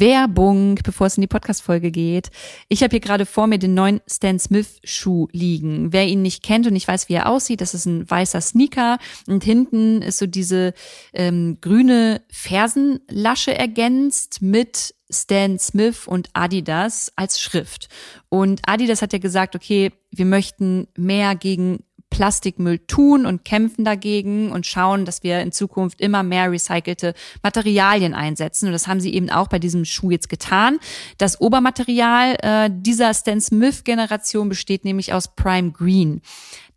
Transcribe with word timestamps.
Werbung, 0.00 0.76
bevor 0.82 1.06
es 1.06 1.16
in 1.16 1.20
die 1.20 1.26
Podcast-Folge 1.26 1.90
geht. 1.90 2.30
Ich 2.68 2.82
habe 2.82 2.90
hier 2.90 3.00
gerade 3.00 3.26
vor 3.26 3.46
mir 3.46 3.58
den 3.58 3.74
neuen 3.74 4.00
Stan 4.08 4.38
Smith-Schuh 4.38 5.28
liegen. 5.32 5.92
Wer 5.92 6.06
ihn 6.06 6.22
nicht 6.22 6.42
kennt 6.42 6.66
und 6.66 6.72
nicht 6.72 6.88
weiß, 6.88 7.08
wie 7.08 7.14
er 7.14 7.28
aussieht, 7.28 7.60
das 7.60 7.74
ist 7.74 7.86
ein 7.86 8.10
weißer 8.10 8.40
Sneaker 8.40 8.98
und 9.26 9.44
hinten 9.44 10.02
ist 10.02 10.18
so 10.18 10.26
diese 10.26 10.72
ähm, 11.12 11.58
grüne 11.60 12.22
Fersenlasche 12.30 13.56
ergänzt 13.56 14.42
mit 14.42 14.94
Stan 15.10 15.58
Smith 15.58 16.06
und 16.06 16.30
Adidas 16.32 17.12
als 17.16 17.40
Schrift. 17.40 17.88
Und 18.28 18.60
Adidas 18.66 19.02
hat 19.02 19.12
ja 19.12 19.18
gesagt, 19.18 19.56
okay, 19.56 19.92
wir 20.10 20.24
möchten 20.24 20.88
mehr 20.96 21.34
gegen 21.34 21.84
Plastikmüll 22.10 22.78
tun 22.80 23.24
und 23.24 23.44
kämpfen 23.44 23.84
dagegen 23.84 24.52
und 24.52 24.66
schauen, 24.66 25.04
dass 25.04 25.22
wir 25.22 25.40
in 25.40 25.52
Zukunft 25.52 26.00
immer 26.00 26.22
mehr 26.22 26.50
recycelte 26.50 27.14
Materialien 27.42 28.12
einsetzen. 28.14 28.66
Und 28.66 28.72
das 28.72 28.86
haben 28.86 29.00
sie 29.00 29.14
eben 29.14 29.30
auch 29.30 29.48
bei 29.48 29.58
diesem 29.58 29.84
Schuh 29.84 30.10
jetzt 30.10 30.28
getan. 30.28 30.78
Das 31.18 31.40
Obermaterial 31.40 32.36
äh, 32.42 32.70
dieser 32.72 33.14
Stan 33.14 33.40
Smith-Generation 33.40 34.48
besteht 34.48 34.84
nämlich 34.84 35.12
aus 35.12 35.34
Prime 35.34 35.70
Green. 35.70 36.20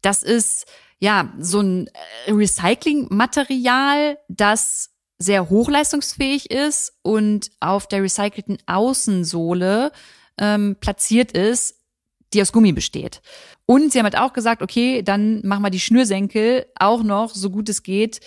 Das 0.02 0.24
ist 0.24 0.66
ja 1.00 1.34
so 1.40 1.60
ein 1.60 1.88
äh, 2.28 2.32
Recyclingmaterial, 2.32 4.18
das 4.30 4.92
sehr 5.18 5.50
hochleistungsfähig 5.50 6.52
ist 6.52 6.94
und 7.02 7.52
auf 7.60 7.88
der 7.88 8.04
recycelten 8.04 8.58
Außensohle 8.66 9.92
ähm, 10.38 10.76
platziert 10.80 11.32
ist, 11.32 11.83
die 12.34 12.42
aus 12.42 12.52
Gummi 12.52 12.74
besteht. 12.74 13.22
Und 13.66 13.92
sie 13.92 14.00
haben 14.00 14.06
halt 14.06 14.18
auch 14.18 14.34
gesagt, 14.34 14.62
okay, 14.62 15.02
dann 15.04 15.42
machen 15.46 15.64
wir 15.64 15.70
die 15.70 15.80
Schnürsenkel 15.80 16.66
auch 16.76 17.04
noch, 17.04 17.34
so 17.34 17.50
gut 17.50 17.70
es 17.70 17.84
geht, 17.84 18.20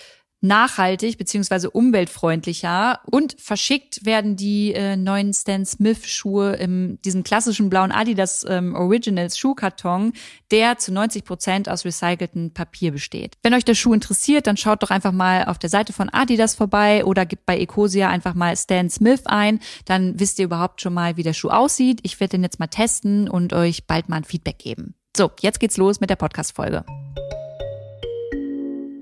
nachhaltig 0.47 1.19
beziehungsweise 1.19 1.71
umweltfreundlicher 1.71 3.01
und 3.11 3.37
verschickt 3.39 4.05
werden 4.05 4.37
die 4.37 4.73
äh, 4.73 4.97
neuen 4.97 5.33
Stan 5.33 5.65
Smith 5.65 6.07
Schuhe 6.07 6.55
in 6.55 6.99
diesem 7.03 7.25
klassischen 7.25 7.71
blauen 7.71 7.93
Adidas 7.93 8.45
ähm, 8.49 8.75
Originals 8.75 9.39
Schuhkarton, 9.39 10.13
der 10.51 10.79
zu 10.79 10.93
90 10.93 11.25
Prozent 11.25 11.69
aus 11.69 11.85
recyceltem 11.85 12.53
Papier 12.53 12.93
besteht. 12.93 13.37
Wenn 13.43 13.55
euch 13.55 13.65
der 13.65 13.75
Schuh 13.75 13.95
interessiert, 13.95 14.47
dann 14.47 14.57
schaut 14.57 14.83
doch 14.83 14.91
einfach 14.91 15.13
mal 15.13 15.45
auf 15.45 15.59
der 15.59 15.71
Seite 15.71 15.93
von 15.93 16.09
Adidas 16.09 16.55
vorbei 16.55 17.05
oder 17.05 17.27
gebt 17.27 17.47
bei 17.47 17.59
Ecosia 17.59 18.09
einfach 18.09 18.35
mal 18.35 18.57
Stan 18.57 18.89
Smith 18.91 19.23
ein, 19.27 19.61
dann 19.85 20.19
wisst 20.19 20.39
ihr 20.39 20.45
überhaupt 20.47 20.81
schon 20.81 20.95
mal, 20.95 21.17
wie 21.17 21.23
der 21.23 21.33
Schuh 21.33 21.51
aussieht. 21.51 22.01
Ich 22.03 22.19
werde 22.21 22.33
den 22.33 22.43
jetzt 22.43 22.59
mal 22.59 22.67
testen 22.67 23.29
und 23.29 23.53
euch 23.53 23.87
bald 23.87 24.09
mal 24.09 24.17
ein 24.17 24.25
Feedback 24.25 24.59
geben. 24.59 24.95
So, 25.17 25.31
jetzt 25.41 25.61
geht's 25.61 25.77
los 25.77 26.01
mit 26.01 26.11
der 26.11 26.17
Podcast-Folge. 26.17 26.85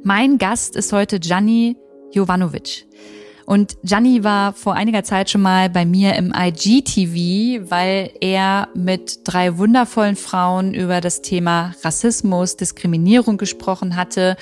Mein 0.07 0.37
Gast 0.37 0.77
ist 0.77 0.93
heute 0.93 1.19
Gianni 1.19 1.79
Jovanovic. 2.13 2.85
Und 3.47 3.79
Gianni 3.83 4.23
war 4.23 4.53
vor 4.53 4.75
einiger 4.75 5.03
Zeit 5.03 5.31
schon 5.31 5.41
mal 5.41 5.71
bei 5.71 5.87
mir 5.87 6.15
im 6.17 6.31
IGTV, 6.37 7.71
weil 7.71 8.11
er 8.21 8.69
mit 8.75 9.21
drei 9.25 9.57
wundervollen 9.57 10.17
Frauen 10.17 10.75
über 10.75 11.01
das 11.01 11.23
Thema 11.23 11.75
Rassismus, 11.83 12.59
Diskriminierung 12.59 13.39
gesprochen 13.39 13.97
hatte. 13.97 14.37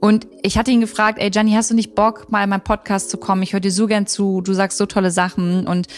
Und 0.00 0.26
ich 0.42 0.56
hatte 0.56 0.70
ihn 0.70 0.80
gefragt, 0.80 1.18
ey 1.20 1.28
Gianni, 1.28 1.52
hast 1.52 1.70
du 1.70 1.74
nicht 1.74 1.94
Bock, 1.94 2.32
mal 2.32 2.44
in 2.44 2.48
meinen 2.48 2.64
Podcast 2.64 3.10
zu 3.10 3.18
kommen? 3.18 3.42
Ich 3.42 3.52
höre 3.52 3.60
dir 3.60 3.70
so 3.70 3.86
gern 3.86 4.06
zu, 4.06 4.40
du 4.40 4.54
sagst 4.54 4.78
so 4.78 4.86
tolle 4.86 5.10
Sachen. 5.10 5.66
Und 5.66 5.88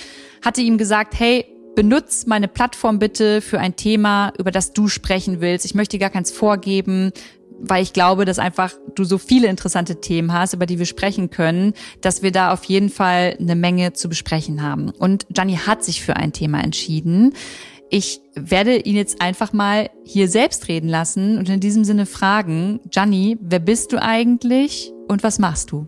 hatte 0.45 0.61
ihm 0.61 0.77
gesagt, 0.77 1.15
hey, 1.21 1.47
benutz 1.77 2.27
meine 2.27 2.49
Plattform 2.49 2.99
bitte 2.99 3.41
für 3.41 3.61
ein 3.61 3.77
Thema, 3.77 4.33
über 4.39 4.51
das 4.51 4.73
du 4.73 4.89
sprechen 4.89 5.41
willst. 5.41 5.65
Ich 5.65 5.77
möchte 5.77 5.99
dir 5.99 6.01
gar 6.01 6.11
keins 6.11 6.33
vorgeben 6.33 7.13
weil 7.59 7.83
ich 7.83 7.93
glaube, 7.93 8.25
dass 8.25 8.39
einfach 8.39 8.73
du 8.95 9.05
so 9.05 9.19
viele 9.19 9.49
interessante 9.49 10.01
Themen 10.01 10.33
hast, 10.33 10.55
über 10.55 10.67
die 10.67 10.79
wir 10.79 10.87
sprechen 10.87 11.31
können, 11.31 11.75
dass 12.01 12.23
wir 12.23 12.33
da 12.33 12.53
auf 12.53 12.65
jeden 12.65 12.91
Fall 12.91 13.37
eine 13.39 13.57
Menge 13.57 13.93
zu 13.93 14.09
besprechen 14.09 14.63
haben. 14.63 14.91
Und 14.91 15.27
Gianni 15.31 15.57
hat 15.57 15.85
sich 15.85 16.03
für 16.03 16.17
ein 16.17 16.33
Thema 16.33 16.63
entschieden. 16.63 17.35
Ich 17.91 18.21
werde 18.35 18.77
ihn 18.77 18.97
jetzt 18.97 19.21
einfach 19.21 19.53
mal 19.53 19.91
hier 20.05 20.29
selbst 20.29 20.69
reden 20.69 20.89
lassen 20.89 21.39
und 21.39 21.49
in 21.49 21.61
diesem 21.61 21.85
Sinne 21.85 22.07
fragen, 22.07 22.81
Gianni, 22.91 23.39
wer 23.41 23.61
bist 23.61 23.93
du 23.93 24.03
eigentlich 24.03 24.93
und 25.07 25.23
was 25.23 25.39
machst 25.39 25.71
du? 25.71 25.87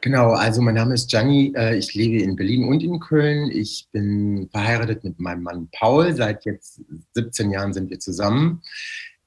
Genau, 0.00 0.32
also 0.32 0.62
mein 0.62 0.74
Name 0.74 0.94
ist 0.94 1.10
Gianni, 1.10 1.52
äh, 1.56 1.76
ich 1.76 1.94
lebe 1.94 2.22
in 2.22 2.36
Berlin 2.36 2.64
und 2.64 2.82
in 2.82 3.00
Köln. 3.00 3.50
Ich 3.50 3.88
bin 3.92 4.48
verheiratet 4.50 5.04
mit 5.04 5.18
meinem 5.18 5.42
Mann 5.42 5.68
Paul. 5.72 6.14
Seit 6.14 6.44
jetzt 6.44 6.80
17 7.14 7.50
Jahren 7.50 7.72
sind 7.72 7.90
wir 7.90 7.98
zusammen. 7.98 8.62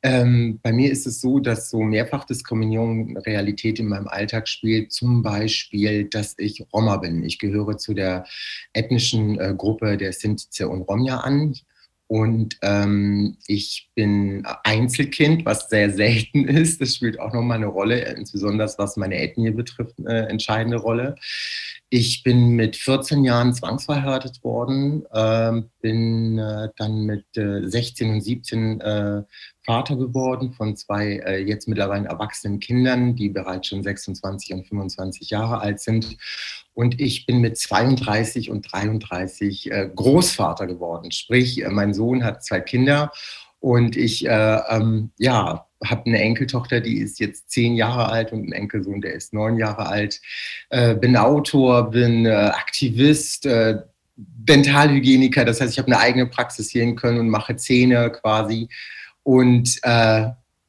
Ähm, 0.03 0.59
bei 0.61 0.71
mir 0.71 0.91
ist 0.91 1.07
es 1.07 1.19
so, 1.19 1.39
dass 1.39 1.71
so 1.71 1.79
Mehrfachdiskriminierung 1.79 3.17
Realität 3.17 3.79
in 3.79 3.87
meinem 3.87 4.07
Alltag 4.07 4.47
spielt. 4.47 4.91
Zum 4.91 5.23
Beispiel, 5.23 6.05
dass 6.05 6.35
ich 6.37 6.63
Roma 6.71 6.97
bin. 6.97 7.23
Ich 7.23 7.39
gehöre 7.39 7.77
zu 7.77 7.95
der 7.95 8.25
ethnischen 8.73 9.39
äh, 9.39 9.55
Gruppe 9.57 9.97
der 9.97 10.13
Sintize 10.13 10.69
und 10.69 10.83
Romja 10.83 11.21
an. 11.21 11.55
Und 12.07 12.57
ähm, 12.61 13.37
ich 13.47 13.89
bin 13.95 14.45
Einzelkind, 14.63 15.45
was 15.45 15.69
sehr 15.69 15.91
selten 15.91 16.47
ist. 16.47 16.81
Das 16.81 16.95
spielt 16.95 17.19
auch 17.19 17.33
nochmal 17.33 17.57
eine 17.57 17.67
Rolle, 17.67 17.99
insbesondere 18.15 18.71
was 18.77 18.97
meine 18.97 19.19
Ethnie 19.19 19.51
betrifft, 19.51 19.95
eine 19.99 20.29
entscheidende 20.29 20.77
Rolle. 20.77 21.15
Ich 21.97 22.23
bin 22.23 22.57
mit 22.57 22.75
14 22.75 23.23
Jahren 23.23 23.53
zwangsverheiratet 23.53 24.43
worden, 24.43 25.05
äh, 25.13 25.61
bin 25.79 26.37
äh, 26.37 26.67
dann 26.75 27.05
mit 27.05 27.25
äh, 27.37 27.65
16 27.65 28.15
und 28.15 28.19
17 28.19 28.81
äh, 28.81 29.23
Vater 29.65 29.95
geworden 29.95 30.51
von 30.51 30.75
zwei 30.75 31.19
äh, 31.25 31.37
jetzt 31.37 31.69
mittlerweile 31.69 32.09
erwachsenen 32.09 32.59
Kindern, 32.59 33.15
die 33.15 33.29
bereits 33.29 33.67
schon 33.69 33.81
26 33.81 34.53
und 34.55 34.67
25 34.67 35.29
Jahre 35.29 35.61
alt 35.61 35.79
sind. 35.79 36.17
Und 36.73 36.99
ich 36.99 37.25
bin 37.25 37.39
mit 37.39 37.57
32 37.57 38.49
und 38.49 38.69
33 38.69 39.71
äh, 39.71 39.89
Großvater 39.95 40.67
geworden. 40.67 41.11
Sprich, 41.11 41.63
mein 41.69 41.93
Sohn 41.93 42.25
hat 42.25 42.43
zwei 42.43 42.59
Kinder 42.59 43.09
und 43.65 43.97
ich 43.97 44.27
äh, 44.27 44.59
ähm, 44.69 45.09
ja, 45.17 45.65
habe 45.83 46.05
eine 46.05 46.21
Enkeltochter, 46.21 46.81
die 46.81 46.99
ist 46.99 47.19
jetzt 47.19 47.49
zehn 47.49 47.73
Jahre 47.73 48.09
alt 48.09 48.31
und 48.31 48.41
einen 48.41 48.51
Enkelsohn, 48.51 49.01
der 49.01 49.13
ist 49.13 49.33
neun 49.33 49.57
Jahre 49.57 49.87
alt. 49.87 50.21
Äh, 50.69 50.93
bin 50.93 51.17
Autor, 51.17 51.89
bin 51.89 52.27
äh, 52.27 52.29
Aktivist, 52.29 53.47
äh, 53.47 53.79
Dentalhygieniker. 54.17 55.45
Das 55.45 55.61
heißt, 55.61 55.73
ich 55.73 55.79
habe 55.79 55.87
eine 55.87 55.99
eigene 55.99 56.27
Praxis 56.27 56.69
hier 56.69 56.83
in 56.83 56.95
Köln 56.95 57.17
und 57.17 57.27
mache 57.27 57.55
Zähne 57.55 58.11
quasi. 58.11 58.69
Und 59.23 59.79
äh, 59.81 60.27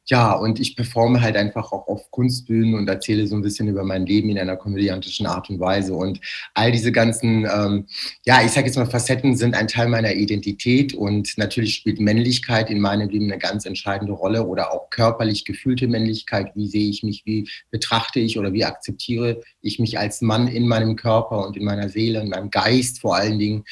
ja, 0.09 0.31
und 0.31 0.59
ich 0.61 0.77
performe 0.77 1.21
halt 1.21 1.35
einfach 1.35 1.73
auch 1.73 1.87
auf 1.87 2.09
Kunstbühnen 2.11 2.75
und 2.75 2.87
erzähle 2.87 3.27
so 3.27 3.35
ein 3.35 3.41
bisschen 3.41 3.67
über 3.67 3.83
mein 3.83 4.05
Leben 4.05 4.29
in 4.29 4.39
einer 4.39 4.55
komödiantischen 4.55 5.25
Art 5.27 5.49
und 5.49 5.59
Weise. 5.59 5.93
Und 5.93 6.21
all 6.53 6.71
diese 6.71 6.93
ganzen, 6.93 7.45
ähm, 7.45 7.87
ja, 8.25 8.41
ich 8.41 8.51
sage 8.51 8.67
jetzt 8.67 8.77
mal, 8.77 8.85
Facetten 8.85 9.35
sind 9.35 9.53
ein 9.53 9.67
Teil 9.67 9.89
meiner 9.89 10.13
Identität 10.13 10.93
und 10.93 11.37
natürlich 11.37 11.75
spielt 11.75 11.99
Männlichkeit 11.99 12.69
in 12.69 12.79
meinem 12.79 13.09
Leben 13.09 13.25
eine 13.25 13.37
ganz 13.37 13.65
entscheidende 13.65 14.13
Rolle 14.13 14.47
oder 14.47 14.73
auch 14.73 14.89
körperlich 14.89 15.43
gefühlte 15.43 15.87
Männlichkeit. 15.87 16.55
Wie 16.55 16.67
sehe 16.67 16.89
ich 16.89 17.03
mich, 17.03 17.23
wie 17.25 17.49
betrachte 17.69 18.21
ich 18.21 18.39
oder 18.39 18.53
wie 18.53 18.63
akzeptiere 18.63 19.41
ich 19.61 19.77
mich 19.77 19.99
als 19.99 20.21
Mann 20.21 20.47
in 20.47 20.69
meinem 20.69 20.95
Körper 20.95 21.45
und 21.45 21.57
in 21.57 21.65
meiner 21.65 21.89
Seele, 21.89 22.21
in 22.21 22.29
meinem 22.29 22.49
Geist 22.49 23.01
vor 23.01 23.17
allen 23.17 23.39
Dingen. 23.39 23.65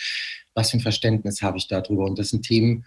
Was 0.53 0.72
für 0.72 0.78
ein 0.78 0.81
Verständnis 0.81 1.41
habe 1.41 1.57
ich 1.57 1.68
darüber? 1.68 2.06
Und 2.06 2.19
das 2.19 2.29
sind 2.29 2.44
Themen, 2.44 2.85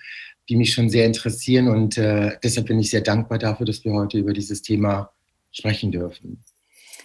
die 0.49 0.57
mich 0.57 0.73
schon 0.73 0.89
sehr 0.89 1.07
interessieren. 1.07 1.69
Und 1.69 1.99
äh, 1.99 2.37
deshalb 2.43 2.67
bin 2.67 2.79
ich 2.79 2.91
sehr 2.91 3.01
dankbar 3.01 3.39
dafür, 3.39 3.67
dass 3.67 3.85
wir 3.85 3.93
heute 3.93 4.19
über 4.19 4.33
dieses 4.33 4.63
Thema 4.63 5.11
sprechen 5.51 5.93
dürfen. 5.93 6.45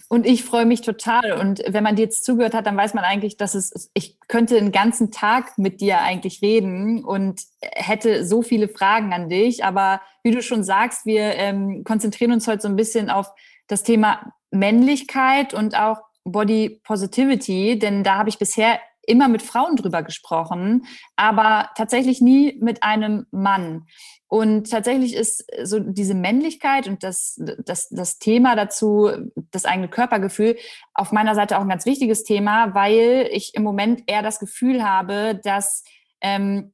Und 0.09 0.27
ich 0.27 0.43
freue 0.43 0.65
mich 0.65 0.81
total. 0.81 1.39
Und 1.39 1.63
wenn 1.67 1.83
man 1.83 1.95
dir 1.95 2.03
jetzt 2.03 2.23
zugehört 2.23 2.53
hat, 2.53 2.67
dann 2.67 2.77
weiß 2.77 2.93
man 2.93 3.03
eigentlich, 3.03 3.35
dass 3.37 3.55
es, 3.55 3.89
ich 3.95 4.19
könnte 4.27 4.55
den 4.55 4.71
ganzen 4.71 5.11
Tag 5.11 5.57
mit 5.57 5.81
dir 5.81 6.01
eigentlich 6.01 6.41
reden 6.41 7.03
und 7.03 7.41
hätte 7.61 8.25
so 8.25 8.43
viele 8.43 8.67
Fragen 8.67 9.11
an 9.11 9.27
dich. 9.27 9.65
Aber 9.65 10.01
wie 10.21 10.31
du 10.31 10.43
schon 10.43 10.63
sagst, 10.63 11.05
wir 11.05 11.33
ähm, 11.35 11.83
konzentrieren 11.83 12.31
uns 12.31 12.47
heute 12.47 12.61
so 12.61 12.67
ein 12.67 12.75
bisschen 12.75 13.09
auf 13.09 13.31
das 13.67 13.83
Thema 13.83 14.33
Männlichkeit 14.51 15.53
und 15.53 15.75
auch 15.75 15.97
Body 16.25 16.81
Positivity, 16.83 17.79
denn 17.79 18.03
da 18.03 18.17
habe 18.17 18.29
ich 18.29 18.37
bisher 18.37 18.79
immer 19.05 19.27
mit 19.27 19.41
Frauen 19.41 19.75
drüber 19.75 20.03
gesprochen, 20.03 20.85
aber 21.15 21.69
tatsächlich 21.75 22.21
nie 22.21 22.57
mit 22.61 22.83
einem 22.83 23.25
Mann. 23.31 23.85
Und 24.27 24.71
tatsächlich 24.71 25.15
ist 25.15 25.45
so 25.63 25.79
diese 25.79 26.15
Männlichkeit 26.15 26.87
und 26.87 27.03
das, 27.03 27.39
das, 27.65 27.89
das 27.89 28.17
Thema 28.17 28.55
dazu, 28.55 29.11
das 29.51 29.65
eigene 29.65 29.89
Körpergefühl, 29.89 30.57
auf 30.93 31.11
meiner 31.11 31.35
Seite 31.35 31.57
auch 31.57 31.61
ein 31.61 31.69
ganz 31.69 31.85
wichtiges 31.85 32.23
Thema, 32.23 32.73
weil 32.73 33.29
ich 33.31 33.53
im 33.53 33.63
Moment 33.63 34.03
eher 34.07 34.23
das 34.23 34.39
Gefühl 34.39 34.83
habe, 34.83 35.39
dass 35.43 35.83
ähm, 36.21 36.73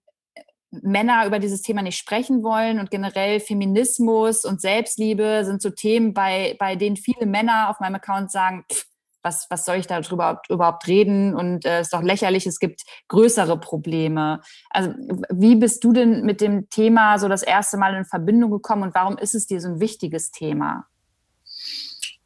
Männer 0.72 1.26
über 1.26 1.40
dieses 1.40 1.62
Thema 1.62 1.82
nicht 1.82 1.98
sprechen 1.98 2.44
wollen 2.44 2.80
und 2.80 2.92
generell 2.92 3.40
Feminismus 3.40 4.46
und 4.46 4.62
Selbstliebe 4.62 5.44
sind 5.44 5.62
so 5.62 5.72
Themen, 5.72 6.14
bei, 6.14 6.56
bei 6.60 6.76
denen 6.76 6.96
viele 6.96 7.26
Männer 7.26 7.70
auf 7.70 7.80
meinem 7.80 7.96
Account 7.96 8.32
sagen, 8.32 8.66
pff, 8.72 8.86
was, 9.22 9.48
was 9.50 9.66
soll 9.66 9.78
ich 9.78 9.88
darüber 9.88 10.42
überhaupt 10.50 10.88
reden 10.88 11.36
und 11.36 11.66
es 11.66 11.72
äh, 11.72 11.82
ist 11.82 11.94
doch 11.94 12.02
lächerlich, 12.02 12.46
es 12.46 12.60
gibt 12.60 12.84
größere 13.08 13.60
Probleme. 13.60 14.42
Also 14.70 14.94
wie 15.30 15.56
bist 15.56 15.84
du 15.84 15.92
denn 15.94 16.26
mit 16.26 16.42
dem 16.42 16.70
Thema 16.70 17.18
so 17.20 17.28
das 17.28 17.44
erste 17.44 17.78
Mal 17.78 17.96
in 17.96 18.06
Verbindung 18.06 18.52
gekommen 18.52 18.84
und 18.84 18.96
warum 18.96 19.18
ist 19.18 19.36
es 19.36 19.48
dir 19.48 19.62
so 19.62 19.70
ein 19.70 19.80
wichtiges 19.80 20.32
Thema? 20.32 20.86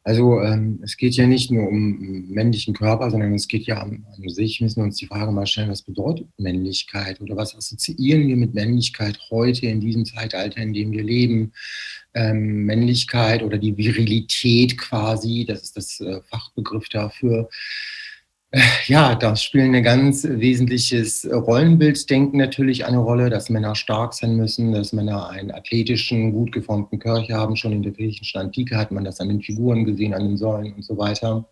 Also 0.06 0.38
ähm, 0.42 0.80
es 0.82 0.98
geht 0.98 1.14
ja 1.16 1.26
nicht 1.26 1.50
nur 1.50 1.66
um 1.66 2.28
männlichen 2.28 2.74
Körper, 2.74 3.10
sondern 3.10 3.32
es 3.32 3.48
geht 3.48 3.66
ja 3.66 3.78
an, 3.78 4.04
an 4.14 4.28
sich, 4.28 4.60
müssen 4.60 4.80
wir 4.80 4.84
uns 4.84 4.98
die 4.98 5.06
Frage 5.06 5.32
mal 5.32 5.46
stellen, 5.46 5.70
was 5.70 5.80
bedeutet 5.80 6.28
Männlichkeit 6.36 7.22
oder 7.22 7.36
was 7.36 7.56
assoziieren 7.56 8.28
wir 8.28 8.36
mit 8.36 8.52
Männlichkeit 8.52 9.18
heute 9.30 9.66
in 9.66 9.80
diesem 9.80 10.04
Zeitalter, 10.04 10.58
in 10.58 10.74
dem 10.74 10.92
wir 10.92 11.02
leben? 11.02 11.52
Ähm, 12.12 12.66
Männlichkeit 12.66 13.42
oder 13.42 13.56
die 13.56 13.78
Virilität 13.78 14.76
quasi, 14.76 15.46
das 15.48 15.62
ist 15.62 15.76
das 15.76 16.00
äh, 16.00 16.20
Fachbegriff 16.28 16.90
dafür. 16.90 17.48
Ja, 18.86 19.16
da 19.16 19.34
spielen 19.34 19.74
ein 19.74 19.82
ganz 19.82 20.24
wesentliches 20.24 21.28
Rollenbildsdenken 21.28 22.38
natürlich 22.38 22.84
eine 22.86 22.98
Rolle, 22.98 23.28
dass 23.28 23.50
Männer 23.50 23.74
stark 23.74 24.14
sein 24.14 24.36
müssen, 24.36 24.72
dass 24.72 24.92
Männer 24.92 25.28
einen 25.30 25.50
athletischen, 25.50 26.32
gut 26.32 26.52
geformten 26.52 27.00
Körper 27.00 27.34
haben. 27.34 27.56
Schon 27.56 27.72
in 27.72 27.82
der 27.82 27.92
griechischen 27.92 28.40
Antike 28.40 28.76
hat 28.76 28.92
man 28.92 29.04
das 29.04 29.18
an 29.18 29.28
den 29.28 29.42
Figuren 29.42 29.84
gesehen, 29.84 30.14
an 30.14 30.24
den 30.24 30.36
Säulen 30.36 30.74
und 30.74 30.84
so 30.84 30.96
weiter. 30.96 31.48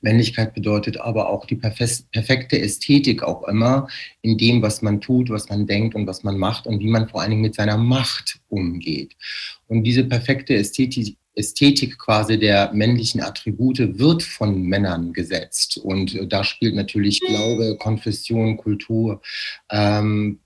Männlichkeit 0.00 0.54
bedeutet 0.54 1.00
aber 1.00 1.28
auch 1.30 1.46
die 1.46 1.56
perfekte 1.56 2.60
Ästhetik 2.60 3.22
auch 3.22 3.44
immer 3.44 3.88
in 4.20 4.36
dem, 4.36 4.60
was 4.62 4.82
man 4.82 5.00
tut, 5.00 5.30
was 5.30 5.48
man 5.48 5.66
denkt 5.66 5.94
und 5.94 6.06
was 6.06 6.24
man 6.24 6.36
macht 6.36 6.66
und 6.66 6.80
wie 6.80 6.88
man 6.88 7.08
vor 7.08 7.22
allen 7.22 7.30
Dingen 7.30 7.42
mit 7.42 7.54
seiner 7.54 7.78
Macht 7.78 8.40
umgeht. 8.48 9.16
Und 9.68 9.84
diese 9.84 10.04
perfekte 10.04 10.54
Ästhetik, 10.54 11.16
Ästhetik 11.34 11.98
quasi 11.98 12.38
der 12.38 12.72
männlichen 12.72 13.22
Attribute 13.22 13.98
wird 13.98 14.22
von 14.22 14.62
Männern 14.62 15.12
gesetzt. 15.12 15.78
Und 15.78 16.14
äh, 16.14 16.26
da 16.26 16.44
spielt 16.44 16.74
natürlich 16.74 17.20
Glaube, 17.20 17.76
Konfession, 17.78 18.56
Kultur, 18.56 19.22
ähm, 19.70 20.40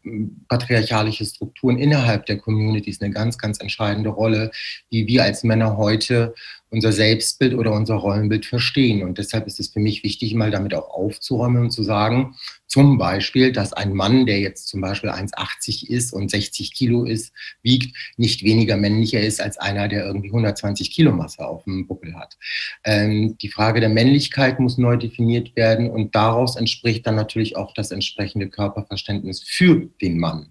patriarchalische 0.48 1.24
Strukturen 1.24 1.78
innerhalb 1.78 2.26
der 2.26 2.38
Communities 2.38 3.00
eine 3.00 3.12
ganz, 3.12 3.38
ganz 3.38 3.60
entscheidende 3.60 4.10
Rolle, 4.10 4.50
wie 4.90 5.06
wir 5.06 5.24
als 5.24 5.42
Männer 5.42 5.76
heute 5.76 6.34
unser 6.74 6.92
Selbstbild 6.92 7.54
oder 7.54 7.72
unser 7.72 7.94
Rollenbild 7.94 8.44
verstehen. 8.44 9.04
Und 9.04 9.18
deshalb 9.18 9.46
ist 9.46 9.60
es 9.60 9.68
für 9.68 9.78
mich 9.78 10.02
wichtig, 10.02 10.34
mal 10.34 10.50
damit 10.50 10.74
auch 10.74 10.90
aufzuräumen 10.90 11.62
und 11.62 11.70
zu 11.70 11.84
sagen, 11.84 12.34
zum 12.66 12.98
Beispiel, 12.98 13.52
dass 13.52 13.72
ein 13.72 13.94
Mann, 13.94 14.26
der 14.26 14.40
jetzt 14.40 14.66
zum 14.66 14.80
Beispiel 14.80 15.08
1,80 15.08 15.88
ist 15.88 16.12
und 16.12 16.28
60 16.28 16.74
Kilo 16.74 17.04
ist, 17.04 17.32
wiegt, 17.62 17.96
nicht 18.16 18.42
weniger 18.42 18.76
männlicher 18.76 19.20
ist 19.20 19.40
als 19.40 19.56
einer, 19.56 19.86
der 19.86 20.04
irgendwie 20.04 20.30
120 20.30 20.90
Kilo 20.90 21.12
Masse 21.12 21.46
auf 21.46 21.62
dem 21.62 21.86
Buckel 21.86 22.16
hat. 22.16 22.36
Ähm, 22.82 23.38
die 23.40 23.48
Frage 23.48 23.78
der 23.78 23.90
Männlichkeit 23.90 24.58
muss 24.58 24.76
neu 24.76 24.96
definiert 24.96 25.54
werden 25.54 25.88
und 25.88 26.16
daraus 26.16 26.56
entspricht 26.56 27.06
dann 27.06 27.14
natürlich 27.14 27.56
auch 27.56 27.72
das 27.72 27.92
entsprechende 27.92 28.48
Körperverständnis 28.48 29.44
für 29.44 29.88
den 30.02 30.18
Mann. 30.18 30.50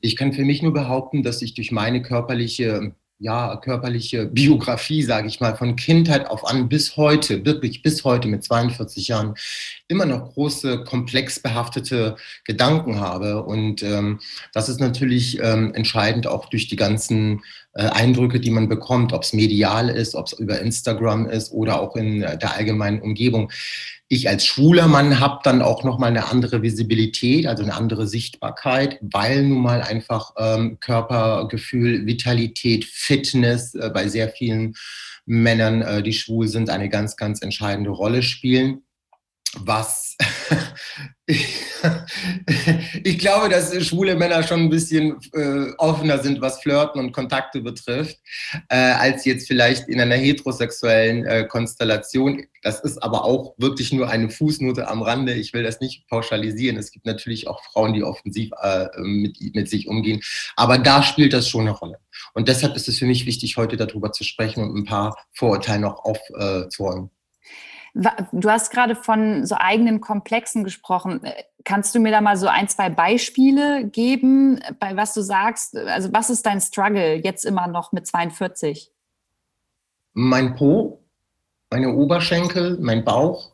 Ich 0.00 0.16
kann 0.16 0.32
für 0.32 0.44
mich 0.44 0.62
nur 0.62 0.72
behaupten, 0.72 1.22
dass 1.22 1.40
ich 1.40 1.54
durch 1.54 1.70
meine 1.70 2.02
körperliche 2.02 2.92
ja, 3.20 3.56
körperliche 3.56 4.26
Biografie, 4.26 5.02
sage 5.02 5.28
ich 5.28 5.40
mal, 5.40 5.54
von 5.54 5.76
Kindheit 5.76 6.26
auf 6.26 6.46
an 6.48 6.70
bis 6.70 6.96
heute, 6.96 7.44
wirklich 7.44 7.82
bis 7.82 8.02
heute 8.02 8.28
mit 8.28 8.42
42 8.42 9.08
Jahren, 9.08 9.34
immer 9.88 10.06
noch 10.06 10.32
große, 10.32 10.84
komplex 10.84 11.38
behaftete 11.38 12.16
Gedanken 12.44 12.98
habe. 12.98 13.42
Und 13.42 13.82
ähm, 13.82 14.20
das 14.54 14.70
ist 14.70 14.80
natürlich 14.80 15.38
ähm, 15.42 15.74
entscheidend 15.74 16.26
auch 16.26 16.46
durch 16.46 16.68
die 16.68 16.76
ganzen 16.76 17.42
äh, 17.72 17.82
Eindrücke, 17.82 18.40
die 18.40 18.50
man 18.50 18.68
bekommt, 18.68 19.12
ob 19.12 19.22
es 19.22 19.32
medial 19.32 19.88
ist, 19.88 20.14
ob 20.14 20.26
es 20.26 20.32
über 20.32 20.60
Instagram 20.60 21.28
ist 21.28 21.52
oder 21.52 21.80
auch 21.80 21.96
in 21.96 22.20
der 22.20 22.54
allgemeinen 22.54 23.00
Umgebung 23.00 23.50
ich 24.12 24.28
als 24.28 24.44
schwuler 24.44 24.88
Mann 24.88 25.20
habe 25.20 25.38
dann 25.44 25.62
auch 25.62 25.84
nochmal 25.84 26.10
eine 26.10 26.26
andere 26.26 26.62
Visibilität, 26.62 27.46
also 27.46 27.62
eine 27.62 27.74
andere 27.74 28.08
Sichtbarkeit, 28.08 28.98
weil 29.02 29.44
nun 29.44 29.62
mal 29.62 29.82
einfach 29.82 30.32
ähm, 30.36 30.78
Körpergefühl, 30.80 32.06
Vitalität, 32.06 32.84
Fitness 32.84 33.76
äh, 33.76 33.88
bei 33.94 34.08
sehr 34.08 34.28
vielen 34.28 34.74
Männern, 35.26 35.82
äh, 35.82 36.02
die 36.02 36.12
schwul 36.12 36.48
sind, 36.48 36.70
eine 36.70 36.88
ganz, 36.88 37.16
ganz 37.16 37.40
entscheidende 37.40 37.90
Rolle 37.90 38.24
spielen. 38.24 38.82
Was 39.58 40.16
ich 43.04 43.18
glaube, 43.18 43.48
dass 43.48 43.74
schwule 43.86 44.16
Männer 44.16 44.42
schon 44.42 44.60
ein 44.60 44.70
bisschen 44.70 45.16
äh, 45.32 45.72
offener 45.78 46.18
sind, 46.18 46.40
was 46.40 46.60
Flirten 46.60 47.00
und 47.00 47.12
Kontakte 47.12 47.60
betrifft, 47.60 48.18
äh, 48.68 48.76
als 48.76 49.24
jetzt 49.24 49.46
vielleicht 49.46 49.88
in 49.88 50.00
einer 50.00 50.16
heterosexuellen 50.16 51.24
äh, 51.24 51.46
Konstellation. 51.46 52.44
Das 52.62 52.80
ist 52.80 53.02
aber 53.02 53.24
auch 53.24 53.54
wirklich 53.58 53.92
nur 53.92 54.08
eine 54.08 54.30
Fußnote 54.30 54.88
am 54.88 55.02
Rande. 55.02 55.34
Ich 55.34 55.52
will 55.52 55.62
das 55.62 55.80
nicht 55.80 56.08
pauschalisieren. 56.08 56.76
Es 56.76 56.90
gibt 56.90 57.06
natürlich 57.06 57.48
auch 57.48 57.62
Frauen, 57.64 57.92
die 57.92 58.02
offensiv 58.02 58.50
äh, 58.62 58.88
mit, 58.98 59.38
mit 59.54 59.68
sich 59.68 59.88
umgehen. 59.88 60.20
Aber 60.56 60.78
da 60.78 61.02
spielt 61.02 61.32
das 61.32 61.48
schon 61.48 61.62
eine 61.62 61.72
Rolle. 61.72 61.98
Und 62.34 62.48
deshalb 62.48 62.76
ist 62.76 62.88
es 62.88 62.98
für 62.98 63.06
mich 63.06 63.26
wichtig, 63.26 63.56
heute 63.56 63.76
darüber 63.76 64.12
zu 64.12 64.24
sprechen 64.24 64.62
und 64.62 64.76
ein 64.76 64.84
paar 64.84 65.16
Vorurteile 65.32 65.80
noch 65.80 66.04
aufzuräumen. 66.04 67.10
Du 67.94 68.48
hast 68.48 68.70
gerade 68.70 68.94
von 68.94 69.44
so 69.46 69.56
eigenen 69.56 70.00
Komplexen 70.00 70.64
gesprochen. 70.64 71.22
Kannst 71.64 71.94
du 71.94 72.00
mir 72.00 72.12
da 72.12 72.20
mal 72.20 72.36
so 72.36 72.46
ein, 72.46 72.68
zwei 72.68 72.88
Beispiele 72.88 73.84
geben, 73.84 74.60
bei 74.78 74.96
was 74.96 75.12
du 75.14 75.22
sagst? 75.22 75.76
Also 75.76 76.12
was 76.12 76.30
ist 76.30 76.46
dein 76.46 76.60
Struggle 76.60 77.16
jetzt 77.16 77.44
immer 77.44 77.66
noch 77.66 77.92
mit 77.92 78.06
42? 78.06 78.90
Mein 80.12 80.54
Po, 80.54 81.02
meine 81.70 81.92
Oberschenkel, 81.94 82.78
mein 82.80 83.04
Bauch. 83.04 83.52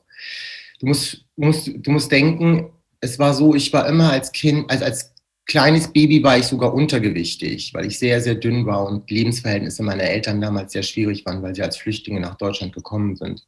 Du 0.80 0.86
musst, 0.86 1.24
musst, 1.36 1.70
du 1.74 1.90
musst 1.90 2.12
denken, 2.12 2.70
es 3.00 3.18
war 3.18 3.34
so, 3.34 3.54
ich 3.54 3.72
war 3.72 3.86
immer 3.86 4.10
als 4.10 4.32
Kind, 4.32 4.70
als, 4.70 4.82
als 4.82 5.14
kleines 5.46 5.92
Baby 5.92 6.22
war 6.22 6.36
ich 6.36 6.46
sogar 6.46 6.74
untergewichtig, 6.74 7.72
weil 7.72 7.86
ich 7.86 7.98
sehr, 7.98 8.20
sehr 8.20 8.34
dünn 8.34 8.66
war 8.66 8.86
und 8.86 9.10
Lebensverhältnisse 9.10 9.82
meiner 9.82 10.02
Eltern 10.02 10.40
damals 10.40 10.72
sehr 10.72 10.82
schwierig 10.82 11.24
waren, 11.24 11.42
weil 11.42 11.54
sie 11.54 11.62
als 11.62 11.76
Flüchtlinge 11.76 12.20
nach 12.20 12.34
Deutschland 12.34 12.74
gekommen 12.74 13.16
sind. 13.16 13.46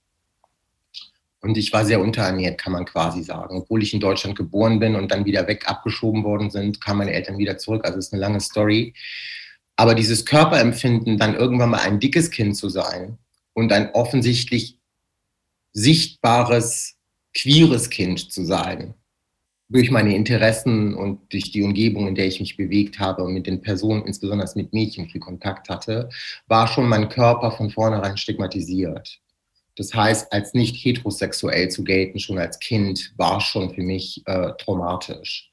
Und 1.41 1.57
ich 1.57 1.73
war 1.73 1.85
sehr 1.85 2.01
unterernährt, 2.01 2.59
kann 2.59 2.73
man 2.73 2.85
quasi 2.85 3.23
sagen. 3.23 3.57
Obwohl 3.59 3.83
ich 3.83 3.95
in 3.95 4.01
Deutschland 4.01 4.37
geboren 4.37 4.81
bin 4.81 4.97
und 4.97 5.13
dann 5.13 5.25
wieder 5.25 5.47
weg 5.47 5.69
abgeschoben 5.69 6.25
worden 6.25 6.51
sind, 6.51 6.81
kamen 6.81 6.99
meine 6.99 7.13
Eltern 7.13 7.39
wieder 7.39 7.59
zurück. 7.59 7.85
Also 7.85 7.99
es 7.99 8.07
ist 8.07 8.13
eine 8.13 8.21
lange 8.21 8.41
Story. 8.41 8.95
Aber 9.77 9.95
dieses 9.95 10.25
Körperempfinden, 10.25 11.19
dann 11.19 11.37
irgendwann 11.37 11.71
mal 11.71 11.81
ein 11.81 12.01
dickes 12.01 12.31
Kind 12.33 12.57
zu 12.57 12.69
sein 12.69 13.19
und 13.55 13.73
ein 13.73 13.91
offensichtlich 13.93 14.79
sichtbares, 15.73 16.97
queeres 17.35 17.89
Kind 17.89 18.33
zu 18.33 18.45
sein, 18.45 18.95
durch 19.69 19.91
meine 19.91 20.17
Interessen 20.17 20.95
und 20.95 21.33
durch 21.33 21.53
die 21.53 21.63
Umgebung, 21.63 22.09
in 22.09 22.15
der 22.15 22.27
ich 22.27 22.41
mich 22.41 22.57
bewegt 22.57 22.99
habe 22.99 23.23
und 23.23 23.35
mit 23.35 23.47
den 23.47 23.61
Personen, 23.61 24.05
insbesondere 24.07 24.49
mit 24.55 24.73
Mädchen, 24.73 25.09
viel 25.09 25.21
Kontakt 25.21 25.69
hatte, 25.69 26.09
war 26.47 26.67
schon 26.67 26.89
mein 26.89 27.09
Körper 27.09 27.53
von 27.53 27.71
vornherein 27.71 28.17
stigmatisiert. 28.17 29.21
Das 29.79 29.95
heißt, 29.95 30.33
als 30.33 30.55
nicht 30.55 30.77
heterosexuell 30.77 31.69
zu 31.69 31.85
gelten, 31.85 32.19
schon 32.19 32.39
als 32.39 32.59
Kind, 32.59 33.13
war 33.17 33.41
schon 33.41 33.73
für 33.73 33.83
mich 33.83 34.23
äh, 34.27 34.53
traumatisch. 34.59 35.53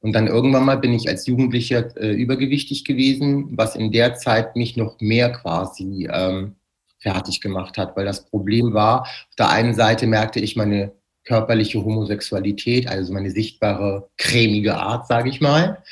Und 0.00 0.12
dann 0.14 0.26
irgendwann 0.26 0.64
mal 0.64 0.78
bin 0.78 0.94
ich 0.94 1.08
als 1.08 1.26
Jugendlicher 1.26 1.94
äh, 1.96 2.12
übergewichtig 2.12 2.84
gewesen, 2.84 3.58
was 3.58 3.76
in 3.76 3.92
der 3.92 4.14
Zeit 4.14 4.56
mich 4.56 4.76
noch 4.76 5.00
mehr 5.00 5.32
quasi 5.32 6.08
ähm, 6.10 6.56
fertig 6.98 7.40
gemacht 7.40 7.76
hat, 7.76 7.96
weil 7.96 8.06
das 8.06 8.24
Problem 8.24 8.72
war, 8.72 9.02
auf 9.02 9.36
der 9.38 9.50
einen 9.50 9.74
Seite 9.74 10.06
merkte 10.06 10.40
ich 10.40 10.56
meine 10.56 10.92
körperliche 11.24 11.84
Homosexualität, 11.84 12.88
also 12.88 13.12
meine 13.12 13.30
sichtbare 13.30 14.08
cremige 14.16 14.76
Art, 14.76 15.06
sage 15.06 15.28
ich 15.28 15.42
mal. 15.42 15.82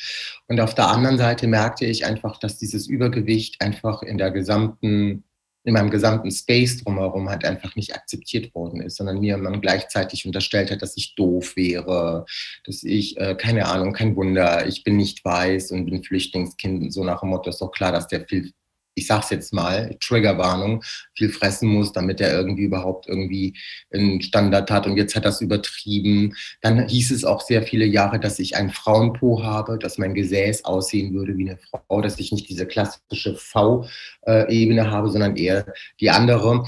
Und 0.49 0.61
auf 0.61 0.75
der 0.75 0.89
anderen 0.89 1.19
Seite 1.19 1.47
merkte 1.47 1.85
ich 1.85 2.07
einfach, 2.07 2.39
dass 2.39 2.57
dieses 2.57 2.87
Übergewicht 2.87 3.61
einfach 3.61 4.03
in 4.03 4.17
der 4.17 4.31
gesamten 4.31 5.25
in 5.67 5.75
meinem 5.75 5.91
gesamten 5.91 6.31
Space 6.31 6.83
drumherum 6.83 7.29
halt 7.29 7.45
einfach 7.45 7.75
nicht 7.75 7.95
akzeptiert 7.95 8.55
worden 8.55 8.81
ist, 8.81 8.97
sondern 8.97 9.19
mir 9.19 9.37
man 9.37 9.61
gleichzeitig 9.61 10.25
unterstellt 10.25 10.71
hat, 10.71 10.81
dass 10.81 10.97
ich 10.97 11.17
doof 11.17 11.57
wäre, 11.57 12.25
dass 12.65 12.85
ich, 12.85 13.19
äh, 13.19 13.35
keine 13.35 13.67
Ahnung, 13.67 13.93
kein 13.93 14.15
Wunder, 14.15 14.67
ich 14.69 14.85
bin 14.85 14.97
nicht 14.97 15.25
weiß 15.25 15.73
und 15.73 15.87
bin 15.87 16.05
Flüchtlingskind. 16.05 16.93
So 16.93 17.03
nach 17.03 17.21
dem 17.21 17.31
Motto 17.31 17.51
ist 17.51 17.61
doch 17.61 17.73
klar, 17.73 17.91
dass 17.91 18.07
der 18.07 18.27
viel 18.27 18.53
ich 18.97 19.07
sag's 19.07 19.31
jetzt 19.31 19.53
mal, 19.53 19.95
Triggerwarnung, 20.01 20.83
viel 21.15 21.29
fressen 21.29 21.69
muss, 21.69 21.93
damit 21.93 22.21
er 22.21 22.33
irgendwie 22.33 22.65
überhaupt 22.65 23.07
irgendwie 23.07 23.55
einen 23.93 24.23
Standard 24.23 24.71
hat. 24.71 24.87
Und 24.87 24.97
jetzt 24.97 25.15
hat 25.15 25.27
das 25.27 25.43
übertrieben. 25.43 26.35
Dann 26.63 26.89
hieß 26.89 27.11
es 27.11 27.25
auch 27.25 27.43
sehr 27.43 27.63
viele 27.63 27.85
Jahre, 27.85 28.19
dass 28.19 28.39
ich 28.39 28.57
ein 28.57 28.71
Frauenpo 28.71 29.43
habe, 29.43 29.79
dass 29.79 29.99
mein 29.99 30.15
Gesäß 30.15 30.65
aussehen 30.65 31.13
würde 31.13 31.37
wie 31.37 31.49
eine 31.49 31.59
Frau, 31.59 32.01
dass 32.01 32.19
ich 32.19 32.33
nicht 32.33 32.49
diese 32.49 32.67
klassische 32.67 33.37
V-Ebene 33.37 34.91
habe, 34.91 35.11
sondern 35.11 35.37
eher 35.37 35.67
die 36.01 36.11
andere. 36.11 36.65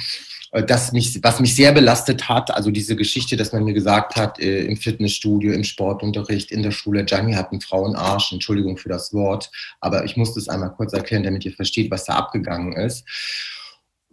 Äh, 0.52 0.64
das 0.64 0.92
mich, 0.92 1.18
was 1.22 1.40
mich 1.40 1.54
sehr 1.54 1.72
belastet 1.72 2.28
hat, 2.28 2.50
also 2.50 2.70
diese 2.70 2.96
Geschichte, 2.96 3.36
dass 3.36 3.52
man 3.52 3.64
mir 3.64 3.74
gesagt 3.74 4.16
hat, 4.16 4.38
äh, 4.40 4.64
im 4.64 4.76
Fitnessstudio, 4.76 5.52
im 5.52 5.64
Sportunterricht, 5.64 6.50
in 6.50 6.62
der 6.62 6.70
Schule, 6.70 7.04
Gianni 7.04 7.34
hat 7.34 7.52
einen 7.52 7.60
Frauenarsch, 7.60 8.32
Entschuldigung 8.32 8.76
für 8.76 8.88
das 8.88 9.12
Wort, 9.12 9.50
aber 9.80 10.04
ich 10.04 10.16
muss 10.16 10.34
das 10.34 10.48
einmal 10.48 10.72
kurz 10.72 10.92
erklären, 10.92 11.22
damit 11.22 11.44
ihr 11.44 11.52
versteht, 11.52 11.90
was 11.90 12.04
da 12.04 12.14
abgegangen 12.18 12.72
ist 12.72 13.08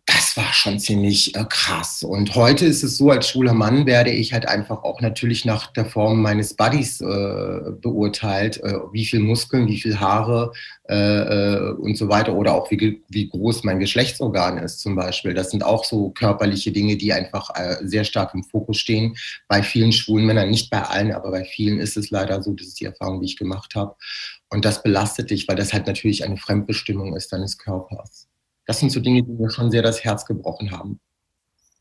das 0.05 0.37
war 0.37 0.53
schon 0.53 0.79
ziemlich 0.79 1.35
äh, 1.35 1.45
krass. 1.49 2.03
Und 2.03 2.35
heute 2.35 2.65
ist 2.65 2.83
es 2.83 2.97
so, 2.97 3.09
als 3.09 3.27
schwuler 3.27 3.53
Mann 3.53 3.87
werde 3.87 4.11
ich 4.11 4.33
halt 4.33 4.47
einfach 4.47 4.83
auch 4.83 5.01
natürlich 5.01 5.45
nach 5.45 5.71
der 5.73 5.85
Form 5.85 6.21
meines 6.21 6.53
Buddies 6.53 7.01
äh, 7.01 7.71
beurteilt, 7.81 8.61
äh, 8.63 8.73
wie 8.91 9.05
viel 9.05 9.19
Muskeln, 9.19 9.67
wie 9.67 9.81
viel 9.81 9.99
Haare 9.99 10.51
äh, 10.87 10.95
äh, 10.95 11.71
und 11.71 11.97
so 11.97 12.07
weiter 12.07 12.35
oder 12.35 12.53
auch 12.53 12.69
wie, 12.69 13.03
wie 13.09 13.29
groß 13.29 13.63
mein 13.63 13.79
Geschlechtsorgan 13.79 14.59
ist 14.59 14.79
zum 14.79 14.95
Beispiel. 14.95 15.33
Das 15.33 15.49
sind 15.49 15.63
auch 15.63 15.83
so 15.83 16.11
körperliche 16.11 16.71
Dinge, 16.71 16.97
die 16.97 17.11
einfach 17.11 17.49
äh, 17.55 17.77
sehr 17.81 18.03
stark 18.03 18.35
im 18.35 18.43
Fokus 18.43 18.77
stehen. 18.77 19.15
Bei 19.47 19.63
vielen 19.63 19.91
schwulen 19.91 20.27
Männern, 20.27 20.51
nicht 20.51 20.69
bei 20.69 20.83
allen, 20.83 21.13
aber 21.13 21.31
bei 21.31 21.45
vielen 21.45 21.79
ist 21.79 21.97
es 21.97 22.11
leider 22.11 22.43
so, 22.43 22.53
das 22.53 22.67
ist 22.67 22.79
die 22.79 22.85
Erfahrung, 22.85 23.21
die 23.21 23.27
ich 23.27 23.37
gemacht 23.37 23.73
habe. 23.73 23.95
Und 24.49 24.65
das 24.65 24.83
belastet 24.83 25.31
dich, 25.31 25.47
weil 25.47 25.55
das 25.55 25.73
halt 25.73 25.87
natürlich 25.87 26.23
eine 26.23 26.37
Fremdbestimmung 26.37 27.15
ist 27.15 27.33
deines 27.33 27.57
Körpers 27.57 28.27
das 28.65 28.79
sind 28.79 28.91
so 28.91 28.99
Dinge, 28.99 29.23
die 29.23 29.31
mir 29.31 29.49
schon 29.49 29.71
sehr 29.71 29.81
das 29.81 30.03
Herz 30.03 30.25
gebrochen 30.25 30.71
haben. 30.71 30.99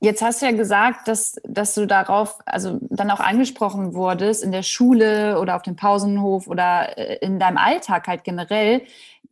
Jetzt 0.00 0.20
hast 0.20 0.42
du 0.42 0.46
ja 0.46 0.52
gesagt, 0.52 1.08
dass, 1.08 1.36
dass 1.44 1.74
du 1.74 1.86
darauf, 1.86 2.38
also 2.44 2.78
dann 2.90 3.10
auch 3.10 3.20
angesprochen 3.20 3.94
wurdest 3.94 4.44
in 4.44 4.52
der 4.52 4.62
Schule 4.62 5.40
oder 5.40 5.56
auf 5.56 5.62
dem 5.62 5.76
Pausenhof 5.76 6.46
oder 6.46 6.98
äh, 6.98 7.18
in 7.24 7.38
deinem 7.38 7.56
Alltag 7.56 8.06
halt 8.06 8.22
generell. 8.22 8.82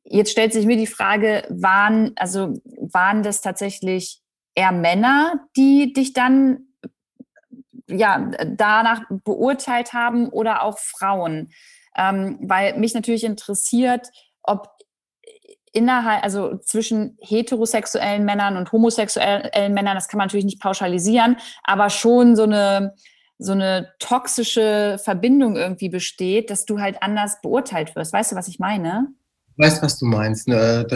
Jetzt 0.05 0.31
stellt 0.31 0.53
sich 0.55 0.65
mir 0.65 0.79
die 0.79 0.87
Frage, 0.87 1.45
waren, 1.51 2.13
also 2.17 2.55
waren 2.65 3.23
das 3.23 3.43
tatsächlich 3.43 4.23
eher 4.55 4.73
Männer, 4.73 5.47
die 5.57 5.93
dich 5.93 6.15
dann 6.15 6.69
ja, 7.89 8.31
danach 8.47 9.03
beurteilt 9.11 9.93
haben 9.93 10.29
oder 10.29 10.63
auch 10.63 10.79
Frauen? 10.79 11.53
Ähm, 11.97 12.39
weil 12.41 12.79
mich 12.79 12.95
natürlich 12.95 13.25
interessiert, 13.25 14.09
ob 14.43 14.72
innerhalb, 15.73 16.23
also 16.23 16.59
zwischen 16.59 17.17
heterosexuellen 17.21 18.25
Männern 18.25 18.57
und 18.57 18.71
homosexuellen 18.73 19.75
Männern, 19.75 19.95
das 19.95 20.09
kann 20.09 20.19
man 20.19 20.27
natürlich 20.27 20.45
nicht 20.45 20.61
pauschalisieren, 20.61 21.37
aber 21.65 21.91
schon 21.91 22.37
so 22.37 22.45
eine, 22.45 22.95
so 23.39 23.53
eine 23.53 23.89
toxische 23.99 24.99
Verbindung 25.03 25.57
irgendwie 25.57 25.89
besteht, 25.89 26.51
dass 26.51 26.65
du 26.65 26.79
halt 26.79 27.03
anders 27.03 27.41
beurteilt 27.41 27.97
wirst. 27.97 28.13
Weißt 28.13 28.33
du, 28.33 28.37
was 28.37 28.49
ich 28.49 28.59
meine? 28.59 29.09
Ich 29.55 29.65
weiß, 29.65 29.83
was 29.83 29.99
du 29.99 30.07
meinst. 30.07 30.49
Ne? 30.49 30.87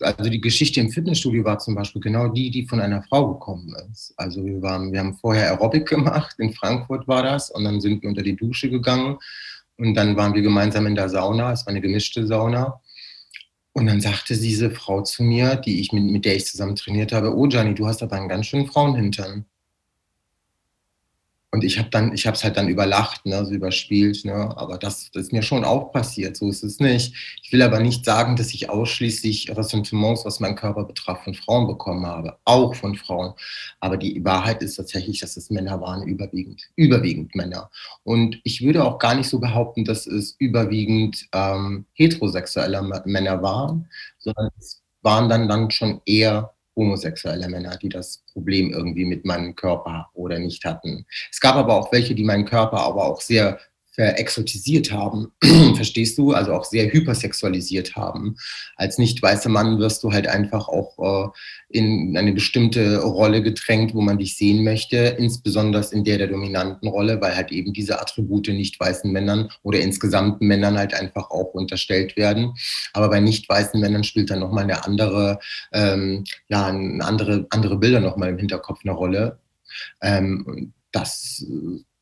Also 0.00 0.30
die 0.30 0.40
Geschichte 0.40 0.80
im 0.80 0.90
Fitnessstudio 0.90 1.44
war 1.44 1.58
zum 1.58 1.74
Beispiel 1.74 2.00
genau 2.00 2.28
die, 2.28 2.50
die 2.50 2.66
von 2.66 2.80
einer 2.80 3.02
Frau 3.02 3.34
gekommen 3.34 3.74
ist. 3.90 4.14
Also 4.16 4.44
wir, 4.44 4.62
waren, 4.62 4.92
wir 4.92 5.00
haben 5.00 5.14
vorher 5.14 5.50
Aerobic 5.50 5.88
gemacht, 5.88 6.36
in 6.38 6.52
Frankfurt 6.52 7.08
war 7.08 7.22
das, 7.22 7.50
und 7.50 7.64
dann 7.64 7.80
sind 7.80 8.02
wir 8.02 8.08
unter 8.08 8.22
die 8.22 8.36
Dusche 8.36 8.70
gegangen 8.70 9.18
und 9.78 9.94
dann 9.94 10.16
waren 10.16 10.34
wir 10.34 10.42
gemeinsam 10.42 10.86
in 10.86 10.94
der 10.94 11.08
Sauna. 11.08 11.52
Es 11.52 11.66
war 11.66 11.70
eine 11.70 11.80
gemischte 11.80 12.26
Sauna. 12.26 12.80
Und 13.76 13.86
dann 13.86 14.00
sagte 14.00 14.38
diese 14.38 14.70
Frau 14.70 15.02
zu 15.02 15.24
mir, 15.24 15.56
die 15.56 15.80
ich 15.80 15.92
mit, 15.92 16.04
mit 16.04 16.24
der 16.24 16.36
ich 16.36 16.46
zusammen 16.46 16.76
trainiert 16.76 17.12
habe, 17.12 17.36
oh 17.36 17.48
Gianni, 17.48 17.74
du 17.74 17.86
hast 17.86 18.02
aber 18.02 18.16
einen 18.16 18.28
ganz 18.28 18.46
schönen 18.46 18.68
Frauenhintern. 18.68 19.46
Und 21.54 21.62
ich 21.62 21.78
habe 21.78 21.88
dann, 21.88 22.12
ich 22.12 22.26
habe 22.26 22.36
es 22.36 22.42
halt 22.42 22.56
dann 22.56 22.66
überlacht, 22.66 23.24
ne, 23.26 23.46
so 23.46 23.52
überspielt, 23.52 24.24
ne, 24.24 24.52
aber 24.56 24.76
das, 24.76 25.12
das, 25.12 25.26
ist 25.26 25.32
mir 25.32 25.44
schon 25.44 25.64
auch 25.64 25.92
passiert, 25.92 26.36
so 26.36 26.48
ist 26.48 26.64
es 26.64 26.80
nicht. 26.80 27.14
Ich 27.44 27.52
will 27.52 27.62
aber 27.62 27.78
nicht 27.78 28.04
sagen, 28.04 28.34
dass 28.34 28.52
ich 28.52 28.70
ausschließlich 28.70 29.56
Ressentiments, 29.56 30.24
was 30.24 30.40
meinen 30.40 30.56
Körper 30.56 30.82
betraf, 30.82 31.22
von 31.22 31.34
Frauen 31.34 31.68
bekommen 31.68 32.06
habe, 32.06 32.38
auch 32.44 32.74
von 32.74 32.96
Frauen. 32.96 33.34
Aber 33.78 33.96
die 33.96 34.24
Wahrheit 34.24 34.64
ist 34.64 34.74
tatsächlich, 34.74 35.20
dass 35.20 35.36
es 35.36 35.48
Männer 35.48 35.80
waren, 35.80 36.02
überwiegend, 36.02 36.60
überwiegend 36.74 37.36
Männer. 37.36 37.70
Und 38.02 38.40
ich 38.42 38.60
würde 38.64 38.82
auch 38.82 38.98
gar 38.98 39.14
nicht 39.14 39.28
so 39.28 39.38
behaupten, 39.38 39.84
dass 39.84 40.08
es 40.08 40.34
überwiegend 40.40 41.28
ähm, 41.32 41.86
heterosexuelle 41.92 42.82
Männer 43.04 43.42
waren, 43.42 43.88
sondern 44.18 44.50
es 44.58 44.82
waren 45.02 45.28
dann, 45.28 45.48
dann 45.48 45.70
schon 45.70 46.00
eher 46.04 46.52
homosexuelle 46.76 47.48
Männer, 47.48 47.76
die 47.76 47.88
das 47.88 48.24
Problem 48.32 48.70
irgendwie 48.70 49.04
mit 49.04 49.24
meinem 49.24 49.54
Körper 49.54 50.10
oder 50.14 50.38
nicht 50.38 50.64
hatten. 50.64 51.06
Es 51.30 51.40
gab 51.40 51.56
aber 51.56 51.74
auch 51.74 51.92
welche, 51.92 52.14
die 52.14 52.24
meinen 52.24 52.44
Körper 52.44 52.78
aber 52.78 53.04
auch 53.04 53.20
sehr 53.20 53.58
verexotisiert 53.94 54.90
haben, 54.90 55.32
verstehst 55.76 56.18
du? 56.18 56.32
Also 56.32 56.52
auch 56.52 56.64
sehr 56.64 56.92
hypersexualisiert 56.92 57.94
haben. 57.94 58.36
Als 58.76 58.98
nicht 58.98 59.22
weißer 59.22 59.48
Mann 59.48 59.78
wirst 59.78 60.02
du 60.02 60.12
halt 60.12 60.26
einfach 60.26 60.68
auch 60.68 60.98
äh, 60.98 61.78
in 61.78 62.16
eine 62.16 62.32
bestimmte 62.32 63.02
Rolle 63.02 63.42
gedrängt, 63.42 63.94
wo 63.94 64.00
man 64.00 64.18
dich 64.18 64.36
sehen 64.36 64.64
möchte, 64.64 64.96
insbesondere 64.96 65.84
in 65.92 66.04
der 66.04 66.18
der 66.18 66.26
dominanten 66.26 66.88
Rolle, 66.88 67.20
weil 67.20 67.36
halt 67.36 67.52
eben 67.52 67.72
diese 67.72 68.00
Attribute 68.00 68.48
nicht 68.48 68.78
weißen 68.78 69.10
Männern 69.10 69.48
oder 69.62 69.78
insgesamt 69.78 70.40
Männern 70.40 70.76
halt 70.76 70.94
einfach 70.94 71.30
auch 71.30 71.54
unterstellt 71.54 72.16
werden. 72.16 72.54
Aber 72.92 73.08
bei 73.08 73.20
nicht 73.20 73.48
weißen 73.48 73.80
Männern 73.80 74.04
spielt 74.04 74.30
dann 74.30 74.40
nochmal 74.40 74.64
eine 74.64 74.84
andere, 74.84 75.38
ähm, 75.72 76.24
ja, 76.48 76.66
eine 76.66 77.04
andere, 77.04 77.46
andere 77.50 77.78
Bilder 77.78 78.00
nochmal 78.00 78.30
im 78.30 78.38
Hinterkopf 78.38 78.80
eine 78.84 78.92
Rolle. 78.92 79.38
Ähm, 80.02 80.72
das 80.92 81.44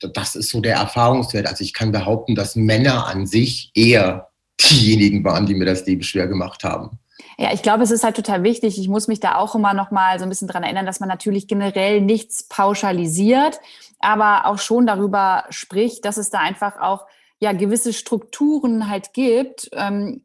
das 0.09 0.35
ist 0.35 0.51
so 0.51 0.61
der 0.61 0.77
Erfahrungswert. 0.77 1.47
Also 1.47 1.65
ich 1.65 1.73
kann 1.73 1.93
behaupten, 1.93 2.35
dass 2.35 2.57
Männer 2.57 3.07
an 3.07 3.27
sich 3.27 3.71
eher 3.75 4.29
diejenigen 4.61 5.25
waren, 5.25 5.47
die 5.47 5.55
mir 5.55 5.65
das 5.65 5.87
Leben 5.87 6.03
schwer 6.03 6.27
gemacht 6.27 6.65
haben. 6.65 6.99
Ja, 7.39 7.53
ich 7.53 7.63
glaube, 7.63 7.83
es 7.83 7.91
ist 7.91 8.05
halt 8.05 8.17
total 8.17 8.43
wichtig. 8.43 8.79
Ich 8.79 8.89
muss 8.89 9.09
mich 9.09 9.21
da 9.21 9.37
auch 9.37 9.55
immer 9.55 9.75
noch 9.75 9.91
mal 9.91 10.19
so 10.19 10.25
ein 10.25 10.29
bisschen 10.29 10.49
dran 10.49 10.63
erinnern, 10.63 10.87
dass 10.87 11.01
man 11.01 11.09
natürlich 11.09 11.49
generell 11.49 12.01
nichts 12.01 12.47
pauschalisiert, 12.49 13.61
aber 14.01 14.47
auch 14.47 14.59
schon 14.59 14.87
darüber 14.87 15.45
spricht, 15.51 16.05
dass 16.05 16.17
es 16.17 16.31
da 16.31 16.39
einfach 16.39 16.81
auch 16.81 17.07
ja 17.41 17.53
gewisse 17.53 17.93
Strukturen 17.93 18.89
halt 18.89 19.13
gibt, 19.13 19.71
ähm, 19.73 20.23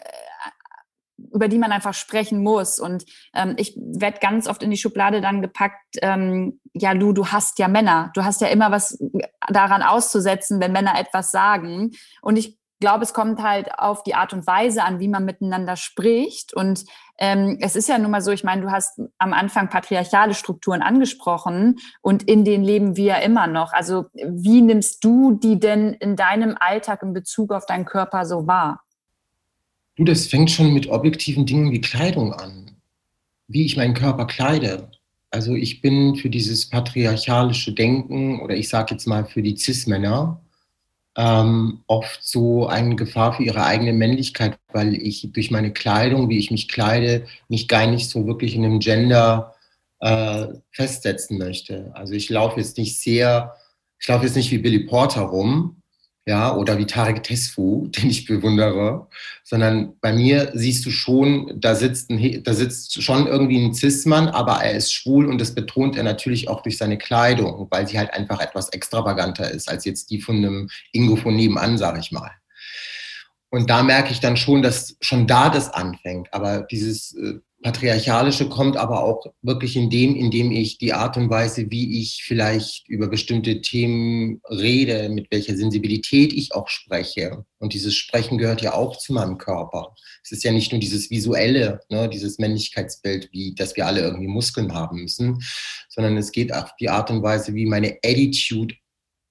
über 1.17 1.47
die 1.47 1.57
man 1.57 1.71
einfach 1.71 1.93
sprechen 1.93 2.43
muss. 2.43 2.79
Und 2.79 3.05
ähm, 3.33 3.55
ich 3.57 3.75
werde 3.77 4.19
ganz 4.19 4.47
oft 4.47 4.63
in 4.63 4.71
die 4.71 4.77
Schublade 4.77 5.21
dann 5.21 5.41
gepackt, 5.41 5.97
ähm, 6.01 6.59
ja, 6.73 6.93
du, 6.93 7.13
du 7.13 7.27
hast 7.27 7.59
ja 7.59 7.67
Männer. 7.67 8.11
Du 8.13 8.23
hast 8.23 8.41
ja 8.41 8.47
immer 8.47 8.71
was 8.71 8.97
daran 9.47 9.81
auszusetzen, 9.81 10.59
wenn 10.59 10.71
Männer 10.71 10.99
etwas 10.99 11.31
sagen. 11.31 11.91
Und 12.21 12.37
ich 12.37 12.57
glaube, 12.79 13.03
es 13.03 13.13
kommt 13.13 13.41
halt 13.41 13.79
auf 13.79 14.03
die 14.03 14.15
Art 14.15 14.33
und 14.33 14.45
Weise 14.45 14.83
an, 14.83 14.99
wie 14.99 15.07
man 15.07 15.25
miteinander 15.25 15.75
spricht. 15.75 16.53
Und 16.53 16.85
ähm, 17.17 17.57
es 17.61 17.75
ist 17.75 17.89
ja 17.89 17.97
nun 17.97 18.11
mal 18.11 18.21
so, 18.21 18.31
ich 18.31 18.43
meine, 18.43 18.61
du 18.61 18.71
hast 18.71 19.01
am 19.17 19.33
Anfang 19.33 19.69
patriarchale 19.69 20.35
Strukturen 20.35 20.81
angesprochen 20.81 21.77
und 22.01 22.23
in 22.23 22.45
denen 22.45 22.63
leben 22.63 22.95
wir 22.95 23.05
ja 23.05 23.17
immer 23.17 23.47
noch. 23.47 23.73
Also 23.73 24.05
wie 24.13 24.61
nimmst 24.61 25.03
du 25.03 25.31
die 25.33 25.59
denn 25.59 25.93
in 25.93 26.15
deinem 26.15 26.55
Alltag 26.59 27.01
in 27.01 27.13
Bezug 27.13 27.51
auf 27.51 27.65
deinen 27.65 27.85
Körper 27.85 28.25
so 28.25 28.45
wahr? 28.45 28.83
Du, 29.97 30.03
das 30.03 30.27
fängt 30.27 30.51
schon 30.51 30.73
mit 30.73 30.87
objektiven 30.87 31.47
Dingen 31.47 31.71
wie 31.71 31.81
Kleidung 31.81 32.31
an, 32.31 32.77
wie 33.47 33.65
ich 33.65 33.77
meinen 33.77 33.95
Körper 33.95 34.27
kleide. 34.27 34.91
Also 35.31 35.55
ich 35.55 35.81
bin 35.81 36.15
für 36.15 36.29
dieses 36.29 36.69
patriarchalische 36.69 37.73
Denken 37.73 38.39
oder 38.39 38.55
ich 38.55 38.69
sage 38.69 38.93
jetzt 38.93 39.07
mal 39.07 39.25
für 39.25 39.41
die 39.41 39.57
Cis-Männer 39.57 40.39
ähm, 41.17 41.83
oft 41.87 42.19
so 42.23 42.67
eine 42.67 42.95
Gefahr 42.95 43.33
für 43.33 43.43
ihre 43.43 43.65
eigene 43.65 43.91
Männlichkeit, 43.91 44.59
weil 44.71 44.93
ich 44.93 45.31
durch 45.33 45.49
meine 45.49 45.73
Kleidung, 45.73 46.29
wie 46.29 46.37
ich 46.37 46.51
mich 46.51 46.69
kleide, 46.69 47.25
mich 47.49 47.67
gar 47.67 47.87
nicht 47.87 48.07
so 48.07 48.27
wirklich 48.27 48.55
in 48.55 48.65
einem 48.65 48.79
Gender 48.79 49.55
äh, 49.99 50.47
festsetzen 50.69 51.39
möchte. 51.39 51.89
Also 51.95 52.13
ich 52.13 52.29
laufe 52.29 52.59
jetzt 52.59 52.77
nicht 52.77 52.99
sehr, 52.99 53.55
ich 53.99 54.07
laufe 54.07 54.25
jetzt 54.25 54.35
nicht 54.35 54.51
wie 54.51 54.59
Billy 54.59 54.81
Porter 54.85 55.21
rum, 55.21 55.76
ja, 56.27 56.53
oder 56.53 56.77
wie 56.77 56.85
Tarek 56.85 57.23
Tesfu, 57.23 57.87
den 57.97 58.09
ich 58.09 58.25
bewundere, 58.25 59.07
sondern 59.43 59.93
bei 60.01 60.11
mir 60.11 60.51
siehst 60.53 60.85
du 60.85 60.91
schon, 60.91 61.53
da 61.55 61.73
sitzt, 61.73 62.09
ein, 62.09 62.43
da 62.43 62.53
sitzt 62.53 63.01
schon 63.01 63.27
irgendwie 63.27 63.63
ein 63.63 63.73
Cis-Mann, 63.73 64.27
aber 64.27 64.61
er 64.61 64.73
ist 64.73 64.93
schwul 64.93 65.25
und 65.25 65.39
das 65.39 65.55
betont 65.55 65.95
er 65.95 66.03
natürlich 66.03 66.49
auch 66.49 66.61
durch 66.61 66.77
seine 66.77 66.97
Kleidung, 66.97 67.67
weil 67.71 67.87
sie 67.87 67.97
halt 67.97 68.13
einfach 68.13 68.41
etwas 68.41 68.69
extravaganter 68.69 69.49
ist 69.49 69.69
als 69.69 69.85
jetzt 69.85 70.11
die 70.11 70.19
von 70.19 70.35
einem 70.35 70.69
Ingo 70.91 71.15
von 71.15 71.33
nebenan, 71.33 71.77
sag 71.77 71.97
ich 71.97 72.11
mal. 72.11 72.31
Und 73.49 73.69
da 73.69 73.81
merke 73.81 74.11
ich 74.11 74.19
dann 74.19 74.35
schon, 74.35 74.61
dass 74.61 74.97
schon 74.99 75.25
da 75.25 75.49
das 75.49 75.73
anfängt. 75.73 76.33
Aber 76.33 76.63
dieses, 76.69 77.15
äh, 77.15 77.35
Patriarchalische 77.63 78.49
kommt 78.49 78.77
aber 78.77 79.03
auch 79.03 79.25
wirklich 79.41 79.75
in 79.75 79.89
dem, 79.89 80.15
indem 80.15 80.51
ich 80.51 80.77
die 80.77 80.93
Art 80.93 81.17
und 81.17 81.29
Weise, 81.29 81.71
wie 81.71 81.99
ich 81.99 82.23
vielleicht 82.23 82.87
über 82.87 83.07
bestimmte 83.07 83.61
Themen 83.61 84.41
rede, 84.47 85.09
mit 85.09 85.31
welcher 85.31 85.55
Sensibilität 85.55 86.33
ich 86.33 86.53
auch 86.53 86.67
spreche. 86.67 87.45
Und 87.57 87.73
dieses 87.73 87.95
Sprechen 87.95 88.37
gehört 88.37 88.61
ja 88.61 88.73
auch 88.73 88.97
zu 88.97 89.11
meinem 89.11 89.39
Körper. 89.39 89.95
Es 90.23 90.31
ist 90.31 90.43
ja 90.43 90.51
nicht 90.51 90.71
nur 90.71 90.79
dieses 90.79 91.09
visuelle, 91.09 91.79
ne, 91.89 92.07
dieses 92.07 92.37
Männlichkeitsbild, 92.37 93.29
wie, 93.31 93.55
dass 93.55 93.75
wir 93.75 93.87
alle 93.87 94.01
irgendwie 94.01 94.27
Muskeln 94.27 94.73
haben 94.73 95.01
müssen, 95.01 95.39
sondern 95.89 96.15
es 96.15 96.31
geht 96.31 96.53
auch 96.53 96.69
die 96.79 96.89
Art 96.89 97.09
und 97.09 97.23
Weise, 97.23 97.55
wie 97.55 97.65
meine 97.65 97.97
Attitude 98.03 98.75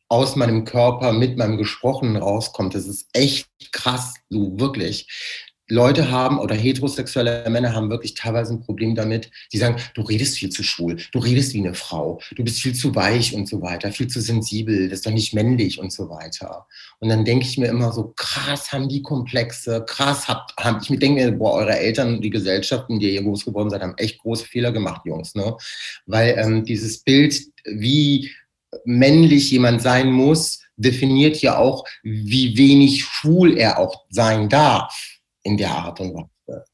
aus 0.08 0.36
meinem 0.36 0.64
Körper 0.64 1.12
mit 1.12 1.36
meinem 1.36 1.58
Gesprochenen 1.58 2.16
rauskommt. 2.16 2.74
Das 2.74 2.86
ist 2.86 3.08
echt 3.12 3.48
krass, 3.72 4.14
so 4.30 4.58
wirklich. 4.58 5.08
Leute 5.68 6.10
haben 6.10 6.38
oder 6.38 6.54
heterosexuelle 6.54 7.48
Männer 7.50 7.74
haben 7.74 7.90
wirklich 7.90 8.14
teilweise 8.14 8.54
ein 8.54 8.60
Problem 8.60 8.94
damit. 8.94 9.30
Sie 9.50 9.58
sagen, 9.58 9.76
du 9.94 10.02
redest 10.02 10.38
viel 10.38 10.50
zu 10.50 10.62
schwul, 10.62 10.96
du 11.10 11.18
redest 11.18 11.54
wie 11.54 11.58
eine 11.58 11.74
Frau, 11.74 12.20
du 12.36 12.44
bist 12.44 12.60
viel 12.60 12.74
zu 12.74 12.94
weich 12.94 13.34
und 13.34 13.48
so 13.48 13.62
weiter, 13.62 13.90
viel 13.90 14.06
zu 14.06 14.20
sensibel, 14.20 14.88
das 14.88 15.00
ist 15.00 15.06
doch 15.06 15.12
nicht 15.12 15.34
männlich 15.34 15.80
und 15.80 15.92
so 15.92 16.08
weiter. 16.08 16.66
Und 17.00 17.08
dann 17.08 17.24
denke 17.24 17.46
ich 17.46 17.58
mir 17.58 17.66
immer 17.66 17.92
so, 17.92 18.12
krass 18.16 18.72
haben 18.72 18.88
die 18.88 19.02
Komplexe, 19.02 19.84
krass 19.86 20.28
habt, 20.28 20.56
hab, 20.56 20.82
ich 20.82 20.98
denke 20.98 21.24
mir, 21.24 21.32
boah, 21.32 21.54
eure 21.54 21.76
Eltern 21.76 22.20
die 22.20 22.30
Gesellschaften, 22.30 22.94
in 22.94 23.00
der 23.00 23.10
ihr 23.10 23.22
groß 23.22 23.44
geworden 23.44 23.70
seid, 23.70 23.82
haben 23.82 23.96
echt 23.96 24.18
große 24.18 24.46
Fehler 24.46 24.70
gemacht, 24.70 25.02
Jungs, 25.04 25.34
ne? 25.34 25.56
Weil 26.06 26.36
ähm, 26.38 26.64
dieses 26.64 26.98
Bild, 27.02 27.40
wie 27.64 28.30
männlich 28.84 29.50
jemand 29.50 29.82
sein 29.82 30.12
muss, 30.12 30.60
definiert 30.76 31.40
ja 31.40 31.58
auch, 31.58 31.84
wie 32.02 32.56
wenig 32.56 33.02
schwul 33.04 33.56
er 33.56 33.78
auch 33.78 34.04
sein 34.10 34.48
darf 34.48 35.15
in 35.46 35.56
der 35.56 35.70
Art 35.70 36.00
und 36.00 36.14
Weise. 36.14 36.64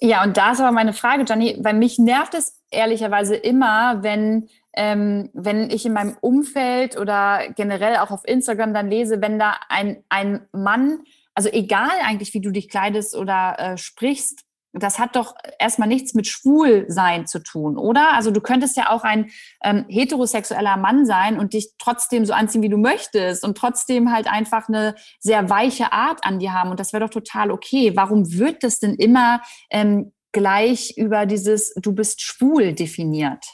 Ja, 0.00 0.22
und 0.24 0.36
da 0.36 0.52
ist 0.52 0.60
aber 0.60 0.72
meine 0.72 0.94
Frage, 0.94 1.24
Gianni, 1.24 1.58
weil 1.60 1.74
mich 1.74 1.98
nervt 1.98 2.34
es 2.34 2.58
ehrlicherweise 2.70 3.36
immer, 3.36 4.02
wenn, 4.02 4.48
ähm, 4.72 5.28
wenn 5.34 5.68
ich 5.68 5.84
in 5.84 5.92
meinem 5.92 6.16
Umfeld 6.20 6.96
oder 6.96 7.48
generell 7.54 7.96
auch 7.96 8.10
auf 8.10 8.26
Instagram 8.26 8.72
dann 8.72 8.88
lese, 8.88 9.20
wenn 9.20 9.38
da 9.38 9.56
ein, 9.68 10.02
ein 10.08 10.46
Mann, 10.52 11.00
also 11.34 11.50
egal 11.50 11.90
eigentlich, 12.02 12.32
wie 12.32 12.40
du 12.40 12.50
dich 12.50 12.70
kleidest 12.70 13.14
oder 13.14 13.56
äh, 13.58 13.76
sprichst, 13.76 14.44
das 14.72 14.98
hat 14.98 15.16
doch 15.16 15.34
erstmal 15.58 15.88
nichts 15.88 16.14
mit 16.14 16.26
Schwulsein 16.26 17.26
zu 17.26 17.42
tun, 17.42 17.76
oder? 17.76 18.14
Also 18.14 18.30
du 18.30 18.40
könntest 18.40 18.76
ja 18.76 18.90
auch 18.90 19.02
ein 19.02 19.30
ähm, 19.64 19.84
heterosexueller 19.88 20.76
Mann 20.76 21.06
sein 21.06 21.38
und 21.38 21.54
dich 21.54 21.70
trotzdem 21.78 22.24
so 22.24 22.32
anziehen, 22.32 22.62
wie 22.62 22.68
du 22.68 22.76
möchtest 22.76 23.44
und 23.44 23.58
trotzdem 23.58 24.12
halt 24.12 24.28
einfach 24.28 24.68
eine 24.68 24.94
sehr 25.18 25.50
weiche 25.50 25.92
Art 25.92 26.24
an 26.24 26.38
dir 26.38 26.52
haben 26.52 26.70
und 26.70 26.78
das 26.78 26.92
wäre 26.92 27.04
doch 27.04 27.10
total 27.10 27.50
okay. 27.50 27.92
Warum 27.96 28.32
wird 28.32 28.62
das 28.62 28.78
denn 28.78 28.94
immer 28.94 29.40
ähm, 29.70 30.12
gleich 30.32 30.94
über 30.96 31.26
dieses 31.26 31.74
Du 31.74 31.92
bist 31.92 32.22
schwul 32.22 32.72
definiert? 32.72 33.44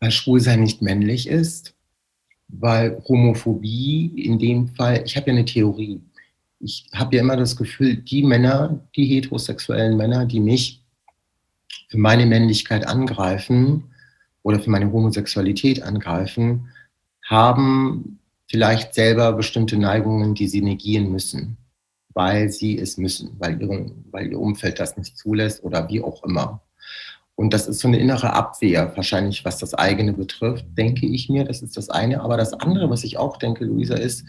Weil 0.00 0.12
Schwulsein 0.12 0.60
nicht 0.60 0.82
männlich 0.82 1.28
ist, 1.28 1.74
weil 2.48 3.02
Homophobie 3.08 4.12
in 4.16 4.38
dem 4.38 4.68
Fall, 4.68 5.02
ich 5.04 5.16
habe 5.16 5.30
ja 5.30 5.32
eine 5.32 5.44
Theorie, 5.44 6.00
ich 6.64 6.86
habe 6.94 7.16
ja 7.16 7.22
immer 7.22 7.36
das 7.36 7.56
Gefühl, 7.56 7.96
die 7.96 8.22
Männer, 8.22 8.80
die 8.96 9.04
heterosexuellen 9.04 9.96
Männer, 9.96 10.24
die 10.24 10.40
mich 10.40 10.82
für 11.88 11.98
meine 11.98 12.24
Männlichkeit 12.24 12.86
angreifen 12.86 13.84
oder 14.42 14.58
für 14.58 14.70
meine 14.70 14.90
Homosexualität 14.90 15.82
angreifen, 15.82 16.68
haben 17.26 18.18
vielleicht 18.46 18.94
selber 18.94 19.32
bestimmte 19.34 19.76
Neigungen, 19.76 20.34
die 20.34 20.48
sie 20.48 20.62
negieren 20.62 21.12
müssen, 21.12 21.58
weil 22.14 22.48
sie 22.50 22.78
es 22.78 22.96
müssen, 22.96 23.36
weil, 23.38 23.60
ihren, 23.60 24.04
weil 24.10 24.30
ihr 24.30 24.40
Umfeld 24.40 24.80
das 24.80 24.96
nicht 24.96 25.18
zulässt 25.18 25.62
oder 25.64 25.88
wie 25.88 26.02
auch 26.02 26.24
immer. 26.24 26.62
Und 27.36 27.52
das 27.52 27.66
ist 27.66 27.80
so 27.80 27.88
eine 27.88 27.98
innere 27.98 28.32
Abwehr, 28.32 28.92
wahrscheinlich 28.96 29.44
was 29.44 29.58
das 29.58 29.74
eigene 29.74 30.12
betrifft, 30.12 30.64
denke 30.78 31.06
ich 31.06 31.28
mir. 31.28 31.44
Das 31.44 31.62
ist 31.62 31.76
das 31.76 31.90
eine. 31.90 32.20
Aber 32.20 32.36
das 32.36 32.52
andere, 32.52 32.88
was 32.90 33.02
ich 33.02 33.18
auch 33.18 33.38
denke, 33.38 33.64
Luisa, 33.64 33.96
ist, 33.96 34.24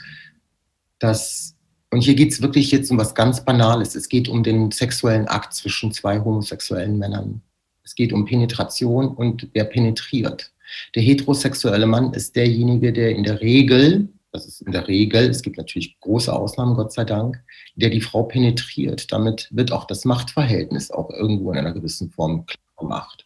dass 0.98 1.54
und 1.95 2.01
hier 2.01 2.15
geht 2.15 2.33
es 2.33 2.41
wirklich 2.41 2.71
jetzt 2.71 2.91
um 2.91 2.97
was 2.97 3.15
ganz 3.15 3.45
Banales. 3.45 3.95
Es 3.95 4.09
geht 4.09 4.27
um 4.27 4.43
den 4.43 4.69
sexuellen 4.69 5.29
Akt 5.29 5.53
zwischen 5.53 5.93
zwei 5.93 6.19
homosexuellen 6.19 6.99
Männern. 6.99 7.41
Es 7.85 7.95
geht 7.95 8.11
um 8.11 8.25
Penetration 8.25 9.07
und 9.07 9.47
wer 9.53 9.63
penetriert. 9.63 10.51
Der 10.93 11.03
heterosexuelle 11.03 11.85
Mann 11.85 12.11
ist 12.11 12.35
derjenige, 12.35 12.91
der 12.91 13.11
in 13.11 13.23
der 13.23 13.39
Regel, 13.39 14.09
das 14.33 14.45
ist 14.45 14.59
in 14.63 14.73
der 14.73 14.89
Regel, 14.89 15.29
es 15.29 15.41
gibt 15.41 15.55
natürlich 15.55 15.97
große 16.01 16.33
Ausnahmen, 16.33 16.75
Gott 16.75 16.91
sei 16.91 17.05
Dank, 17.05 17.41
der 17.75 17.91
die 17.91 18.01
Frau 18.01 18.23
penetriert. 18.23 19.09
Damit 19.13 19.47
wird 19.51 19.71
auch 19.71 19.85
das 19.85 20.03
Machtverhältnis 20.03 20.91
auch 20.91 21.09
irgendwo 21.11 21.53
in 21.53 21.59
einer 21.59 21.71
gewissen 21.71 22.11
Form 22.11 22.45
gemacht. 22.77 23.25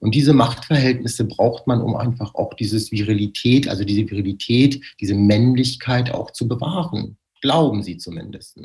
Und 0.00 0.14
diese 0.14 0.34
Machtverhältnisse 0.34 1.24
braucht 1.24 1.66
man, 1.66 1.80
um 1.80 1.96
einfach 1.96 2.34
auch 2.34 2.52
dieses 2.52 2.92
Virilität, 2.92 3.68
also 3.68 3.84
diese 3.84 4.02
Virilität, 4.10 4.82
diese 5.00 5.14
Männlichkeit 5.14 6.10
auch 6.12 6.30
zu 6.32 6.46
bewahren 6.46 7.16
glauben 7.42 7.82
sie 7.82 7.98
zumindest. 7.98 8.58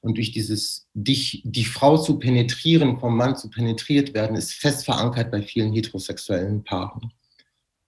Und 0.00 0.16
durch 0.16 0.32
dieses, 0.32 0.88
dich, 0.94 1.42
die 1.44 1.64
Frau 1.64 1.96
zu 1.96 2.18
penetrieren, 2.18 2.98
vom 2.98 3.16
Mann 3.16 3.36
zu 3.36 3.48
penetriert 3.48 4.12
werden, 4.14 4.36
ist 4.36 4.54
fest 4.54 4.84
verankert 4.84 5.30
bei 5.30 5.42
vielen 5.42 5.72
heterosexuellen 5.72 6.64
Paaren. 6.64 7.12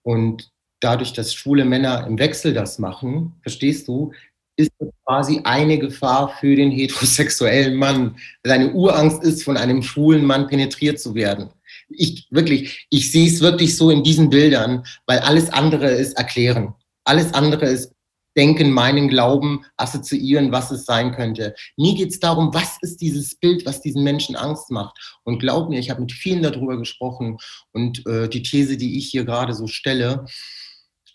Und 0.02 0.52
dadurch, 0.78 1.12
dass 1.12 1.34
schwule 1.34 1.64
Männer 1.64 2.06
im 2.06 2.18
Wechsel 2.18 2.52
das 2.52 2.78
machen, 2.78 3.34
verstehst 3.42 3.88
du, 3.88 4.12
ist 4.56 4.70
quasi 5.06 5.40
eine 5.44 5.78
Gefahr 5.78 6.28
für 6.38 6.54
den 6.54 6.70
heterosexuellen 6.70 7.74
Mann. 7.74 8.16
Seine 8.44 8.72
Urangst 8.72 9.22
ist, 9.22 9.42
von 9.42 9.56
einem 9.56 9.82
schwulen 9.82 10.24
Mann 10.24 10.46
penetriert 10.46 11.00
zu 11.00 11.14
werden. 11.14 11.48
Ich 11.88 12.28
wirklich, 12.30 12.86
ich 12.90 13.10
sehe 13.10 13.26
es 13.26 13.40
wirklich 13.40 13.76
so 13.76 13.90
in 13.90 14.02
diesen 14.02 14.28
Bildern, 14.28 14.84
weil 15.06 15.20
alles 15.20 15.50
andere 15.50 15.90
ist 15.90 16.18
erklären. 16.18 16.74
Alles 17.04 17.32
andere 17.34 17.66
ist 17.66 17.91
Denken, 18.36 18.70
meinen 18.70 19.08
Glauben 19.08 19.64
assoziieren, 19.76 20.52
was 20.52 20.70
es 20.70 20.84
sein 20.84 21.12
könnte. 21.12 21.54
Mir 21.76 21.94
geht 21.94 22.10
es 22.10 22.20
darum, 22.20 22.54
was 22.54 22.76
ist 22.80 23.00
dieses 23.00 23.34
Bild, 23.34 23.66
was 23.66 23.80
diesen 23.80 24.02
Menschen 24.02 24.36
Angst 24.36 24.70
macht. 24.70 24.96
Und 25.24 25.38
glaub 25.38 25.68
mir, 25.68 25.78
ich 25.78 25.90
habe 25.90 26.00
mit 26.00 26.12
vielen 26.12 26.42
darüber 26.42 26.76
gesprochen 26.76 27.38
und 27.72 28.06
äh, 28.06 28.28
die 28.28 28.42
These, 28.42 28.76
die 28.76 28.98
ich 28.98 29.08
hier 29.08 29.24
gerade 29.24 29.54
so 29.54 29.66
stelle, 29.66 30.26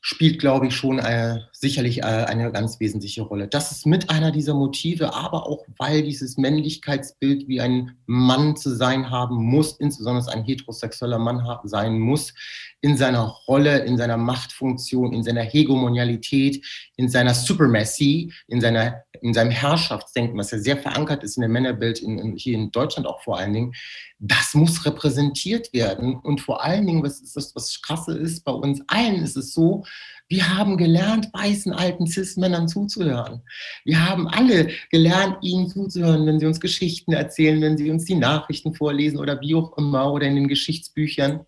spielt, 0.07 0.39
glaube 0.39 0.67
ich, 0.67 0.73
schon 0.73 0.99
äh, 0.99 1.41
sicherlich 1.51 1.97
äh, 1.97 2.03
eine 2.03 2.49
ganz 2.53 2.79
wesentliche 2.79 3.23
Rolle. 3.23 3.49
Das 3.49 3.73
ist 3.73 3.85
mit 3.85 4.09
einer 4.09 4.31
dieser 4.31 4.53
Motive, 4.53 5.13
aber 5.13 5.45
auch 5.47 5.65
weil 5.77 6.01
dieses 6.01 6.37
Männlichkeitsbild, 6.37 7.49
wie 7.49 7.59
ein 7.59 7.97
Mann 8.05 8.55
zu 8.55 8.73
sein 8.73 9.09
haben 9.09 9.35
muss, 9.35 9.73
insbesondere 9.73 10.31
ein 10.31 10.45
heterosexueller 10.45 11.19
Mann 11.19 11.45
sein 11.65 11.99
muss, 11.99 12.33
in 12.79 12.95
seiner 12.95 13.35
Rolle, 13.49 13.79
in 13.79 13.97
seiner 13.97 14.15
Machtfunktion, 14.15 15.11
in 15.11 15.23
seiner 15.23 15.41
Hegemonialität, 15.41 16.65
in 16.95 17.09
seiner 17.09 17.33
Supremacy, 17.33 18.31
in, 18.47 18.61
seiner, 18.61 19.03
in 19.21 19.33
seinem 19.33 19.51
Herrschaftsdenken, 19.51 20.37
was 20.37 20.51
ja 20.51 20.59
sehr 20.59 20.77
verankert 20.77 21.23
ist 21.23 21.37
in 21.37 21.41
dem 21.41 21.51
Männerbild, 21.51 21.99
in, 21.99 22.17
in, 22.17 22.35
hier 22.35 22.55
in 22.55 22.71
Deutschland 22.71 23.07
auch 23.07 23.21
vor 23.21 23.37
allen 23.37 23.53
Dingen, 23.53 23.73
das 24.19 24.53
muss 24.53 24.85
repräsentiert 24.85 25.71
werden. 25.73 26.15
Und 26.15 26.41
vor 26.41 26.63
allen 26.63 26.87
Dingen, 26.87 27.03
was 27.03 27.21
ist 27.21 27.35
das, 27.35 27.55
was 27.55 27.81
krasse 27.81 28.17
ist, 28.17 28.43
bei 28.43 28.51
uns 28.51 28.81
allen 28.87 29.21
ist 29.23 29.37
es 29.37 29.53
so, 29.53 29.83
wir 30.29 30.57
haben 30.57 30.77
gelernt, 30.77 31.29
weißen 31.31 31.71
alten 31.71 32.05
Cis-Männern 32.05 32.67
zuzuhören. 32.67 33.43
Wir 33.85 34.05
haben 34.09 34.27
alle 34.27 34.71
gelernt, 34.91 35.37
ihnen 35.41 35.69
zuzuhören, 35.69 36.25
wenn 36.25 36.39
sie 36.39 36.45
uns 36.45 36.59
Geschichten 36.59 37.13
erzählen, 37.13 37.61
wenn 37.61 37.77
sie 37.77 37.89
uns 37.89 38.03
die 38.03 38.15
Nachrichten 38.15 38.73
vorlesen 38.73 39.19
oder 39.19 39.39
wie 39.39 39.55
auch 39.55 39.77
immer 39.77 40.11
oder 40.11 40.27
in 40.27 40.35
den 40.35 40.49
Geschichtsbüchern 40.49 41.45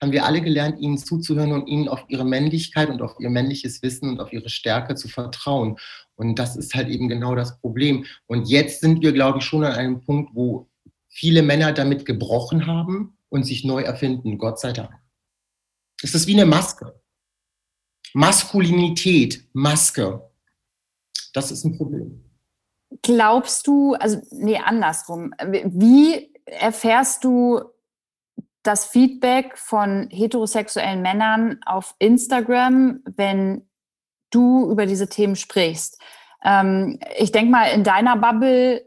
haben 0.00 0.12
wir 0.12 0.24
alle 0.24 0.40
gelernt, 0.40 0.80
ihnen 0.80 0.98
zuzuhören 0.98 1.52
und 1.52 1.66
ihnen 1.66 1.88
auf 1.88 2.04
ihre 2.08 2.24
Männlichkeit 2.24 2.88
und 2.88 3.02
auf 3.02 3.16
ihr 3.18 3.30
männliches 3.30 3.82
Wissen 3.82 4.08
und 4.08 4.20
auf 4.20 4.32
ihre 4.32 4.48
Stärke 4.48 4.94
zu 4.94 5.08
vertrauen. 5.08 5.76
Und 6.14 6.38
das 6.38 6.56
ist 6.56 6.74
halt 6.74 6.88
eben 6.88 7.08
genau 7.08 7.34
das 7.34 7.58
Problem. 7.60 8.06
Und 8.26 8.48
jetzt 8.48 8.80
sind 8.80 9.02
wir, 9.02 9.12
glaube 9.12 9.38
ich, 9.38 9.44
schon 9.44 9.64
an 9.64 9.72
einem 9.72 10.00
Punkt, 10.00 10.34
wo 10.34 10.68
viele 11.08 11.42
Männer 11.42 11.72
damit 11.72 12.06
gebrochen 12.06 12.66
haben 12.66 13.16
und 13.28 13.44
sich 13.44 13.64
neu 13.64 13.82
erfinden, 13.82 14.38
Gott 14.38 14.58
sei 14.58 14.72
Dank. 14.72 14.90
Es 16.02 16.14
ist 16.14 16.26
wie 16.26 16.34
eine 16.34 16.46
Maske. 16.46 16.94
Maskulinität, 18.14 19.44
Maske. 19.52 20.30
Das 21.34 21.50
ist 21.50 21.64
ein 21.64 21.76
Problem. 21.76 22.24
Glaubst 23.02 23.66
du, 23.66 23.94
also 23.94 24.20
nee, 24.30 24.58
andersrum. 24.58 25.32
Wie 25.46 26.32
erfährst 26.44 27.22
du 27.22 27.60
das 28.62 28.86
Feedback 28.86 29.56
von 29.56 30.08
heterosexuellen 30.10 31.02
Männern 31.02 31.60
auf 31.64 31.94
Instagram, 31.98 33.02
wenn 33.16 33.68
du 34.30 34.70
über 34.70 34.86
diese 34.86 35.08
Themen 35.08 35.36
sprichst. 35.36 36.00
Ähm, 36.44 36.98
ich 37.18 37.32
denke 37.32 37.50
mal, 37.50 37.70
in 37.72 37.84
deiner 37.84 38.16
Bubble 38.16 38.84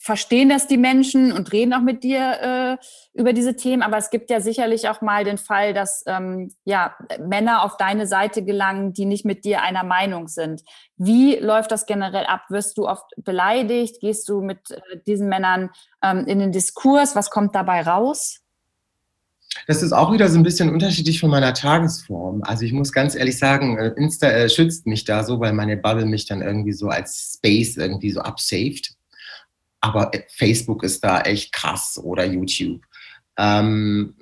verstehen 0.00 0.48
das 0.48 0.66
die 0.66 0.76
Menschen 0.76 1.32
und 1.32 1.52
reden 1.52 1.74
auch 1.74 1.80
mit 1.80 2.02
dir 2.02 2.78
äh, 2.80 3.18
über 3.18 3.32
diese 3.32 3.56
Themen. 3.56 3.82
Aber 3.82 3.98
es 3.98 4.10
gibt 4.10 4.30
ja 4.30 4.40
sicherlich 4.40 4.88
auch 4.88 5.02
mal 5.02 5.24
den 5.24 5.38
Fall, 5.38 5.74
dass 5.74 6.04
ähm, 6.06 6.54
ja, 6.64 6.96
Männer 7.20 7.62
auf 7.62 7.76
deine 7.76 8.06
Seite 8.06 8.44
gelangen, 8.44 8.92
die 8.92 9.04
nicht 9.04 9.24
mit 9.24 9.44
dir 9.44 9.62
einer 9.62 9.84
Meinung 9.84 10.28
sind. 10.28 10.62
Wie 10.96 11.36
läuft 11.36 11.72
das 11.72 11.84
generell 11.84 12.26
ab? 12.26 12.42
Wirst 12.48 12.78
du 12.78 12.88
oft 12.88 13.04
beleidigt? 13.16 14.00
Gehst 14.00 14.28
du 14.28 14.40
mit 14.40 14.70
äh, 14.70 14.80
diesen 15.06 15.28
Männern 15.28 15.70
ähm, 16.02 16.24
in 16.26 16.38
den 16.38 16.52
Diskurs? 16.52 17.16
Was 17.16 17.28
kommt 17.30 17.54
dabei 17.54 17.82
raus? 17.82 18.40
Das 19.66 19.82
ist 19.82 19.92
auch 19.92 20.12
wieder 20.12 20.28
so 20.28 20.38
ein 20.38 20.42
bisschen 20.42 20.70
unterschiedlich 20.70 21.20
von 21.20 21.30
meiner 21.30 21.54
Tagesform. 21.54 22.42
Also 22.42 22.64
ich 22.64 22.72
muss 22.72 22.92
ganz 22.92 23.14
ehrlich 23.14 23.38
sagen, 23.38 23.78
äh, 23.78 23.92
Insta 23.96 24.28
äh, 24.28 24.48
schützt 24.48 24.86
mich 24.86 25.04
da 25.04 25.24
so, 25.24 25.40
weil 25.40 25.52
meine 25.52 25.76
Bubble 25.76 26.06
mich 26.06 26.26
dann 26.26 26.42
irgendwie 26.42 26.72
so 26.72 26.88
als 26.88 27.34
Space 27.36 27.76
irgendwie 27.76 28.10
so 28.10 28.20
absaved. 28.20 28.94
Aber 29.80 30.12
äh, 30.14 30.22
Facebook 30.28 30.82
ist 30.82 31.02
da 31.02 31.20
echt 31.22 31.52
krass 31.52 32.00
oder 32.02 32.24
YouTube. 32.24 32.82
Ähm, 33.38 34.14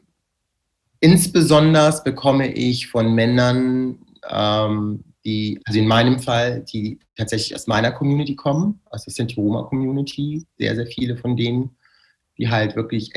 insbesondere 1.01 2.01
bekomme 2.05 2.53
ich 2.53 2.89
von 2.89 3.15
Männern, 3.15 3.99
ähm, 4.29 5.05
die, 5.25 5.61
also 5.65 5.81
in 5.81 5.89
meinem 5.89 6.21
Fall, 6.21 6.65
die 6.73 7.01
tatsächlich 7.17 7.55
aus 7.55 7.67
meiner 7.67 7.91
Community 7.91 8.37
kommen, 8.37 8.81
aus 8.91 9.05
der 9.05 9.13
Sinti-Roma-Community, 9.13 10.47
sehr, 10.59 10.77
sehr 10.77 10.87
viele 10.87 11.17
von 11.17 11.37
denen, 11.37 11.77
die 12.39 12.49
halt 12.49 12.77
wirklich, 12.77 13.15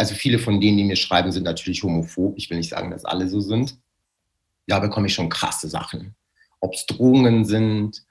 also 0.00 0.14
viele 0.14 0.38
von 0.38 0.62
denen, 0.62 0.78
die 0.78 0.84
mir 0.84 0.96
schreiben, 0.96 1.30
sind 1.30 1.42
natürlich 1.42 1.82
homophob. 1.82 2.32
Ich 2.38 2.48
will 2.48 2.56
nicht 2.56 2.70
sagen, 2.70 2.90
dass 2.90 3.04
alle 3.04 3.28
so 3.28 3.38
sind. 3.38 3.76
Da 4.66 4.78
bekomme 4.78 5.08
ich 5.08 5.14
schon 5.14 5.28
krasse 5.28 5.68
Sachen. 5.68 6.14
Ob 6.60 6.72
es 6.72 6.86
Drohungen 6.86 7.44
sind, 7.44 8.02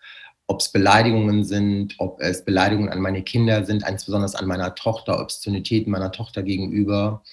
ob 0.46 0.60
es 0.62 0.72
Beleidigungen 0.72 1.44
sind, 1.44 1.96
ob 1.98 2.22
es 2.22 2.46
Beleidigungen 2.46 2.92
an 2.92 3.02
meine 3.02 3.24
Kinder 3.24 3.66
sind, 3.66 3.84
insbesondere 3.90 4.38
an 4.38 4.46
meiner 4.46 4.76
Tochter, 4.76 5.20
Obszönitäten 5.20 5.92
meiner 5.92 6.12
Tochter 6.12 6.44
gegenüber. 6.44 7.24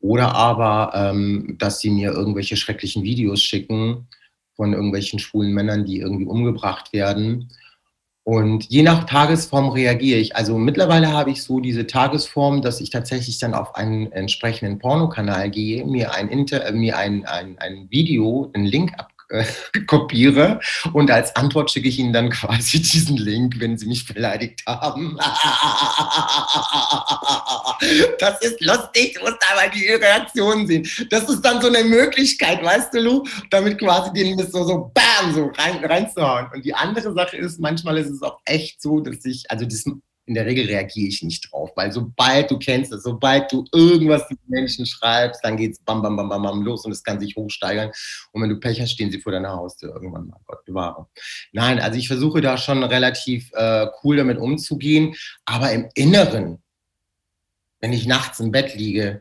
Oder 0.00 0.34
aber, 0.34 0.90
ähm, 0.96 1.54
dass 1.60 1.78
sie 1.78 1.90
mir 1.90 2.10
irgendwelche 2.10 2.56
schrecklichen 2.56 3.04
Videos 3.04 3.40
schicken 3.40 4.08
von 4.56 4.72
irgendwelchen 4.72 5.20
schwulen 5.20 5.52
Männern, 5.52 5.84
die 5.84 6.00
irgendwie 6.00 6.26
umgebracht 6.26 6.92
werden. 6.92 7.52
Und 8.24 8.66
je 8.70 8.82
nach 8.82 9.04
Tagesform 9.04 9.70
reagiere 9.70 10.20
ich. 10.20 10.36
Also 10.36 10.56
mittlerweile 10.56 11.12
habe 11.12 11.30
ich 11.30 11.42
so 11.42 11.58
diese 11.58 11.88
Tagesform, 11.88 12.62
dass 12.62 12.80
ich 12.80 12.90
tatsächlich 12.90 13.38
dann 13.38 13.52
auf 13.52 13.74
einen 13.74 14.12
entsprechenden 14.12 14.78
Pornokanal 14.78 15.50
gehe, 15.50 15.84
mir 15.84 16.14
ein, 16.14 16.28
Inter 16.28 16.64
äh, 16.64 16.72
mir 16.72 16.96
ein, 16.96 17.26
ein, 17.26 17.58
ein 17.58 17.88
Video, 17.90 18.50
einen 18.54 18.66
Link 18.66 18.92
ab 18.96 19.11
kopiere 19.86 20.60
und 20.92 21.10
als 21.10 21.34
Antwort 21.36 21.70
schicke 21.70 21.88
ich 21.88 21.98
Ihnen 21.98 22.12
dann 22.12 22.30
quasi 22.30 22.80
diesen 22.80 23.16
Link, 23.16 23.58
wenn 23.58 23.78
Sie 23.78 23.86
mich 23.86 24.06
beleidigt 24.06 24.62
haben. 24.66 25.18
Das 28.18 28.40
ist 28.42 28.60
lustig, 28.60 29.14
du 29.14 29.20
musst 29.22 29.38
aber 29.52 29.68
die 29.74 29.88
Reaktion 29.88 30.66
sehen. 30.66 30.88
Das 31.10 31.28
ist 31.28 31.42
dann 31.42 31.60
so 31.60 31.66
eine 31.66 31.82
Möglichkeit, 31.82 32.62
weißt 32.62 32.94
du, 32.94 33.00
Lu, 33.00 33.24
damit 33.50 33.78
quasi 33.78 34.12
den 34.12 34.38
so, 34.38 34.64
so 34.64 34.92
bam, 34.94 35.34
so 35.34 35.50
rein, 35.58 35.84
reinzuhauen. 35.84 36.46
Und 36.54 36.64
die 36.64 36.74
andere 36.74 37.12
Sache 37.12 37.36
ist, 37.36 37.58
manchmal 37.58 37.98
ist 37.98 38.10
es 38.10 38.22
auch 38.22 38.38
echt 38.44 38.80
so, 38.80 39.00
dass 39.00 39.24
ich, 39.24 39.50
also 39.50 39.64
das 39.64 39.84
in 40.32 40.34
der 40.34 40.46
Regel 40.46 40.64
reagiere 40.64 41.08
ich 41.08 41.22
nicht 41.22 41.52
drauf, 41.52 41.72
weil 41.76 41.92
sobald 41.92 42.50
du 42.50 42.58
kennst 42.58 42.90
es, 42.90 43.02
sobald 43.02 43.52
du 43.52 43.66
irgendwas 43.70 44.24
mit 44.30 44.38
Menschen 44.48 44.86
schreibst, 44.86 45.44
dann 45.44 45.58
geht 45.58 45.72
es 45.72 45.78
bam, 45.80 46.00
bam, 46.00 46.16
bam, 46.16 46.30
bam, 46.30 46.42
bam 46.42 46.62
los 46.62 46.86
und 46.86 46.92
es 46.92 47.04
kann 47.04 47.20
sich 47.20 47.36
hochsteigern. 47.36 47.90
Und 48.32 48.40
wenn 48.40 48.48
du 48.48 48.58
Pech 48.58 48.80
hast, 48.80 48.92
stehen 48.92 49.10
sie 49.10 49.20
vor 49.20 49.32
deiner 49.32 49.50
Haustür 49.50 49.92
irgendwann 49.92 50.28
mal. 50.28 50.40
Gott 50.46 50.64
bewahre. 50.64 51.06
Nein, 51.52 51.80
also 51.80 51.98
ich 51.98 52.08
versuche 52.08 52.40
da 52.40 52.56
schon 52.56 52.82
relativ 52.82 53.52
äh, 53.52 53.88
cool 54.02 54.16
damit 54.16 54.38
umzugehen, 54.38 55.14
aber 55.44 55.70
im 55.72 55.90
Inneren, 55.94 56.62
wenn 57.80 57.92
ich 57.92 58.06
nachts 58.06 58.40
im 58.40 58.52
Bett 58.52 58.74
liege, 58.74 59.20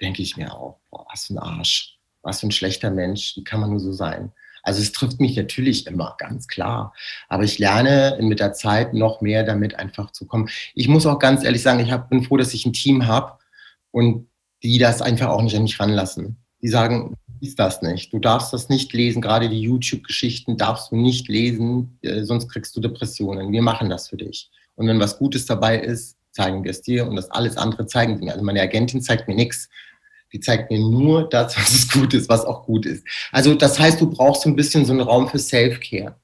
denke 0.00 0.22
ich 0.22 0.38
mir 0.38 0.54
auch, 0.54 0.80
boah, 0.90 1.06
was 1.10 1.26
für 1.26 1.34
ein 1.34 1.38
Arsch, 1.38 1.98
was 2.22 2.40
für 2.40 2.46
ein 2.46 2.52
schlechter 2.52 2.90
Mensch, 2.90 3.36
wie 3.36 3.44
kann 3.44 3.60
man 3.60 3.70
nur 3.70 3.80
so 3.80 3.92
sein? 3.92 4.32
Also 4.66 4.82
es 4.82 4.90
trifft 4.90 5.20
mich 5.20 5.36
natürlich 5.36 5.86
immer, 5.86 6.16
ganz 6.18 6.48
klar. 6.48 6.92
Aber 7.28 7.44
ich 7.44 7.58
lerne 7.58 8.18
mit 8.20 8.40
der 8.40 8.52
Zeit 8.52 8.94
noch 8.94 9.20
mehr 9.20 9.44
damit 9.44 9.76
einfach 9.76 10.10
zu 10.10 10.26
kommen. 10.26 10.48
Ich 10.74 10.88
muss 10.88 11.06
auch 11.06 11.20
ganz 11.20 11.44
ehrlich 11.44 11.62
sagen, 11.62 11.80
ich 11.80 11.92
hab, 11.92 12.10
bin 12.10 12.24
froh, 12.24 12.36
dass 12.36 12.52
ich 12.52 12.66
ein 12.66 12.72
Team 12.72 13.06
habe 13.06 13.38
und 13.92 14.28
die 14.64 14.78
das 14.78 15.02
einfach 15.02 15.28
auch 15.28 15.42
nicht 15.42 15.54
an 15.54 15.62
mich 15.62 15.78
ranlassen. 15.78 16.36
Die 16.62 16.68
sagen, 16.68 17.14
ist 17.40 17.60
das 17.60 17.80
nicht. 17.82 18.12
Du 18.12 18.18
darfst 18.18 18.52
das 18.52 18.68
nicht 18.68 18.92
lesen. 18.92 19.22
Gerade 19.22 19.48
die 19.48 19.60
YouTube-Geschichten 19.60 20.56
darfst 20.56 20.90
du 20.90 20.96
nicht 20.96 21.28
lesen, 21.28 21.98
äh, 22.02 22.24
sonst 22.24 22.48
kriegst 22.48 22.76
du 22.76 22.80
Depressionen. 22.80 23.52
Wir 23.52 23.62
machen 23.62 23.88
das 23.88 24.08
für 24.08 24.16
dich. 24.16 24.50
Und 24.74 24.88
wenn 24.88 24.98
was 24.98 25.18
Gutes 25.18 25.46
dabei 25.46 25.78
ist, 25.78 26.16
zeigen 26.32 26.64
wir 26.64 26.72
es 26.72 26.82
dir 26.82 27.06
und 27.06 27.14
das 27.14 27.30
alles 27.30 27.56
andere 27.56 27.86
zeigen 27.86 28.18
sie 28.18 28.24
mir. 28.24 28.32
Also 28.32 28.44
meine 28.44 28.60
Agentin 28.60 29.00
zeigt 29.00 29.28
mir 29.28 29.36
nichts. 29.36 29.68
Die 30.32 30.40
zeigt 30.40 30.70
mir 30.70 30.78
nur 30.78 31.28
das, 31.28 31.56
was 31.56 31.72
es 31.72 31.90
gut 31.90 32.14
ist, 32.14 32.28
was 32.28 32.44
auch 32.44 32.64
gut 32.64 32.86
ist. 32.86 33.04
Also 33.32 33.54
das 33.54 33.78
heißt, 33.78 34.00
du 34.00 34.10
brauchst 34.10 34.42
so 34.42 34.48
ein 34.48 34.56
bisschen 34.56 34.84
so 34.84 34.92
einen 34.92 35.02
Raum 35.02 35.28
für 35.28 35.38
Self-Care. 35.38 36.16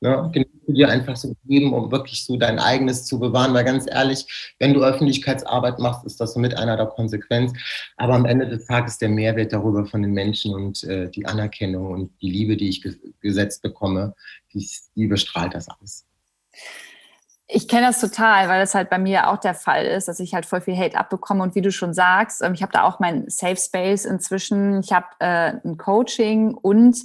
Ne? 0.00 0.30
dir 0.68 0.88
einfach 0.88 1.16
so 1.16 1.34
geben, 1.44 1.72
um 1.72 1.90
wirklich 1.90 2.24
so 2.24 2.36
dein 2.36 2.58
eigenes 2.58 3.04
zu 3.04 3.18
bewahren. 3.18 3.54
Weil 3.54 3.64
ganz 3.64 3.86
ehrlich, 3.88 4.54
wenn 4.58 4.74
du 4.74 4.84
Öffentlichkeitsarbeit 4.84 5.78
machst, 5.78 6.04
ist 6.04 6.20
das 6.20 6.34
so 6.34 6.40
mit 6.40 6.56
einer 6.56 6.76
der 6.76 6.86
Konsequenz. 6.86 7.52
Aber 7.96 8.14
am 8.14 8.26
Ende 8.26 8.46
des 8.48 8.66
Tages 8.66 8.98
der 8.98 9.08
Mehrwert 9.08 9.52
darüber 9.52 9.86
von 9.86 10.02
den 10.02 10.12
Menschen 10.12 10.54
und 10.54 10.84
äh, 10.84 11.10
die 11.10 11.26
Anerkennung 11.26 11.90
und 11.90 12.12
die 12.20 12.30
Liebe, 12.30 12.56
die 12.56 12.68
ich 12.68 12.84
gesetzt 13.20 13.62
bekomme, 13.62 14.14
die, 14.52 14.68
die 14.94 15.06
bestrahlt 15.06 15.54
das 15.54 15.68
alles. 15.68 16.06
Ich 17.50 17.66
kenne 17.66 17.86
das 17.86 17.98
total, 17.98 18.48
weil 18.48 18.60
das 18.60 18.74
halt 18.74 18.90
bei 18.90 18.98
mir 18.98 19.30
auch 19.30 19.38
der 19.38 19.54
Fall 19.54 19.86
ist, 19.86 20.06
dass 20.06 20.20
ich 20.20 20.34
halt 20.34 20.44
voll 20.44 20.60
viel 20.60 20.76
Hate 20.76 20.98
abbekomme. 20.98 21.42
Und 21.42 21.54
wie 21.54 21.62
du 21.62 21.72
schon 21.72 21.94
sagst, 21.94 22.42
ähm, 22.42 22.52
ich 22.52 22.62
habe 22.62 22.72
da 22.72 22.82
auch 22.82 23.00
mein 23.00 23.28
Safe 23.28 23.56
Space 23.56 24.04
inzwischen. 24.04 24.80
Ich 24.80 24.92
habe 24.92 25.06
äh, 25.18 25.54
ein 25.64 25.78
Coaching 25.78 26.52
und 26.52 26.98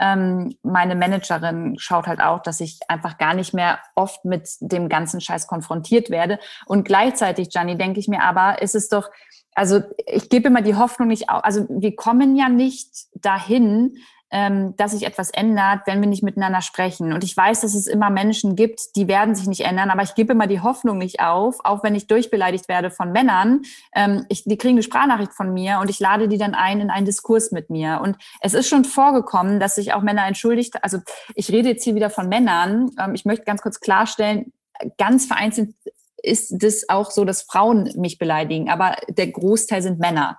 ähm, 0.00 0.54
meine 0.62 0.94
Managerin 0.94 1.76
schaut 1.78 2.06
halt 2.06 2.20
auch, 2.20 2.40
dass 2.40 2.60
ich 2.60 2.78
einfach 2.86 3.18
gar 3.18 3.34
nicht 3.34 3.52
mehr 3.54 3.80
oft 3.96 4.24
mit 4.24 4.48
dem 4.60 4.88
ganzen 4.88 5.20
Scheiß 5.20 5.48
konfrontiert 5.48 6.10
werde. 6.10 6.38
Und 6.66 6.84
gleichzeitig, 6.84 7.50
Gianni, 7.50 7.76
denke 7.76 7.98
ich 7.98 8.06
mir 8.06 8.22
aber, 8.22 8.62
ist 8.62 8.76
es 8.76 8.88
doch, 8.88 9.10
also 9.54 9.82
ich 10.06 10.28
gebe 10.28 10.46
immer 10.46 10.62
die 10.62 10.76
Hoffnung 10.76 11.08
nicht 11.08 11.28
auf, 11.28 11.42
also 11.42 11.66
wir 11.68 11.96
kommen 11.96 12.36
ja 12.36 12.48
nicht 12.48 13.08
dahin, 13.14 13.96
ähm, 14.30 14.76
dass 14.76 14.92
sich 14.92 15.06
etwas 15.06 15.30
ändert, 15.30 15.80
wenn 15.86 16.00
wir 16.00 16.08
nicht 16.08 16.22
miteinander 16.22 16.60
sprechen. 16.60 17.12
Und 17.12 17.24
ich 17.24 17.36
weiß, 17.36 17.62
dass 17.62 17.74
es 17.74 17.86
immer 17.86 18.10
Menschen 18.10 18.56
gibt, 18.56 18.96
die 18.96 19.08
werden 19.08 19.34
sich 19.34 19.46
nicht 19.46 19.64
ändern, 19.64 19.90
aber 19.90 20.02
ich 20.02 20.14
gebe 20.14 20.32
immer 20.32 20.46
die 20.46 20.60
Hoffnung 20.60 20.98
nicht 20.98 21.20
auf, 21.20 21.64
auch 21.64 21.82
wenn 21.82 21.94
ich 21.94 22.06
durchbeleidigt 22.06 22.68
werde 22.68 22.90
von 22.90 23.12
Männern. 23.12 23.62
Ähm, 23.94 24.26
ich, 24.28 24.44
die 24.44 24.58
kriegen 24.58 24.74
eine 24.74 24.82
Sprachnachricht 24.82 25.32
von 25.32 25.52
mir 25.52 25.78
und 25.80 25.88
ich 25.90 25.98
lade 26.00 26.28
die 26.28 26.38
dann 26.38 26.54
ein 26.54 26.80
in 26.80 26.90
einen 26.90 27.06
Diskurs 27.06 27.52
mit 27.52 27.70
mir. 27.70 28.00
Und 28.02 28.16
es 28.40 28.54
ist 28.54 28.68
schon 28.68 28.84
vorgekommen, 28.84 29.60
dass 29.60 29.76
sich 29.76 29.94
auch 29.94 30.02
Männer 30.02 30.26
entschuldigt. 30.26 30.82
Also 30.82 30.98
ich 31.34 31.50
rede 31.50 31.70
jetzt 31.70 31.84
hier 31.84 31.94
wieder 31.94 32.10
von 32.10 32.28
Männern. 32.28 32.90
Ähm, 33.00 33.14
ich 33.14 33.24
möchte 33.24 33.44
ganz 33.44 33.62
kurz 33.62 33.80
klarstellen, 33.80 34.52
ganz 34.96 35.26
vereinzelt 35.26 35.74
ist 36.22 36.62
das 36.62 36.88
auch 36.88 37.10
so, 37.10 37.24
dass 37.24 37.42
Frauen 37.42 37.92
mich 37.96 38.18
beleidigen, 38.18 38.70
aber 38.70 38.96
der 39.08 39.28
Großteil 39.28 39.82
sind 39.82 39.98
Männer. 39.98 40.38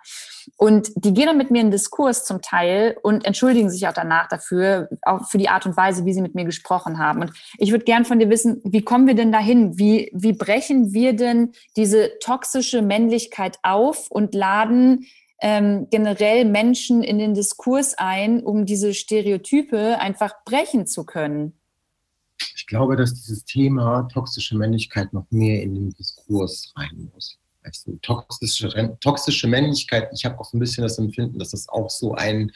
Und 0.58 0.92
die 0.96 1.14
gehen 1.14 1.28
dann 1.28 1.38
mit 1.38 1.52
mir 1.52 1.62
in 1.62 1.72
Diskurs 1.72 2.26
zum 2.26 2.42
Teil 2.42 2.98
und 3.02 3.26
entschuldigen 3.26 3.70
sich 3.70 3.88
auch 3.88 3.94
danach 3.94 4.28
dafür, 4.28 4.90
auch 5.02 5.28
für 5.28 5.38
die 5.38 5.50
Art 5.50 5.66
und 5.66 5.78
Weise, 5.78 6.06
wie 6.06 6.14
sie 6.14 6.22
mit 6.22 6.36
mir 6.36 6.46
gesprochen 6.46 7.00
haben. 7.00 7.22
Und 7.22 7.34
ich 7.58 7.72
würde 7.72 7.86
gern 7.86 8.06
von 8.06 8.20
dir 8.20 8.30
wissen, 8.30 8.62
wie 8.64 8.82
kommen 8.82 9.08
wir 9.08 9.16
denn 9.16 9.32
dahin? 9.32 9.78
Wie, 9.78 10.12
wie 10.14 10.34
brechen 10.34 10.94
wir 10.94 11.14
denn 11.14 11.54
diese 11.76 12.12
toxische 12.20 12.82
Männlichkeit 12.82 13.60
auf 13.64 14.10
und 14.10 14.34
laden 14.36 15.06
ähm, 15.42 15.88
generell 15.90 16.46
Menschen 16.46 17.04
in 17.04 17.18
den 17.18 17.34
Diskurs 17.34 17.98
ein, 17.98 18.44
um 18.44 18.66
diese 18.66 18.94
Stereotype 18.94 20.00
einfach 20.00 20.44
brechen 20.46 20.88
zu 20.88 21.06
können? 21.06 21.54
Ich 22.56 22.68
glaube, 22.68 22.96
dass 22.96 23.14
dieses 23.14 23.44
Thema 23.46 24.08
toxische 24.14 24.58
Männlichkeit 24.58 25.14
noch 25.14 25.26
mehr 25.30 25.62
in 25.62 25.76
den 25.76 25.90
Diskurs 25.92 26.74
rein 26.76 27.10
muss 27.14 27.40
also 27.70 27.98
toxische, 28.02 28.98
toxische 29.00 29.48
Männlichkeit, 29.48 30.10
ich 30.14 30.26
habe 30.26 30.40
auch 30.40 30.46
so 30.46 30.58
ein 30.58 30.60
bisschen 30.60 30.84
das 30.84 30.98
Empfinden, 30.98 31.40
dass 31.40 31.52
das 31.52 31.70
auch 31.70 31.90
so 31.90 32.16
ein, 32.16 32.52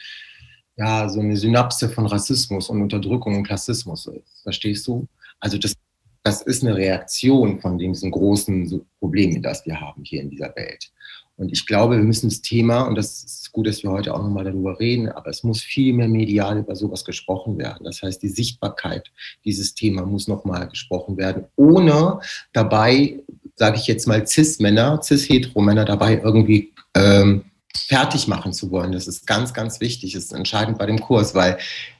ja, 0.76 1.08
so 1.08 1.20
eine 1.20 1.36
Synapse 1.36 1.88
von 1.88 2.06
Rassismus 2.06 2.68
und 2.68 2.82
Unterdrückung 2.82 3.36
und 3.36 3.44
Klassismus 3.44 4.06
ist. 4.06 4.42
Verstehst 4.42 4.86
du? 4.86 5.06
Also 5.40 5.58
das, 5.58 5.74
das 6.22 6.42
ist 6.42 6.64
eine 6.64 6.74
Reaktion 6.74 7.60
von 7.60 7.78
diesen 7.78 8.10
großen 8.10 8.84
Problemen, 8.98 9.42
das 9.42 9.64
wir 9.66 9.80
haben 9.80 10.02
hier 10.04 10.22
in 10.22 10.30
dieser 10.30 10.54
Welt. 10.56 10.90
Und 11.36 11.50
ich 11.52 11.66
glaube, 11.66 11.96
wir 11.96 12.04
müssen 12.04 12.28
das 12.28 12.42
Thema, 12.42 12.82
und 12.82 12.94
das 12.94 13.24
ist 13.24 13.52
gut, 13.52 13.66
dass 13.66 13.82
wir 13.82 13.90
heute 13.90 14.14
auch 14.14 14.22
nochmal 14.22 14.44
darüber 14.44 14.78
reden, 14.78 15.08
aber 15.08 15.30
es 15.30 15.42
muss 15.42 15.60
viel 15.62 15.92
mehr 15.92 16.08
medial 16.08 16.58
über 16.58 16.76
sowas 16.76 17.04
gesprochen 17.04 17.58
werden. 17.58 17.84
Das 17.84 18.02
heißt, 18.02 18.22
die 18.22 18.28
Sichtbarkeit 18.28 19.10
dieses 19.44 19.74
Thema 19.74 20.06
muss 20.06 20.28
nochmal 20.28 20.68
gesprochen 20.68 21.16
werden, 21.16 21.46
ohne 21.56 22.20
dabei 22.52 23.20
sage 23.56 23.76
ich 23.76 23.86
jetzt 23.86 24.06
mal, 24.06 24.26
Cis-Männer, 24.26 25.00
Cis-Hetero-Männer 25.02 25.84
dabei 25.84 26.20
irgendwie 26.22 26.72
ähm, 26.96 27.44
fertig 27.76 28.28
machen 28.28 28.52
zu 28.52 28.70
wollen. 28.70 28.92
Das 28.92 29.06
ist 29.06 29.26
ganz, 29.26 29.52
ganz 29.52 29.80
wichtig, 29.80 30.12
das 30.12 30.24
ist 30.24 30.32
entscheidend 30.32 30.78
bei 30.78 30.86
dem 30.86 31.00
Kurs, 31.00 31.34
weil 31.34 31.58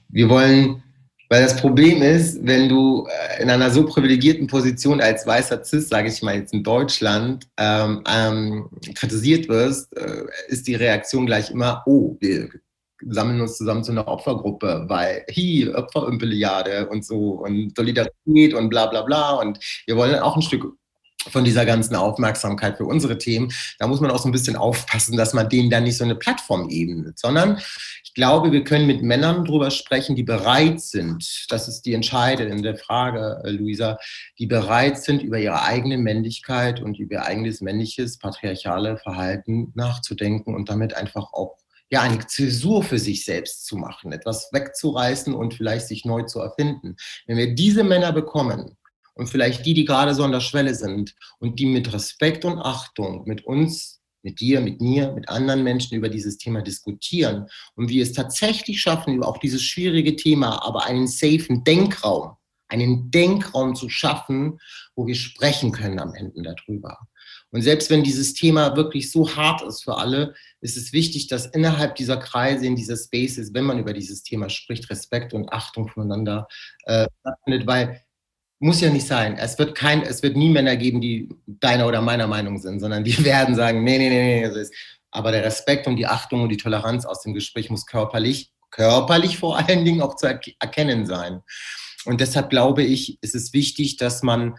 wir 0.08 0.28
wollen 0.28 0.82
Weil 1.30 1.42
das 1.42 1.56
Problem 1.56 2.02
ist, 2.02 2.38
wenn 2.46 2.68
du 2.68 3.06
äh, 3.08 3.42
in 3.42 3.50
einer 3.50 3.70
so 3.70 3.84
privilegierten 3.86 4.46
Position 4.46 5.00
als 5.00 5.26
weißer 5.26 5.64
Cis, 5.64 5.88
sage 5.88 6.08
ich 6.08 6.22
mal 6.22 6.36
jetzt 6.36 6.52
in 6.52 6.62
Deutschland, 6.62 7.48
ähm, 7.56 8.04
ähm, 8.06 8.68
kritisiert 8.94 9.48
wirst, 9.48 9.96
äh, 9.96 10.24
ist 10.48 10.66
die 10.68 10.74
Reaktion 10.74 11.26
gleich 11.26 11.50
immer, 11.50 11.82
oh, 11.86 12.16
wir 12.20 12.50
sammeln 13.08 13.40
uns 13.40 13.56
zusammen 13.56 13.82
zu 13.82 13.92
einer 13.92 14.06
Opfergruppe, 14.06 14.84
weil 14.88 15.24
hi, 15.34 15.68
Opferimbiliade 15.74 16.88
und 16.88 17.04
so 17.04 17.42
und 17.42 17.74
Solidarität 17.76 18.54
und 18.54 18.68
bla 18.68 18.86
bla 18.86 19.02
bla 19.02 19.34
und 19.36 19.58
wir 19.86 19.96
wollen 19.96 20.14
auch 20.20 20.36
ein 20.36 20.42
Stück 20.42 20.64
von 21.30 21.44
dieser 21.44 21.64
ganzen 21.64 21.96
Aufmerksamkeit 21.96 22.76
für 22.76 22.84
unsere 22.84 23.18
Themen. 23.18 23.52
Da 23.78 23.86
muss 23.86 24.00
man 24.00 24.10
auch 24.10 24.18
so 24.18 24.28
ein 24.28 24.32
bisschen 24.32 24.56
aufpassen, 24.56 25.16
dass 25.16 25.34
man 25.34 25.48
denen 25.48 25.70
dann 25.70 25.84
nicht 25.84 25.96
so 25.96 26.04
eine 26.04 26.14
Plattform 26.14 26.68
ebnet, 26.70 27.18
sondern 27.18 27.58
ich 28.02 28.14
glaube, 28.14 28.52
wir 28.52 28.64
können 28.64 28.86
mit 28.86 29.02
Männern 29.02 29.44
drüber 29.44 29.70
sprechen, 29.70 30.14
die 30.14 30.22
bereit 30.22 30.80
sind, 30.80 31.46
das 31.48 31.68
ist 31.68 31.82
die 31.82 31.94
entscheidende 31.94 32.76
Frage, 32.76 33.42
äh, 33.44 33.50
Luisa, 33.50 33.98
die 34.38 34.46
bereit 34.46 35.02
sind, 35.02 35.22
über 35.22 35.38
ihre 35.38 35.62
eigene 35.62 35.98
Männlichkeit 35.98 36.80
und 36.80 36.98
über 36.98 37.14
ihr 37.14 37.24
eigenes 37.24 37.60
männliches, 37.60 38.18
patriarchale 38.18 38.98
Verhalten 38.98 39.72
nachzudenken 39.74 40.54
und 40.54 40.68
damit 40.68 40.94
einfach 40.94 41.32
auch 41.32 41.56
ja, 41.90 42.02
eine 42.02 42.26
Zäsur 42.26 42.82
für 42.82 42.98
sich 42.98 43.24
selbst 43.24 43.66
zu 43.66 43.76
machen, 43.76 44.12
etwas 44.12 44.48
wegzureißen 44.52 45.34
und 45.34 45.54
vielleicht 45.54 45.86
sich 45.86 46.04
neu 46.04 46.22
zu 46.22 46.40
erfinden. 46.40 46.96
Wenn 47.26 47.36
wir 47.36 47.54
diese 47.54 47.84
Männer 47.84 48.12
bekommen, 48.12 48.76
und 49.14 49.28
vielleicht 49.28 49.64
die, 49.64 49.74
die 49.74 49.84
gerade 49.84 50.14
so 50.14 50.24
an 50.24 50.32
der 50.32 50.40
Schwelle 50.40 50.74
sind 50.74 51.14
und 51.38 51.58
die 51.58 51.66
mit 51.66 51.92
Respekt 51.92 52.44
und 52.44 52.58
Achtung 52.58 53.24
mit 53.26 53.44
uns, 53.46 54.00
mit 54.22 54.40
dir, 54.40 54.60
mit 54.60 54.80
mir, 54.80 55.12
mit 55.12 55.28
anderen 55.28 55.62
Menschen 55.62 55.96
über 55.96 56.08
dieses 56.08 56.38
Thema 56.38 56.62
diskutieren 56.62 57.46
und 57.76 57.88
wir 57.88 58.02
es 58.02 58.12
tatsächlich 58.12 58.80
schaffen, 58.80 59.14
über 59.14 59.28
auch 59.28 59.38
dieses 59.38 59.62
schwierige 59.62 60.16
Thema, 60.16 60.64
aber 60.64 60.84
einen 60.84 61.06
safen 61.06 61.62
Denkraum, 61.64 62.32
einen 62.68 63.10
Denkraum 63.10 63.74
zu 63.74 63.88
schaffen, 63.88 64.58
wo 64.96 65.06
wir 65.06 65.14
sprechen 65.14 65.72
können 65.72 65.98
am 65.98 66.14
Ende 66.14 66.42
darüber. 66.42 66.98
Und 67.50 67.62
selbst 67.62 67.88
wenn 67.88 68.02
dieses 68.02 68.34
Thema 68.34 68.74
wirklich 68.74 69.12
so 69.12 69.36
hart 69.36 69.62
ist 69.62 69.84
für 69.84 69.96
alle, 69.96 70.34
ist 70.60 70.76
es 70.76 70.92
wichtig, 70.92 71.28
dass 71.28 71.46
innerhalb 71.46 71.94
dieser 71.94 72.16
Kreise, 72.16 72.66
in 72.66 72.74
dieser 72.74 72.96
Spaces, 72.96 73.54
wenn 73.54 73.62
man 73.64 73.78
über 73.78 73.92
dieses 73.92 74.24
Thema 74.24 74.48
spricht, 74.48 74.90
Respekt 74.90 75.32
und 75.32 75.52
Achtung 75.52 75.86
voneinander 75.86 76.48
äh, 76.86 77.06
stattfindet, 77.20 77.66
weil 77.68 78.03
muss 78.58 78.80
ja 78.80 78.90
nicht 78.90 79.06
sein. 79.06 79.36
Es 79.36 79.58
wird 79.58 79.74
kein, 79.74 80.02
es 80.02 80.22
wird 80.22 80.36
nie 80.36 80.48
Männer 80.48 80.76
geben, 80.76 81.00
die 81.00 81.28
deiner 81.46 81.86
oder 81.86 82.00
meiner 82.00 82.26
Meinung 82.26 82.58
sind, 82.58 82.80
sondern 82.80 83.04
die 83.04 83.24
werden 83.24 83.54
sagen, 83.54 83.84
nee, 83.84 83.98
nee, 83.98 84.08
nee, 84.08 84.48
nee. 84.48 84.66
Aber 85.10 85.30
der 85.30 85.44
Respekt 85.44 85.86
und 85.86 85.96
die 85.96 86.06
Achtung 86.06 86.42
und 86.42 86.48
die 86.48 86.56
Toleranz 86.56 87.04
aus 87.04 87.22
dem 87.22 87.34
Gespräch 87.34 87.70
muss 87.70 87.86
körperlich, 87.86 88.50
körperlich 88.70 89.38
vor 89.38 89.58
allen 89.58 89.84
Dingen 89.84 90.00
auch 90.00 90.16
zu 90.16 90.26
erkennen 90.26 91.06
sein. 91.06 91.42
Und 92.04 92.20
deshalb 92.20 92.50
glaube 92.50 92.82
ich, 92.82 93.22
ist 93.22 93.34
es 93.34 93.52
wichtig, 93.52 93.96
dass 93.96 94.22
man 94.22 94.56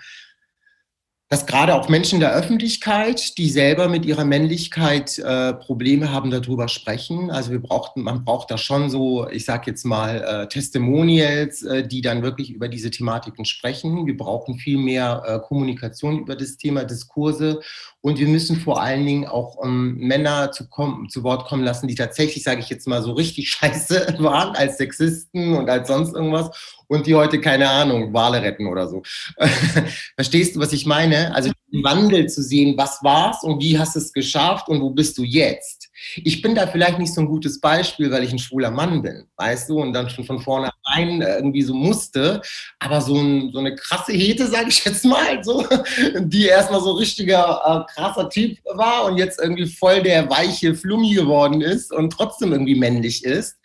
dass 1.27 1.47
gerade 1.47 1.73
auch 1.73 1.89
Menschen 1.89 2.19
der 2.19 2.35
Öffentlichkeit, 2.35 3.39
die 3.39 3.49
selber 3.49 3.89
mit 3.89 4.05
ihrer 4.05 4.25
Männlichkeit 4.25 5.17
äh, 5.17 5.55
Probleme 5.55 6.11
haben, 6.11 6.29
darüber 6.29 6.67
sprechen. 6.67 7.31
Also 7.31 7.49
wir 7.49 7.59
brauchten, 7.59 8.03
man 8.03 8.23
braucht 8.23 8.51
da 8.51 8.59
schon 8.59 8.91
so, 8.91 9.27
ich 9.29 9.43
sage 9.43 9.71
jetzt 9.71 9.85
mal, 9.85 10.21
äh, 10.21 10.47
Testimonials, 10.47 11.63
äh, 11.63 11.87
die 11.87 12.01
dann 12.01 12.21
wirklich 12.21 12.51
über 12.51 12.67
diese 12.67 12.91
Thematiken 12.91 13.43
sprechen. 13.43 14.05
Wir 14.05 14.15
brauchen 14.15 14.59
viel 14.59 14.77
mehr 14.77 15.23
äh, 15.25 15.39
Kommunikation 15.39 16.19
über 16.19 16.35
das 16.35 16.57
Thema, 16.57 16.83
Diskurse. 16.83 17.59
Und 18.01 18.19
wir 18.19 18.27
müssen 18.27 18.57
vor 18.57 18.79
allen 18.79 19.03
Dingen 19.03 19.25
auch 19.25 19.57
ähm, 19.63 19.97
Männer 19.97 20.51
zu, 20.51 20.67
zu 21.09 21.23
Wort 21.23 21.47
kommen 21.47 21.63
lassen, 21.63 21.87
die 21.87 21.95
tatsächlich, 21.95 22.43
sage 22.43 22.59
ich 22.59 22.69
jetzt 22.69 22.87
mal, 22.87 23.01
so 23.01 23.13
richtig 23.13 23.49
scheiße 23.49 24.17
waren 24.19 24.55
als 24.55 24.77
Sexisten 24.77 25.55
und 25.55 25.71
als 25.71 25.87
sonst 25.87 26.13
irgendwas 26.13 26.84
und 26.87 27.07
die 27.07 27.15
heute, 27.15 27.39
keine 27.41 27.69
Ahnung, 27.69 28.13
Wale 28.13 28.41
retten 28.41 28.67
oder 28.67 28.87
so. 28.87 29.03
Verstehst 30.15 30.55
du, 30.55 30.59
was 30.59 30.73
ich 30.73 30.85
meine? 30.85 31.33
Also 31.33 31.51
den 31.71 31.83
Wandel 31.83 32.27
zu 32.27 32.41
sehen, 32.41 32.75
was 32.77 32.99
war's 33.03 33.43
und 33.43 33.61
wie 33.61 33.77
hast 33.77 33.95
du 33.95 33.99
es 33.99 34.13
geschafft 34.13 34.69
und 34.69 34.81
wo 34.81 34.89
bist 34.89 35.17
du 35.17 35.23
jetzt? 35.23 35.89
Ich 36.17 36.41
bin 36.41 36.55
da 36.55 36.67
vielleicht 36.67 36.99
nicht 36.99 37.13
so 37.13 37.21
ein 37.21 37.27
gutes 37.27 37.59
Beispiel, 37.59 38.11
weil 38.11 38.23
ich 38.23 38.31
ein 38.31 38.39
schwuler 38.39 38.71
Mann 38.71 39.01
bin, 39.01 39.27
weißt 39.37 39.69
du, 39.69 39.81
und 39.81 39.93
dann 39.93 40.09
schon 40.09 40.25
von 40.25 40.39
vornherein 40.39 41.21
irgendwie 41.21 41.63
so 41.63 41.73
musste, 41.73 42.41
aber 42.79 43.01
so, 43.01 43.17
ein, 43.17 43.51
so 43.51 43.59
eine 43.59 43.75
krasse 43.75 44.13
Hete, 44.13 44.47
sage 44.47 44.69
ich 44.69 44.83
jetzt 44.85 45.05
mal, 45.05 45.43
so, 45.43 45.65
die 46.19 46.45
erstmal 46.45 46.81
so 46.81 46.91
richtiger 46.91 47.85
äh, 47.89 47.93
krasser 47.93 48.29
Typ 48.29 48.57
war 48.75 49.05
und 49.05 49.17
jetzt 49.17 49.39
irgendwie 49.39 49.67
voll 49.67 50.01
der 50.03 50.29
weiche 50.29 50.75
Flummi 50.75 51.13
geworden 51.13 51.61
ist 51.61 51.91
und 51.91 52.11
trotzdem 52.11 52.51
irgendwie 52.51 52.75
männlich 52.75 53.23
ist, 53.23 53.57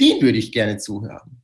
den 0.00 0.20
würde 0.22 0.38
ich 0.38 0.52
gerne 0.52 0.78
zuhören 0.78 1.43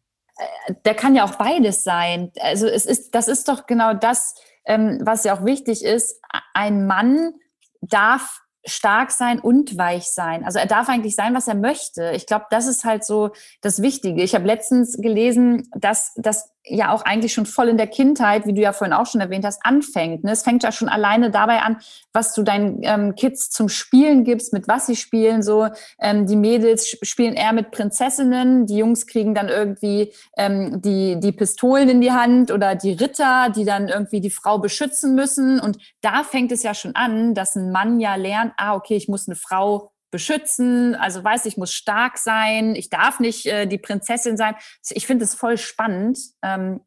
der 0.84 0.94
kann 0.94 1.14
ja 1.14 1.24
auch 1.24 1.34
beides 1.34 1.84
sein. 1.84 2.32
Also 2.40 2.66
es 2.66 2.86
ist, 2.86 3.14
das 3.14 3.28
ist 3.28 3.48
doch 3.48 3.66
genau 3.66 3.94
das, 3.94 4.34
ähm, 4.64 5.00
was 5.02 5.24
ja 5.24 5.36
auch 5.36 5.44
wichtig 5.44 5.84
ist. 5.84 6.20
Ein 6.54 6.86
Mann 6.86 7.34
darf 7.80 8.40
stark 8.64 9.10
sein 9.10 9.40
und 9.40 9.78
weich 9.78 10.04
sein. 10.04 10.44
Also 10.44 10.58
er 10.58 10.66
darf 10.66 10.88
eigentlich 10.88 11.16
sein, 11.16 11.34
was 11.34 11.48
er 11.48 11.54
möchte. 11.54 12.12
Ich 12.12 12.26
glaube, 12.26 12.46
das 12.50 12.66
ist 12.66 12.84
halt 12.84 13.04
so 13.04 13.30
das 13.62 13.80
Wichtige. 13.80 14.22
Ich 14.22 14.34
habe 14.34 14.46
letztens 14.46 14.98
gelesen, 14.98 15.68
dass 15.74 16.12
das 16.16 16.50
ja 16.64 16.92
auch 16.92 17.02
eigentlich 17.02 17.32
schon 17.32 17.46
voll 17.46 17.68
in 17.68 17.76
der 17.76 17.86
Kindheit, 17.86 18.46
wie 18.46 18.52
du 18.52 18.60
ja 18.60 18.72
vorhin 18.72 18.92
auch 18.92 19.06
schon 19.06 19.20
erwähnt 19.20 19.44
hast, 19.44 19.64
anfängt. 19.64 20.24
Ne? 20.24 20.32
Es 20.32 20.42
fängt 20.42 20.62
ja 20.62 20.72
schon 20.72 20.88
alleine 20.88 21.30
dabei 21.30 21.60
an, 21.60 21.78
was 22.12 22.34
du 22.34 22.42
deinen 22.42 22.80
ähm, 22.82 23.14
Kids 23.14 23.50
zum 23.50 23.68
Spielen 23.68 24.24
gibst, 24.24 24.52
mit 24.52 24.68
was 24.68 24.86
sie 24.86 24.96
spielen. 24.96 25.42
So 25.42 25.68
ähm, 26.00 26.26
die 26.26 26.36
Mädels 26.36 26.98
spielen 27.02 27.34
eher 27.34 27.52
mit 27.52 27.70
Prinzessinnen, 27.70 28.66
die 28.66 28.76
Jungs 28.76 29.06
kriegen 29.06 29.34
dann 29.34 29.48
irgendwie 29.48 30.12
ähm, 30.36 30.82
die 30.82 31.18
die 31.18 31.32
Pistolen 31.32 31.88
in 31.88 32.00
die 32.00 32.12
Hand 32.12 32.50
oder 32.50 32.74
die 32.74 32.92
Ritter, 32.92 33.50
die 33.54 33.64
dann 33.64 33.88
irgendwie 33.88 34.20
die 34.20 34.30
Frau 34.30 34.58
beschützen 34.58 35.14
müssen. 35.14 35.60
Und 35.60 35.78
da 36.02 36.24
fängt 36.24 36.52
es 36.52 36.62
ja 36.62 36.74
schon 36.74 36.94
an, 36.94 37.34
dass 37.34 37.56
ein 37.56 37.70
Mann 37.72 38.00
ja 38.00 38.16
lernt, 38.16 38.52
ah 38.56 38.74
okay, 38.74 38.96
ich 38.96 39.08
muss 39.08 39.28
eine 39.28 39.36
Frau 39.36 39.92
beschützen. 40.10 40.94
Also 40.94 41.22
weiß, 41.22 41.46
ich 41.46 41.56
muss 41.56 41.72
stark 41.72 42.18
sein, 42.18 42.74
ich 42.74 42.90
darf 42.90 43.20
nicht 43.20 43.46
äh, 43.46 43.66
die 43.66 43.78
Prinzessin 43.78 44.36
sein. 44.36 44.54
Ich 44.90 45.06
finde 45.06 45.24
es 45.24 45.34
voll 45.34 45.58
spannend, 45.58 46.18
ähm, 46.42 46.80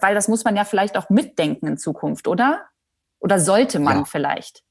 weil 0.00 0.14
das 0.14 0.28
muss 0.28 0.44
man 0.44 0.56
ja 0.56 0.64
vielleicht 0.64 0.96
auch 0.96 1.10
mitdenken 1.10 1.66
in 1.66 1.78
Zukunft, 1.78 2.28
oder? 2.28 2.62
Oder 3.20 3.38
sollte 3.38 3.78
man 3.78 3.98
ja. 3.98 4.04
vielleicht? 4.04 4.62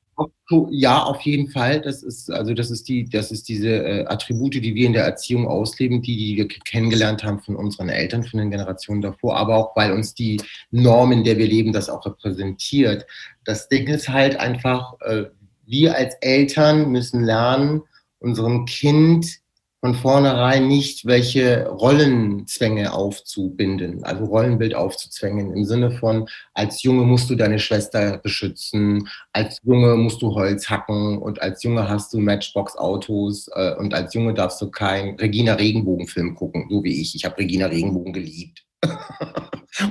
Ja, 0.69 1.03
auf 1.03 1.21
jeden 1.21 1.49
Fall. 1.49 1.81
Das 1.81 2.03
ist 2.03 2.29
also 2.31 2.53
das 2.53 2.71
ist 2.71 2.89
die, 2.89 3.07
das 3.07 3.31
ist 3.31 3.47
diese 3.47 3.69
äh, 3.69 4.05
Attribute, 4.07 4.55
die 4.55 4.75
wir 4.75 4.87
in 4.87 4.93
der 4.93 5.05
Erziehung 5.05 5.47
ausleben, 5.47 6.01
die, 6.01 6.17
die 6.17 6.37
wir 6.37 6.47
kennengelernt 6.47 7.23
haben 7.23 7.39
von 7.39 7.55
unseren 7.55 7.89
Eltern, 7.89 8.23
von 8.23 8.39
den 8.39 8.51
Generationen 8.51 9.01
davor, 9.01 9.37
aber 9.37 9.55
auch 9.55 9.75
weil 9.75 9.93
uns 9.93 10.13
die 10.13 10.41
Norm, 10.71 11.11
in 11.11 11.23
der 11.23 11.37
wir 11.37 11.47
leben, 11.47 11.71
das 11.71 11.89
auch 11.89 12.05
repräsentiert. 12.05 13.05
Das 13.45 13.69
Ding 13.69 13.87
ist 13.87 14.09
halt 14.09 14.37
einfach, 14.39 14.93
äh, 15.01 15.25
wir 15.65 15.95
als 15.95 16.15
Eltern 16.15 16.91
müssen 16.91 17.23
lernen, 17.23 17.83
unserem 18.19 18.65
Kind 18.65 19.41
von 19.81 19.95
vornherein 19.95 20.67
nicht 20.67 21.05
welche 21.05 21.67
Rollenzwänge 21.67 22.91
aufzubinden, 22.91 24.03
also 24.03 24.25
Rollenbild 24.25 24.75
aufzuzwängen 24.75 25.55
im 25.55 25.63
Sinne 25.63 25.91
von, 25.91 26.27
als 26.53 26.83
Junge 26.83 27.05
musst 27.05 27.29
du 27.29 27.35
deine 27.35 27.59
Schwester 27.59 28.17
beschützen, 28.17 29.07
als 29.31 29.61
Junge 29.63 29.95
musst 29.95 30.21
du 30.21 30.35
Holz 30.35 30.69
hacken 30.69 31.17
und 31.17 31.41
als 31.41 31.63
Junge 31.63 31.87
hast 31.87 32.13
du 32.13 32.19
Matchbox-Autos 32.19 33.49
äh, 33.53 33.75
und 33.75 33.93
als 33.93 34.13
Junge 34.13 34.33
darfst 34.33 34.61
du 34.61 34.69
keinen 34.69 35.15
Regina 35.17 35.53
Regenbogen-Film 35.53 36.35
gucken, 36.35 36.67
so 36.69 36.83
wie 36.83 37.01
ich. 37.01 37.15
Ich 37.15 37.23
habe 37.23 37.37
Regina 37.37 37.67
Regenbogen 37.67 38.11
geliebt. 38.11 38.65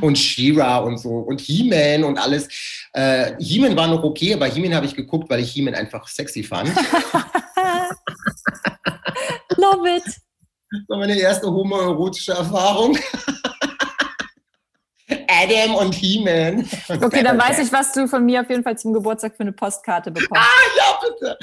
und 0.01 0.19
She-Ra 0.19 0.79
und 0.79 0.99
so 0.99 1.11
und 1.11 1.41
He-Man 1.41 2.05
und 2.05 2.19
alles. 2.19 2.49
Äh, 2.93 3.33
He-Man 3.39 3.77
war 3.77 3.89
noch 3.89 4.03
okay, 4.03 4.35
aber 4.35 4.47
He-Man 4.47 4.75
habe 4.75 4.87
ich 4.87 4.95
geguckt, 4.95 5.31
weil 5.31 5.41
ich 5.41 5.51
He-Man 5.51 5.75
einfach 5.75 6.09
sexy 6.09 6.43
fand. 6.43 6.71
It. 9.99 10.05
Das 10.71 10.81
war 10.89 10.99
meine 10.99 11.19
erste 11.19 11.47
homoerotische 11.47 12.33
Erfahrung. 12.33 12.99
Adam 15.29 15.77
und 15.77 15.95
He-Man. 15.95 16.69
Okay, 16.89 17.23
dann 17.23 17.39
weiß 17.39 17.61
ich, 17.61 17.73
was 17.73 17.93
du 17.93 18.07
von 18.07 18.25
mir 18.25 18.43
auf 18.43 18.51
jeden 18.51 18.63
Fall 18.63 18.77
zum 18.77 18.93
Geburtstag 18.93 19.37
für 19.37 19.43
eine 19.43 19.53
Postkarte 19.53 20.11
bekommst. 20.11 20.43
Ah, 20.43 20.67
ja, 20.77 21.01
bitte. 21.09 21.39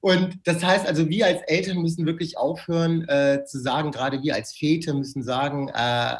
Und 0.00 0.38
das 0.44 0.62
heißt 0.62 0.86
also, 0.86 1.08
wir 1.08 1.26
als 1.26 1.42
Eltern 1.42 1.78
müssen 1.78 2.06
wirklich 2.06 2.36
aufhören 2.36 3.08
äh, 3.08 3.44
zu 3.44 3.58
sagen, 3.58 3.90
gerade 3.90 4.22
wir 4.22 4.34
als 4.34 4.52
Väter 4.52 4.94
müssen 4.94 5.22
sagen, 5.22 5.68
äh, 5.70 6.16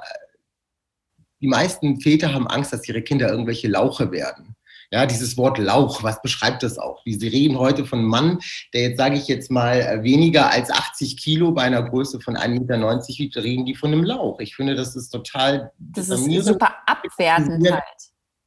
die 1.41 1.49
meisten 1.49 2.01
Väter 2.01 2.35
haben 2.35 2.49
Angst, 2.49 2.73
dass 2.73 2.89
ihre 2.89 3.03
Kinder 3.03 3.29
irgendwelche 3.29 3.69
Lauche 3.69 4.11
werden. 4.11 4.57
Ja, 4.91 5.05
dieses 5.05 5.37
Wort 5.37 5.59
Lauch, 5.59 6.03
was 6.03 6.23
beschreibt 6.23 6.63
das 6.63 6.79
auch? 6.79 7.03
Sie 7.05 7.29
reden 7.29 7.59
heute 7.59 7.85
von 7.85 7.99
einem 7.99 8.09
Mann, 8.09 8.39
der 8.73 8.83
jetzt, 8.83 8.97
sage 8.97 9.17
ich 9.17 9.29
jetzt 9.29 9.51
mal, 9.51 9.81
äh, 9.81 10.03
weniger 10.03 10.51
als 10.51 10.71
80 10.71 11.19
Kilo 11.19 11.53
bei 11.53 11.63
einer 11.63 11.83
Größe 11.83 12.21
von 12.21 12.37
1,90 12.37 12.59
Meter 12.59 13.09
wiegt, 13.19 13.37
reden 13.37 13.67
die 13.67 13.75
von 13.75 13.93
einem 13.93 14.05
Lauch. 14.05 14.41
Ich 14.41 14.57
finde, 14.57 14.75
das 14.75 14.97
ist 14.97 15.11
total... 15.11 15.73
Das 15.79 16.09
ist 16.09 16.25
super 16.45 16.75
abwertend 16.87 17.71
halt. 17.71 17.83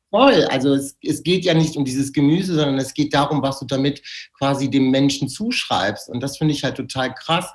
Voll. 0.10 0.44
Also 0.46 0.74
es, 0.74 0.98
es 1.02 1.24
geht 1.24 1.46
ja 1.46 1.54
nicht 1.54 1.78
um 1.78 1.86
dieses 1.86 2.12
Gemüse, 2.12 2.56
sondern 2.56 2.78
es 2.80 2.94
geht 2.94 3.14
darum, 3.14 3.42
was 3.42 3.60
du 3.60 3.66
damit 3.66 4.02
quasi 4.38 4.70
dem 4.70 4.90
Menschen 4.92 5.30
zuschreibst. 5.30 6.10
Und 6.10 6.22
das 6.22 6.38
finde 6.38 6.54
ich 6.54 6.64
halt 6.64 6.76
total 6.76 7.14
krass 7.14 7.54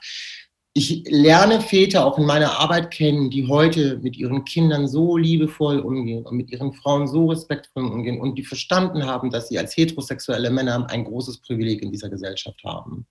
ich 0.76 1.04
lerne 1.08 1.62
Väter 1.62 2.04
auch 2.04 2.18
in 2.18 2.26
meiner 2.26 2.58
Arbeit 2.58 2.90
kennen, 2.90 3.30
die 3.30 3.48
heute 3.48 3.98
mit 4.02 4.14
ihren 4.18 4.44
Kindern 4.44 4.86
so 4.86 5.16
liebevoll 5.16 5.78
umgehen 5.78 6.26
und 6.26 6.36
mit 6.36 6.50
ihren 6.50 6.74
Frauen 6.74 7.08
so 7.08 7.30
respektvoll 7.30 7.86
umgehen 7.86 8.20
und 8.20 8.34
die 8.34 8.44
verstanden 8.44 9.06
haben, 9.06 9.30
dass 9.30 9.48
sie 9.48 9.58
als 9.58 9.74
heterosexuelle 9.74 10.50
Männer 10.50 10.86
ein 10.90 11.04
großes 11.04 11.40
Privileg 11.40 11.80
in 11.80 11.92
dieser 11.92 12.10
Gesellschaft 12.10 12.62
haben. 12.62 13.06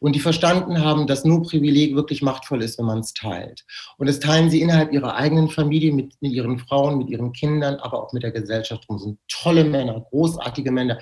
Und 0.00 0.16
die 0.16 0.20
verstanden 0.20 0.82
haben, 0.82 1.06
dass 1.06 1.26
nur 1.26 1.42
Privileg 1.42 1.94
wirklich 1.94 2.22
machtvoll 2.22 2.62
ist, 2.62 2.78
wenn 2.78 2.86
man 2.86 3.00
es 3.00 3.12
teilt. 3.12 3.66
Und 3.98 4.08
das 4.08 4.18
teilen 4.18 4.48
sie 4.48 4.62
innerhalb 4.62 4.90
ihrer 4.90 5.14
eigenen 5.14 5.50
Familie 5.50 5.92
mit, 5.92 6.14
mit 6.22 6.32
ihren 6.32 6.58
Frauen, 6.60 6.96
mit 6.96 7.10
ihren 7.10 7.34
Kindern, 7.34 7.74
aber 7.74 8.02
auch 8.02 8.14
mit 8.14 8.22
der 8.22 8.32
Gesellschaft. 8.32 8.88
Und 8.88 9.00
sind 9.00 9.18
tolle 9.28 9.64
Männer, 9.64 10.00
großartige 10.08 10.70
Männer. 10.70 10.98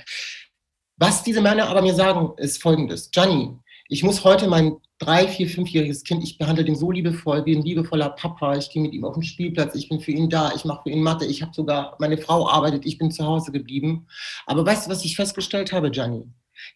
Was 0.97 1.23
diese 1.23 1.41
Männer 1.41 1.69
aber 1.69 1.83
mir 1.83 1.95
sagen, 1.95 2.33
ist 2.37 2.61
folgendes. 2.61 3.13
Gianni, 3.13 3.57
ich 3.89 4.03
muss 4.03 4.25
heute 4.25 4.49
mein 4.49 4.77
drei, 5.01 5.27
vier, 5.27 5.49
fünfjähriges 5.49 6.05
Kind, 6.05 6.23
ich 6.23 6.39
behandle 6.39 6.65
den 6.65 6.77
so 6.77 6.91
liebevoll, 6.91 7.45
wie 7.47 7.57
ein 7.57 7.63
liebevoller 7.63 8.11
Papa. 8.11 8.57
Ich 8.57 8.71
gehe 8.71 8.83
mit 8.83 8.93
ihm 8.93 9.05
auf 9.05 9.15
den 9.15 9.23
Spielplatz, 9.23 9.75
ich 9.75 9.89
bin 9.89 10.01
für 10.01 10.13
ihn 10.13 10.29
da, 10.29 10.53
ich 10.55 10.65
mache 10.65 10.83
für 10.85 10.91
ihn 10.91 11.03
Mathe, 11.03 11.25
ich 11.25 11.43
habe 11.43 11.53
sogar, 11.55 11.97
meine 11.99 12.19
Frau 12.19 12.49
arbeitet, 12.49 12.87
ich 12.87 12.99
bin 12.99 13.11
zu 13.11 13.25
Hause 13.25 13.51
geblieben. 13.51 14.07
Aber 14.47 14.65
weißt 14.65 14.87
du, 14.87 14.91
was 14.91 15.05
ich 15.05 15.17
festgestellt 15.17 15.73
habe, 15.73 15.91
Gianni? 15.91 16.25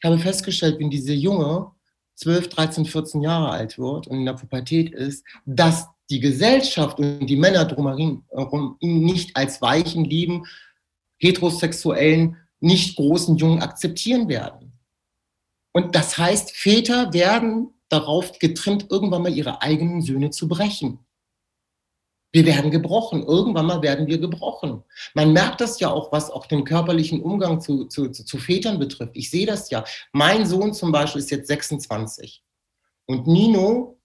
Ich 0.00 0.04
habe 0.04 0.18
festgestellt, 0.18 0.80
wenn 0.80 0.90
dieser 0.90 1.12
Junge 1.12 1.70
12, 2.16 2.48
13, 2.48 2.86
14 2.86 3.20
Jahre 3.20 3.50
alt 3.50 3.78
wird 3.78 4.06
und 4.06 4.18
in 4.18 4.24
der 4.24 4.32
Pubertät 4.32 4.90
ist, 4.94 5.24
dass 5.44 5.86
die 6.08 6.20
Gesellschaft 6.20 6.98
und 6.98 7.26
die 7.26 7.36
Männer 7.36 7.66
drumherum 7.66 8.76
ihn 8.80 9.04
nicht 9.04 9.36
als 9.36 9.60
weichen, 9.60 10.04
lieben, 10.04 10.46
heterosexuellen, 11.18 12.36
nicht 12.60 12.96
großen 12.96 13.36
Jungen 13.36 13.60
akzeptieren 13.60 14.28
werden. 14.28 14.72
Und 15.72 15.94
das 15.94 16.16
heißt, 16.16 16.52
Väter 16.52 17.12
werden 17.12 17.73
darauf 17.88 18.38
getrimmt, 18.38 18.90
irgendwann 18.90 19.22
mal 19.22 19.34
ihre 19.34 19.62
eigenen 19.62 20.02
Söhne 20.02 20.30
zu 20.30 20.48
brechen. 20.48 20.98
Wir 22.34 22.46
werden 22.46 22.72
gebrochen. 22.72 23.22
Irgendwann 23.22 23.66
mal 23.66 23.80
werden 23.80 24.08
wir 24.08 24.18
gebrochen. 24.18 24.82
Man 25.14 25.32
merkt 25.32 25.60
das 25.60 25.78
ja 25.78 25.90
auch, 25.90 26.10
was 26.10 26.32
auch 26.32 26.46
den 26.46 26.64
körperlichen 26.64 27.22
Umgang 27.22 27.60
zu, 27.60 27.84
zu, 27.84 28.10
zu 28.10 28.38
Vätern 28.38 28.80
betrifft. 28.80 29.12
Ich 29.14 29.30
sehe 29.30 29.46
das 29.46 29.70
ja. 29.70 29.84
Mein 30.12 30.44
Sohn 30.44 30.74
zum 30.74 30.90
Beispiel 30.90 31.20
ist 31.20 31.30
jetzt 31.30 31.46
26. 31.46 32.42
Und 33.06 33.28
Nino, 33.28 34.00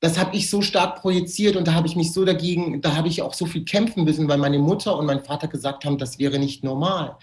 das 0.00 0.18
habe 0.18 0.34
ich 0.34 0.50
so 0.50 0.60
stark 0.60 1.00
projiziert 1.00 1.54
und 1.54 1.68
da 1.68 1.74
habe 1.74 1.86
ich 1.86 1.94
mich 1.94 2.12
so 2.12 2.24
dagegen, 2.24 2.80
da 2.80 2.96
habe 2.96 3.06
ich 3.06 3.22
auch 3.22 3.34
so 3.34 3.46
viel 3.46 3.64
kämpfen 3.64 4.02
müssen, 4.02 4.28
weil 4.28 4.38
meine 4.38 4.58
Mutter 4.58 4.98
und 4.98 5.06
mein 5.06 5.22
Vater 5.22 5.46
gesagt 5.46 5.84
haben, 5.84 5.98
das 5.98 6.18
wäre 6.18 6.40
nicht 6.40 6.64
normal. 6.64 7.16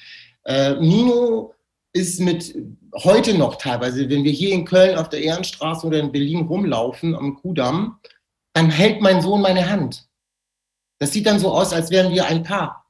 Äh, 0.46 0.76
Nino 0.76 1.54
ist 1.94 2.20
mit 2.20 2.56
heute 2.94 3.38
noch 3.38 3.56
teilweise, 3.56 4.10
wenn 4.10 4.24
wir 4.24 4.32
hier 4.32 4.54
in 4.54 4.66
Köln 4.66 4.98
auf 4.98 5.10
der 5.10 5.22
Ehrenstraße 5.22 5.86
oder 5.88 6.00
in 6.00 6.12
Berlin 6.12 6.46
rumlaufen 6.46 7.16
am 7.16 7.36
Kudamm, 7.36 8.00
dann 8.54 8.70
hält 8.70 9.02
mein 9.02 9.22
Sohn 9.22 9.42
meine 9.42 9.70
Hand. 9.70 10.08
Das 11.00 11.14
sieht 11.14 11.26
dann 11.26 11.40
so 11.40 11.52
aus, 11.52 11.74
als 11.74 11.92
wären 11.92 12.12
wir 12.12 12.26
ein 12.26 12.44
Paar. 12.44 12.86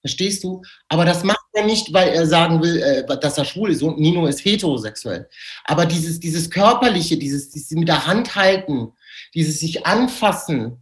Verstehst 0.00 0.42
du? 0.42 0.62
Aber 0.88 1.04
das 1.04 1.22
macht 1.22 1.38
er 1.52 1.64
nicht, 1.64 1.92
weil 1.92 2.08
er 2.08 2.26
sagen 2.26 2.60
will, 2.60 2.82
äh, 2.82 3.06
dass 3.20 3.38
er 3.38 3.44
schwul 3.44 3.70
ist 3.70 3.82
und 3.82 4.00
Nino 4.00 4.26
ist 4.26 4.44
heterosexuell. 4.44 5.28
Aber 5.64 5.86
dieses, 5.86 6.18
dieses 6.18 6.50
körperliche, 6.50 7.16
dieses, 7.16 7.50
dieses 7.50 7.70
mit 7.70 7.88
der 7.88 8.06
Hand 8.06 8.34
halten, 8.34 8.92
dieses 9.34 9.60
sich 9.60 9.86
anfassen, 9.86 10.81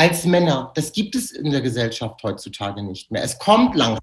als 0.00 0.24
Männer. 0.24 0.72
Das 0.76 0.92
gibt 0.92 1.14
es 1.14 1.30
in 1.30 1.50
der 1.50 1.60
Gesellschaft 1.60 2.22
heutzutage 2.22 2.82
nicht 2.82 3.10
mehr. 3.10 3.22
Es 3.22 3.38
kommt 3.38 3.74
langsam. 3.76 4.00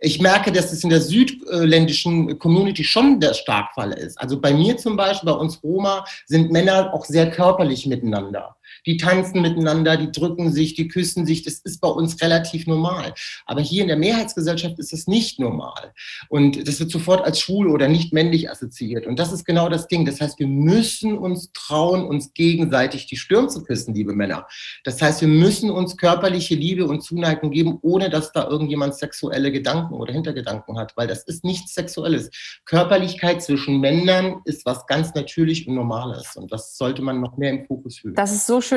Ich 0.00 0.20
merke, 0.20 0.50
dass 0.50 0.72
es 0.72 0.82
in 0.82 0.90
der 0.90 1.00
südländischen 1.00 2.40
Community 2.40 2.82
schon 2.82 3.20
der 3.20 3.32
Starkfall 3.32 3.92
ist. 3.92 4.20
Also 4.20 4.40
bei 4.40 4.52
mir 4.52 4.76
zum 4.78 4.96
Beispiel, 4.96 5.30
bei 5.30 5.38
uns 5.38 5.62
Roma, 5.62 6.04
sind 6.26 6.50
Männer 6.50 6.92
auch 6.92 7.04
sehr 7.04 7.30
körperlich 7.30 7.86
miteinander 7.86 8.56
die 8.86 8.96
tanzen 8.96 9.42
miteinander, 9.42 9.96
die 9.96 10.10
drücken 10.10 10.52
sich, 10.52 10.74
die 10.74 10.88
küssen 10.88 11.26
sich. 11.26 11.42
Das 11.42 11.54
ist 11.54 11.80
bei 11.80 11.88
uns 11.88 12.20
relativ 12.20 12.66
normal. 12.66 13.14
Aber 13.46 13.60
hier 13.60 13.82
in 13.82 13.88
der 13.88 13.96
Mehrheitsgesellschaft 13.96 14.78
ist 14.78 14.92
es 14.92 15.06
nicht 15.06 15.38
normal. 15.38 15.92
Und 16.28 16.66
das 16.66 16.80
wird 16.80 16.90
sofort 16.90 17.24
als 17.24 17.40
schwul 17.40 17.68
oder 17.68 17.88
nicht 17.88 18.12
männlich 18.12 18.50
assoziiert. 18.50 19.06
Und 19.06 19.18
das 19.18 19.32
ist 19.32 19.44
genau 19.44 19.68
das 19.68 19.88
Ding. 19.88 20.04
Das 20.04 20.20
heißt, 20.20 20.38
wir 20.38 20.46
müssen 20.46 21.16
uns 21.16 21.52
trauen, 21.52 22.04
uns 22.04 22.32
gegenseitig 22.34 23.06
die 23.06 23.16
Stirn 23.16 23.48
zu 23.48 23.62
küssen, 23.62 23.94
liebe 23.94 24.14
Männer. 24.14 24.46
Das 24.84 25.00
heißt, 25.00 25.20
wir 25.20 25.28
müssen 25.28 25.70
uns 25.70 25.96
körperliche 25.96 26.54
Liebe 26.54 26.86
und 26.86 27.02
Zuneigung 27.02 27.50
geben, 27.50 27.78
ohne 27.82 28.10
dass 28.10 28.32
da 28.32 28.48
irgendjemand 28.48 28.94
sexuelle 28.94 29.52
Gedanken 29.52 29.94
oder 29.94 30.12
Hintergedanken 30.12 30.78
hat, 30.78 30.96
weil 30.96 31.06
das 31.06 31.24
ist 31.24 31.44
nichts 31.44 31.74
Sexuelles. 31.74 32.30
Körperlichkeit 32.64 33.42
zwischen 33.42 33.80
Männern 33.80 34.40
ist 34.44 34.64
was 34.66 34.86
ganz 34.86 35.14
natürlich 35.14 35.68
und 35.68 35.74
Normales. 35.74 36.36
Und 36.36 36.52
das 36.52 36.76
sollte 36.76 37.02
man 37.02 37.20
noch 37.20 37.36
mehr 37.36 37.50
im 37.50 37.66
Fokus 37.66 37.98
fühlen. 37.98 38.14
Das 38.14 38.32
ist 38.32 38.46
so 38.46 38.60
schön, 38.60 38.71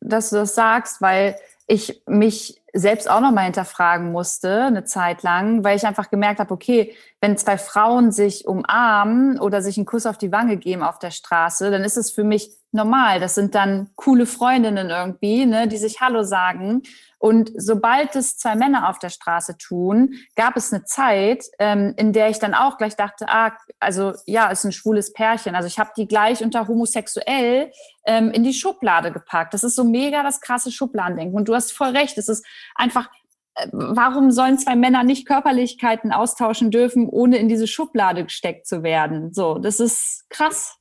dass 0.00 0.30
du 0.30 0.36
das 0.36 0.54
sagst, 0.54 1.00
weil 1.00 1.36
ich 1.66 2.02
mich 2.06 2.62
selbst 2.72 3.10
auch 3.10 3.20
noch 3.20 3.32
mal 3.32 3.44
hinterfragen 3.44 4.12
musste, 4.12 4.64
eine 4.64 4.84
Zeit 4.84 5.22
lang, 5.22 5.64
weil 5.64 5.76
ich 5.76 5.86
einfach 5.86 6.10
gemerkt 6.10 6.40
habe, 6.40 6.52
okay, 6.52 6.94
wenn 7.20 7.36
zwei 7.36 7.58
Frauen 7.58 8.12
sich 8.12 8.46
umarmen 8.46 9.40
oder 9.40 9.62
sich 9.62 9.76
einen 9.78 9.86
Kuss 9.86 10.06
auf 10.06 10.18
die 10.18 10.30
Wange 10.30 10.58
geben 10.58 10.82
auf 10.82 10.98
der 10.98 11.10
Straße, 11.10 11.70
dann 11.70 11.82
ist 11.82 11.96
es 11.96 12.10
für 12.12 12.24
mich 12.24 12.50
normal. 12.76 13.18
Das 13.18 13.34
sind 13.34 13.54
dann 13.56 13.90
coole 13.96 14.26
Freundinnen 14.26 14.90
irgendwie, 14.90 15.46
ne, 15.46 15.66
die 15.66 15.78
sich 15.78 16.00
Hallo 16.00 16.22
sagen. 16.22 16.82
Und 17.18 17.50
sobald 17.56 18.14
es 18.14 18.36
zwei 18.36 18.54
Männer 18.54 18.88
auf 18.88 18.98
der 18.98 19.08
Straße 19.08 19.56
tun, 19.56 20.14
gab 20.36 20.56
es 20.56 20.72
eine 20.72 20.84
Zeit, 20.84 21.44
ähm, 21.58 21.94
in 21.96 22.12
der 22.12 22.28
ich 22.28 22.38
dann 22.38 22.54
auch 22.54 22.78
gleich 22.78 22.94
dachte, 22.94 23.26
ah, 23.28 23.52
also 23.80 24.12
ja, 24.26 24.48
ist 24.48 24.64
ein 24.64 24.72
schwules 24.72 25.12
Pärchen. 25.12 25.54
Also 25.56 25.66
ich 25.66 25.78
habe 25.78 25.90
die 25.96 26.06
gleich 26.06 26.44
unter 26.44 26.68
homosexuell 26.68 27.72
ähm, 28.04 28.30
in 28.30 28.44
die 28.44 28.52
Schublade 28.52 29.10
gepackt. 29.10 29.54
Das 29.54 29.64
ist 29.64 29.74
so 29.76 29.84
mega 29.84 30.22
das 30.22 30.40
krasse 30.40 30.70
Schubladendenken. 30.70 31.36
Und 31.36 31.48
du 31.48 31.54
hast 31.54 31.72
voll 31.72 31.96
recht. 31.96 32.18
Es 32.18 32.28
ist 32.28 32.46
einfach 32.74 33.08
äh, 33.54 33.68
warum 33.72 34.30
sollen 34.30 34.58
zwei 34.58 34.76
Männer 34.76 35.02
nicht 35.02 35.26
Körperlichkeiten 35.26 36.12
austauschen 36.12 36.70
dürfen, 36.70 37.08
ohne 37.08 37.38
in 37.38 37.48
diese 37.48 37.66
Schublade 37.66 38.24
gesteckt 38.24 38.66
zu 38.66 38.82
werden? 38.82 39.32
So, 39.32 39.58
das 39.58 39.80
ist 39.80 40.26
krass. 40.28 40.78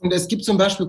Und 0.00 0.12
es 0.12 0.28
gibt 0.28 0.44
zum 0.44 0.56
Beispiel, 0.56 0.88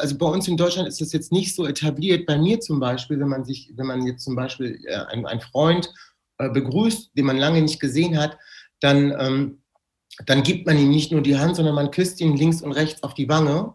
also 0.00 0.18
bei 0.18 0.26
uns 0.26 0.46
in 0.46 0.56
Deutschland 0.56 0.86
ist 0.86 1.00
das 1.00 1.12
jetzt 1.12 1.32
nicht 1.32 1.54
so 1.54 1.66
etabliert. 1.66 2.26
Bei 2.26 2.36
mir 2.36 2.60
zum 2.60 2.78
Beispiel, 2.78 3.18
wenn 3.18 3.28
man 3.28 3.44
sich, 3.44 3.72
wenn 3.74 3.86
man 3.86 4.06
jetzt 4.06 4.22
zum 4.22 4.36
Beispiel 4.36 4.78
äh, 4.86 4.96
einen, 5.06 5.26
einen 5.26 5.40
Freund 5.40 5.92
äh, 6.38 6.50
begrüßt, 6.50 7.16
den 7.16 7.24
man 7.24 7.38
lange 7.38 7.62
nicht 7.62 7.80
gesehen 7.80 8.18
hat, 8.18 8.36
dann, 8.80 9.14
ähm, 9.18 9.62
dann 10.26 10.42
gibt 10.42 10.66
man 10.66 10.78
ihm 10.78 10.90
nicht 10.90 11.10
nur 11.10 11.22
die 11.22 11.38
Hand, 11.38 11.56
sondern 11.56 11.74
man 11.74 11.90
küsst 11.90 12.20
ihn 12.20 12.36
links 12.36 12.60
und 12.60 12.72
rechts 12.72 13.02
auf 13.02 13.14
die 13.14 13.28
Wange 13.28 13.74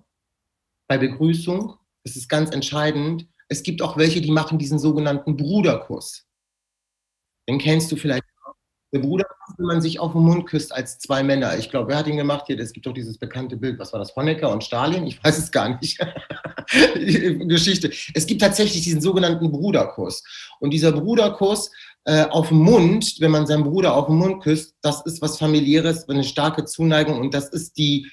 bei 0.88 1.00
Begrüßung. 1.00 1.76
Das 2.04 2.15
ist 2.15 2.30
ganz 2.30 2.52
entscheidend. 2.52 3.28
Es 3.48 3.63
gibt 3.63 3.82
auch 3.82 3.98
welche, 3.98 4.21
die 4.21 4.32
machen 4.32 4.60
diesen 4.60 4.78
sogenannten 4.78 5.36
Bruderkuss. 5.36 6.28
Den 7.50 7.58
kennst 7.58 7.91
du 7.91 7.95
vielleicht 7.95 8.24
der 8.96 9.02
Bruder, 9.02 9.26
wenn 9.58 9.66
man 9.66 9.82
sich 9.82 10.00
auf 10.00 10.14
den 10.14 10.22
Mund 10.22 10.48
küsst 10.48 10.74
als 10.74 10.98
zwei 11.00 11.22
Männer. 11.22 11.58
Ich 11.58 11.70
glaube, 11.70 11.90
wer 11.90 11.98
hat 11.98 12.08
ihn 12.08 12.18
gemacht 12.18 12.46
hier? 12.48 12.58
Es 12.60 12.72
gibt 12.72 12.86
doch 12.86 12.94
dieses 12.94 13.18
bekannte 13.18 13.58
Bild. 13.58 13.78
Was 13.78 13.92
war 13.92 14.00
das? 14.00 14.16
Honecker 14.16 14.50
und 14.50 14.64
Stalin? 14.64 15.06
Ich 15.06 15.22
weiß 15.24 15.38
es 15.38 15.52
gar 15.52 15.78
nicht. 15.80 16.00
Geschichte. 17.48 17.92
Es 18.14 18.26
gibt 18.26 18.42
tatsächlich 18.42 18.84
diesen 18.84 19.02
sogenannten 19.02 19.52
Bruderkuss. 19.52 20.24
Und 20.60 20.72
dieser 20.72 20.94
Bruderkuss 20.94 21.72
äh, 22.06 22.24
auf 22.24 22.50
den 22.50 22.60
Mund, 22.60 23.16
wenn 23.20 23.32
man 23.32 23.46
seinen 23.46 23.66
Bruder 23.66 23.96
auf 23.96 24.08
den 24.08 24.16
Mund 24.16 24.42
küsst, 24.42 24.76
das 24.82 25.06
ist 25.06 25.22
was 25.22 25.38
familiäres, 25.38 26.08
eine 26.08 26.24
starke 26.24 26.64
Zuneigung 26.64 27.20
und 27.20 27.34
das 27.34 27.50
ist 27.50 27.78
die 27.78 28.10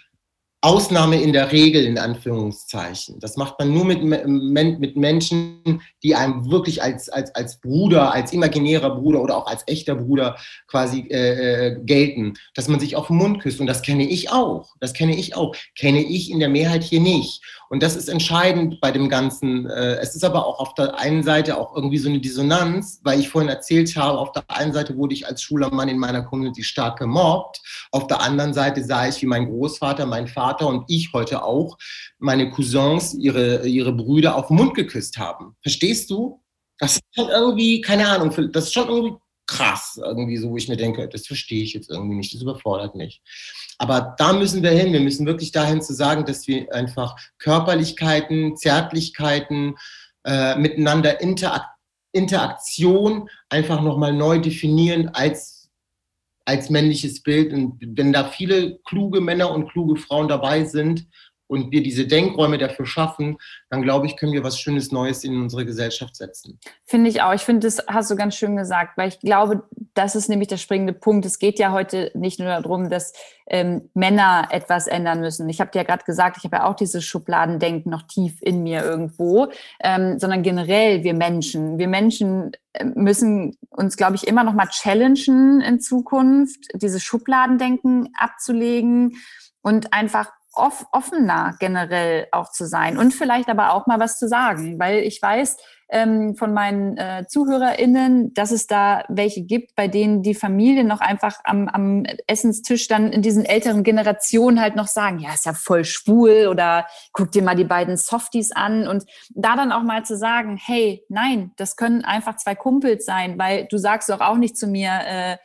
Ausnahme 0.65 1.21
in 1.21 1.33
der 1.33 1.51
Regel, 1.51 1.85
in 1.85 1.99
Anführungszeichen. 1.99 3.19
Das 3.19 3.37
macht 3.37 3.59
man 3.59 3.73
nur 3.75 3.85
mit, 3.85 4.05
mit 4.05 4.97
Menschen, 4.97 5.83
die 6.05 6.15
einem 6.15 6.53
wirklich 6.53 6.81
als, 6.81 7.09
als, 7.09 7.35
als 7.35 7.61
Bruder, 7.61 8.13
als 8.13 8.33
imaginärer 8.33 8.95
Bruder 8.95 9.21
oder 9.21 9.37
auch 9.39 9.49
als 9.49 9.65
echter 9.67 9.97
Bruder 9.97 10.37
quasi 10.69 11.01
äh, 11.11 11.71
äh, 11.71 11.81
gelten, 11.83 12.35
dass 12.55 12.69
man 12.69 12.79
sich 12.79 12.95
auf 12.95 13.09
den 13.09 13.17
Mund 13.17 13.41
küsst. 13.41 13.61
Und 13.61 13.67
das 13.67 13.83
kenne 13.83 14.09
ich 14.09 14.31
auch. 14.31 14.77
Das 14.79 14.93
kenne 14.93 15.17
ich 15.17 15.35
auch. 15.35 15.53
Kenne 15.77 16.01
ich 16.01 16.31
in 16.31 16.39
der 16.39 16.49
Mehrheit 16.49 16.85
hier 16.85 17.01
nicht. 17.01 17.43
Und 17.69 17.83
das 17.83 17.97
ist 17.97 18.09
entscheidend 18.09 18.81
bei 18.81 18.93
dem 18.93 19.09
Ganzen. 19.09 19.67
Äh, 19.67 19.97
es 19.97 20.15
ist 20.15 20.25
aber 20.25 20.47
auch 20.47 20.61
auf 20.61 20.75
der 20.75 21.01
einen 21.01 21.25
Seite 21.25 21.59
auch 21.59 21.75
irgendwie 21.75 21.99
so 21.99 22.09
eine 22.09 22.21
Dissonanz, 22.21 23.01
weil 23.03 23.19
ich 23.19 23.29
vorhin 23.31 23.49
erzählt 23.49 23.97
habe, 23.97 24.19
auf 24.19 24.31
der 24.31 24.45
einen 24.47 24.73
Seite 24.73 24.97
wurde 24.97 25.15
ich 25.15 25.27
als 25.27 25.43
schwuler 25.43 25.75
Mann 25.75 25.89
in 25.89 25.99
meiner 25.99 26.23
Community 26.23 26.63
stark 26.63 27.01
gemobbt. 27.01 27.61
Auf 27.91 28.07
der 28.07 28.21
anderen 28.21 28.55
Seite 28.55 28.85
sah 28.85 29.09
ich, 29.09 29.21
wie 29.23 29.27
mein 29.27 29.47
Großvater, 29.47 30.07
mein 30.07 30.29
Vater 30.29 30.52
und 30.61 30.85
ich 30.89 31.13
heute 31.13 31.43
auch, 31.43 31.79
meine 32.19 32.51
Cousins, 32.51 33.15
ihre, 33.15 33.67
ihre 33.67 33.93
Brüder 33.93 34.37
auf 34.37 34.49
den 34.49 34.57
Mund 34.57 34.75
geküsst 34.75 35.19
haben. 35.19 35.57
Verstehst 35.63 36.11
du? 36.11 36.43
Das 36.79 36.97
ist 36.97 37.03
schon 37.15 37.29
irgendwie, 37.29 37.81
keine 37.81 38.09
Ahnung, 38.09 38.35
das 38.53 38.65
ist 38.65 38.73
schon 38.73 38.89
irgendwie 38.89 39.17
krass, 39.47 40.01
irgendwie 40.03 40.37
so, 40.37 40.51
wo 40.51 40.57
ich 40.57 40.69
mir 40.69 40.77
denke, 40.77 41.09
das 41.09 41.27
verstehe 41.27 41.63
ich 41.63 41.75
jetzt 41.75 41.91
irgendwie 41.91 42.17
nicht, 42.17 42.35
das 42.35 42.43
überfordert 42.43 42.95
mich. 42.95 43.23
Aber 43.79 44.15
da 44.19 44.33
müssen 44.33 44.63
wir 44.63 44.71
hin. 44.71 44.93
Wir 44.93 45.01
müssen 45.01 45.27
wirklich 45.27 45.53
dahin 45.53 45.83
zu 45.83 45.95
sagen, 45.95 46.25
dass 46.25 46.47
wir 46.47 46.73
einfach 46.73 47.17
Körperlichkeiten, 47.39 48.57
Zärtlichkeiten, 48.57 49.77
äh, 50.25 50.57
miteinander 50.57 51.21
Interakt 51.21 51.67
Interaktion 52.13 53.29
einfach 53.49 53.81
nochmal 53.81 54.13
neu 54.13 54.39
definieren 54.39 55.09
als, 55.15 55.62
als 56.45 56.71
männliches 56.71 57.23
Bild. 57.23 57.53
Und 57.53 57.79
wenn 57.81 58.13
da 58.13 58.25
viele 58.25 58.79
kluge 58.85 59.21
Männer 59.21 59.53
und 59.53 59.71
kluge 59.71 59.97
Frauen 59.97 60.29
dabei 60.29 60.65
sind 60.65 61.07
und 61.53 61.71
wir 61.71 61.83
diese 61.83 62.07
Denkräume 62.07 62.57
dafür 62.57 62.87
schaffen, 62.87 63.37
dann 63.69 63.83
glaube 63.83 64.07
ich, 64.07 64.17
können 64.17 64.33
wir 64.33 64.43
was 64.43 64.59
Schönes 64.59 64.91
Neues 64.91 65.23
in 65.23 65.41
unsere 65.41 65.67
Gesellschaft 65.67 66.17
setzen. 66.17 66.59
Finde 66.87 67.11
ich 67.11 67.21
auch. 67.21 67.35
Ich 67.35 67.43
finde, 67.43 67.67
das 67.67 67.85
hast 67.87 68.11
du 68.11 68.17
ganz 68.17 68.35
schön 68.35 68.57
gesagt, 68.57 68.97
weil 68.97 69.09
ich 69.09 69.21
glaube, 69.21 69.63
das 69.95 70.17
ist 70.17 70.29
nämlich 70.29 70.49
der 70.49 70.57
springende 70.57 70.95
Punkt. 70.95 71.27
Es 71.27 71.39
geht 71.39 71.59
ja 71.59 71.73
heute 71.73 72.11
nicht 72.15 72.39
nur 72.39 72.49
darum, 72.49 72.89
dass 72.89 73.13
ähm, 73.47 73.91
Männer 73.93 74.49
etwas 74.51 74.87
ändern 74.87 75.21
müssen. 75.21 75.49
Ich 75.51 75.61
habe 75.61 75.71
dir 75.71 75.81
ja 75.81 75.85
gerade 75.85 76.05
gesagt, 76.05 76.39
ich 76.39 76.45
habe 76.45 76.57
ja 76.57 76.65
auch 76.65 76.75
dieses 76.75 77.05
Schubladendenken 77.05 77.91
noch 77.91 78.03
tief 78.03 78.41
in 78.41 78.63
mir 78.63 78.83
irgendwo, 78.83 79.49
ähm, 79.83 80.19
sondern 80.19 80.43
generell 80.43 81.05
wir 81.05 81.13
Menschen. 81.13 81.79
Wir 81.79 81.89
Menschen 81.89 82.53
äh, 82.73 82.85
müssen 82.85 83.59
uns, 83.69 83.99
glaube 83.99 84.17
ich, 84.17 84.27
immer 84.27 84.43
noch 84.43 84.55
mal 84.55 84.69
challengen 84.69 85.61
in 85.61 85.81
Zukunft, 85.81 86.69
dieses 86.75 87.03
Schubladendenken 87.03 88.09
abzulegen 88.17 89.17
und 89.61 89.93
einfach 89.93 90.31
off 90.55 90.87
offener 90.93 91.55
generell 91.59 92.27
auch 92.33 92.51
zu 92.51 92.67
sein 92.67 92.99
und 92.99 93.13
vielleicht 93.13 93.49
aber 93.49 93.73
auch 93.73 93.87
mal 93.87 94.01
was 94.01 94.19
zu 94.19 94.29
sagen, 94.29 94.79
weil 94.79 94.99
ich 95.01 95.21
weiß 95.21 95.57
ähm, 95.93 96.35
von 96.37 96.55
meinen 96.55 96.97
äh, 96.97 97.27
ZuhörerInnen, 97.29 98.33
dass 98.33 98.51
es 98.51 98.67
da 98.67 99.05
welche 99.09 99.43
gibt, 99.43 99.77
bei 99.77 99.89
denen 99.89 100.23
die 100.23 100.35
Familie 100.35 100.85
noch 100.85 101.01
einfach 101.01 101.39
am, 101.45 101.69
am 101.69 102.05
Essenstisch 102.27 102.89
dann 102.89 103.13
in 103.13 103.21
diesen 103.21 103.45
älteren 103.45 103.83
Generationen 103.83 104.61
halt 104.61 104.75
noch 104.75 104.89
sagen, 104.89 105.19
ja, 105.19 105.35
ist 105.35 105.45
ja 105.45 105.53
voll 105.53 105.85
schwul 105.85 106.49
oder 106.51 106.87
guck 107.13 107.31
dir 107.31 107.43
mal 107.43 107.57
die 107.57 107.65
beiden 107.65 107.99
Softies 107.99 108.53
an. 108.53 108.89
Und 108.89 109.05
da 109.35 109.55
dann 109.55 109.71
auch 109.71 109.83
mal 109.83 110.03
zu 110.03 110.17
sagen, 110.17 110.57
hey, 110.57 111.05
nein, 111.11 111.53
das 111.57 111.77
können 111.77 112.07
einfach 112.07 112.37
zwei 112.37 112.55
Kumpels 112.55 113.05
sein, 113.05 113.39
weil 113.39 113.67
du 113.71 113.77
sagst 113.77 114.09
doch 114.09 114.21
auch 114.21 114.39
nicht 114.39 114.57
zu 114.57 114.67
mir, 114.67 114.93
äh, 115.05 115.37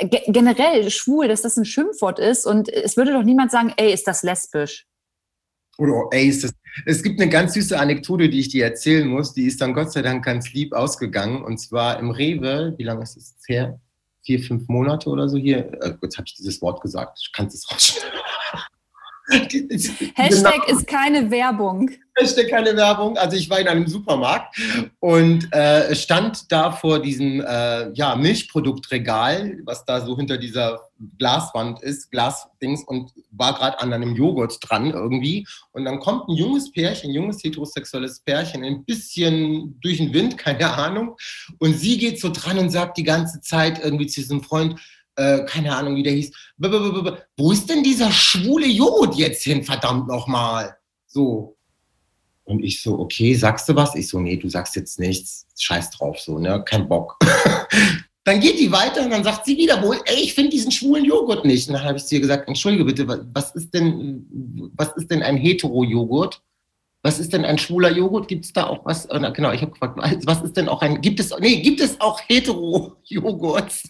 generell 0.00 0.90
schwul, 0.90 1.28
dass 1.28 1.42
das 1.42 1.56
ein 1.56 1.64
Schimpfwort 1.64 2.18
ist 2.18 2.46
und 2.46 2.68
es 2.68 2.96
würde 2.96 3.12
doch 3.12 3.22
niemand 3.22 3.50
sagen, 3.50 3.72
ey, 3.76 3.92
ist 3.92 4.06
das 4.06 4.22
lesbisch? 4.22 4.86
Oder 5.78 6.06
ey, 6.10 6.28
ist 6.28 6.44
das. 6.44 6.52
Es 6.86 7.02
gibt 7.02 7.20
eine 7.20 7.30
ganz 7.30 7.54
süße 7.54 7.78
Anekdote, 7.78 8.28
die 8.28 8.40
ich 8.40 8.48
dir 8.48 8.64
erzählen 8.64 9.06
muss. 9.06 9.34
Die 9.34 9.44
ist 9.44 9.60
dann 9.60 9.74
Gott 9.74 9.92
sei 9.92 10.02
Dank 10.02 10.24
ganz 10.24 10.52
lieb 10.52 10.72
ausgegangen. 10.72 11.42
Und 11.42 11.58
zwar 11.58 11.98
im 11.98 12.10
Rewe, 12.10 12.74
wie 12.76 12.84
lange 12.84 13.02
ist 13.02 13.16
es 13.16 13.36
her? 13.46 13.80
Vier, 14.24 14.40
fünf 14.40 14.68
Monate 14.68 15.10
oder 15.10 15.28
so 15.28 15.36
hier. 15.36 15.72
Äh, 15.82 15.94
jetzt 16.02 16.16
habe 16.16 16.24
ich 16.26 16.34
dieses 16.34 16.62
Wort 16.62 16.80
gesagt. 16.80 17.18
Ich 17.20 17.32
kann 17.32 17.46
es 17.46 17.70
rausschneiden. 17.70 18.20
Hashtag 20.14 20.66
genau. 20.66 20.78
ist 20.78 20.86
keine 20.86 21.30
Werbung. 21.30 21.90
Hashtag 22.14 22.50
keine 22.50 22.76
Werbung. 22.76 23.16
Also 23.16 23.36
ich 23.36 23.48
war 23.48 23.58
in 23.58 23.68
einem 23.68 23.86
Supermarkt 23.86 24.54
und 25.00 25.52
äh, 25.54 25.94
stand 25.94 26.52
da 26.52 26.70
vor 26.70 27.00
diesem 27.00 27.40
äh, 27.40 27.90
ja, 27.92 28.14
Milchproduktregal, 28.16 29.58
was 29.64 29.84
da 29.86 30.04
so 30.04 30.16
hinter 30.16 30.36
dieser 30.36 30.80
Glaswand 31.18 31.82
ist, 31.82 32.10
Glasdings 32.10 32.84
und 32.84 33.10
war 33.30 33.54
gerade 33.54 33.80
an 33.80 33.92
einem 33.92 34.14
Joghurt 34.14 34.58
dran 34.60 34.90
irgendwie. 34.90 35.46
Und 35.72 35.86
dann 35.86 36.00
kommt 36.00 36.28
ein 36.28 36.36
junges 36.36 36.70
Pärchen, 36.70 37.10
ein 37.10 37.14
junges 37.14 37.42
heterosexuelles 37.42 38.20
Pärchen, 38.20 38.62
ein 38.62 38.84
bisschen 38.84 39.78
durch 39.80 39.96
den 39.96 40.12
Wind, 40.12 40.36
keine 40.38 40.70
Ahnung. 40.70 41.16
Und 41.58 41.78
sie 41.78 41.96
geht 41.96 42.20
so 42.20 42.30
dran 42.30 42.58
und 42.58 42.70
sagt 42.70 42.98
die 42.98 43.04
ganze 43.04 43.40
Zeit 43.40 43.82
irgendwie 43.82 44.06
zu 44.06 44.20
diesem 44.20 44.42
Freund, 44.42 44.78
äh, 45.16 45.44
keine 45.44 45.76
Ahnung, 45.76 45.96
wie 45.96 46.02
der 46.02 46.12
hieß. 46.12 46.32
Wo 47.36 47.52
ist 47.52 47.68
denn 47.68 47.82
dieser 47.82 48.10
schwule 48.10 48.66
Joghurt 48.66 49.14
jetzt 49.14 49.42
hin, 49.44 49.62
verdammt 49.62 50.08
nochmal? 50.08 50.76
So. 51.06 51.56
Und 52.44 52.64
ich 52.64 52.82
so, 52.82 52.98
okay, 52.98 53.34
sagst 53.34 53.68
du 53.68 53.76
was? 53.76 53.94
Ich 53.94 54.08
so, 54.08 54.18
nee, 54.18 54.36
du 54.36 54.48
sagst 54.48 54.74
jetzt 54.76 54.98
nichts. 54.98 55.46
Scheiß 55.58 55.90
drauf, 55.90 56.18
so, 56.18 56.38
ne? 56.38 56.62
Kein 56.64 56.88
Bock. 56.88 57.18
dann 58.24 58.40
geht 58.40 58.58
die 58.58 58.72
weiter 58.72 59.04
und 59.04 59.10
dann 59.10 59.24
sagt 59.24 59.46
sie 59.46 59.56
wieder 59.56 59.82
wohl, 59.82 59.98
ey, 60.06 60.22
ich 60.22 60.34
finde 60.34 60.50
diesen 60.50 60.72
schwulen 60.72 61.04
Joghurt 61.04 61.44
nicht. 61.44 61.68
Und 61.68 61.74
dann 61.74 61.84
habe 61.84 61.98
ich 61.98 62.04
zu 62.04 62.14
ihr 62.16 62.20
gesagt, 62.20 62.48
entschuldige 62.48 62.84
bitte, 62.84 63.26
was 63.32 63.54
ist 63.54 63.72
denn, 63.74 64.26
was 64.74 64.92
ist 64.96 65.10
denn 65.10 65.22
ein 65.22 65.36
Hetero-Joghurt? 65.36 66.42
Was 67.04 67.18
ist 67.18 67.32
denn 67.32 67.44
ein 67.44 67.58
schwuler 67.58 67.90
Joghurt? 67.90 68.28
Gibt 68.28 68.44
es 68.44 68.52
da 68.52 68.66
auch 68.68 68.84
was? 68.84 69.08
Genau, 69.08 69.50
ich 69.52 69.60
habe 69.60 69.72
gefragt, 69.72 69.98
was 70.24 70.42
ist 70.42 70.56
denn 70.56 70.68
auch 70.68 70.82
ein, 70.82 71.00
gibt 71.00 71.18
es, 71.18 71.36
nee, 71.40 71.60
gibt 71.60 71.80
es 71.80 72.00
auch 72.00 72.20
Hetero-Joghurts? 72.28 73.88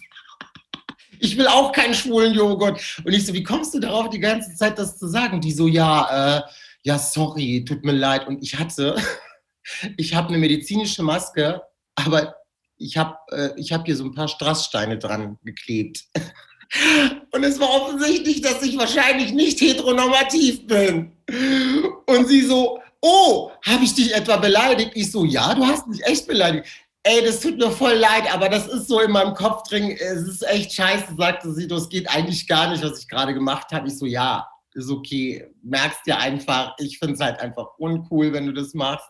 Ich 1.23 1.37
will 1.37 1.47
auch 1.47 1.71
keinen 1.71 1.93
schwulen 1.93 2.33
Joghurt. 2.33 2.81
Und 3.05 3.13
ich 3.13 3.25
so, 3.25 3.33
wie 3.33 3.43
kommst 3.43 3.73
du 3.73 3.79
darauf, 3.79 4.09
die 4.09 4.19
ganze 4.19 4.53
Zeit 4.55 4.77
das 4.77 4.97
zu 4.97 5.07
sagen? 5.07 5.39
Die 5.39 5.53
so, 5.53 5.67
ja, 5.67 6.37
äh, 6.37 6.41
ja, 6.83 6.99
sorry, 6.99 7.63
tut 7.65 7.85
mir 7.85 7.93
leid. 7.93 8.27
Und 8.27 8.43
ich 8.43 8.59
hatte, 8.59 8.95
ich 9.97 10.13
habe 10.13 10.27
eine 10.27 10.37
medizinische 10.37 11.01
Maske, 11.01 11.61
aber 11.95 12.35
ich 12.77 12.97
habe 12.97 13.15
äh, 13.31 13.61
hab 13.63 13.85
hier 13.85 13.95
so 13.95 14.03
ein 14.03 14.13
paar 14.13 14.27
Strasssteine 14.27 14.97
dran 14.97 15.37
geklebt. 15.43 16.03
Und 17.31 17.43
es 17.43 17.59
war 17.59 17.69
offensichtlich, 17.69 18.41
dass 18.41 18.61
ich 18.63 18.77
wahrscheinlich 18.77 19.31
nicht 19.31 19.61
heteronormativ 19.61 20.65
bin. 20.67 21.11
Und 22.07 22.27
sie 22.27 22.41
so, 22.41 22.79
oh, 22.99 23.51
habe 23.63 23.83
ich 23.83 23.93
dich 23.93 24.13
etwa 24.13 24.37
beleidigt? 24.37 24.91
Ich 24.95 25.11
so, 25.11 25.23
ja, 25.23 25.53
du 25.53 25.65
hast 25.65 25.87
mich 25.87 26.03
echt 26.03 26.27
beleidigt 26.27 26.67
ey, 27.03 27.23
das 27.23 27.41
tut 27.41 27.57
mir 27.57 27.71
voll 27.71 27.93
leid, 27.93 28.33
aber 28.33 28.49
das 28.49 28.67
ist 28.67 28.87
so 28.87 29.01
in 29.01 29.11
meinem 29.11 29.33
Kopf 29.33 29.63
drin, 29.63 29.91
es 29.91 30.23
ist 30.23 30.47
echt 30.47 30.73
scheiße, 30.73 31.15
sagte 31.17 31.53
sie, 31.53 31.67
das 31.67 31.89
geht 31.89 32.09
eigentlich 32.09 32.47
gar 32.47 32.69
nicht, 32.71 32.83
was 32.83 32.99
ich 32.99 33.07
gerade 33.07 33.33
gemacht 33.33 33.71
habe. 33.71 33.87
Ich 33.87 33.97
so, 33.97 34.05
ja, 34.05 34.47
ist 34.73 34.89
okay, 34.89 35.45
merkst 35.61 36.05
dir 36.05 36.17
einfach, 36.17 36.73
ich 36.79 36.97
finde 36.97 37.15
es 37.15 37.19
halt 37.19 37.39
einfach 37.39 37.67
uncool, 37.77 38.33
wenn 38.33 38.47
du 38.47 38.53
das 38.53 38.73
machst. 38.73 39.07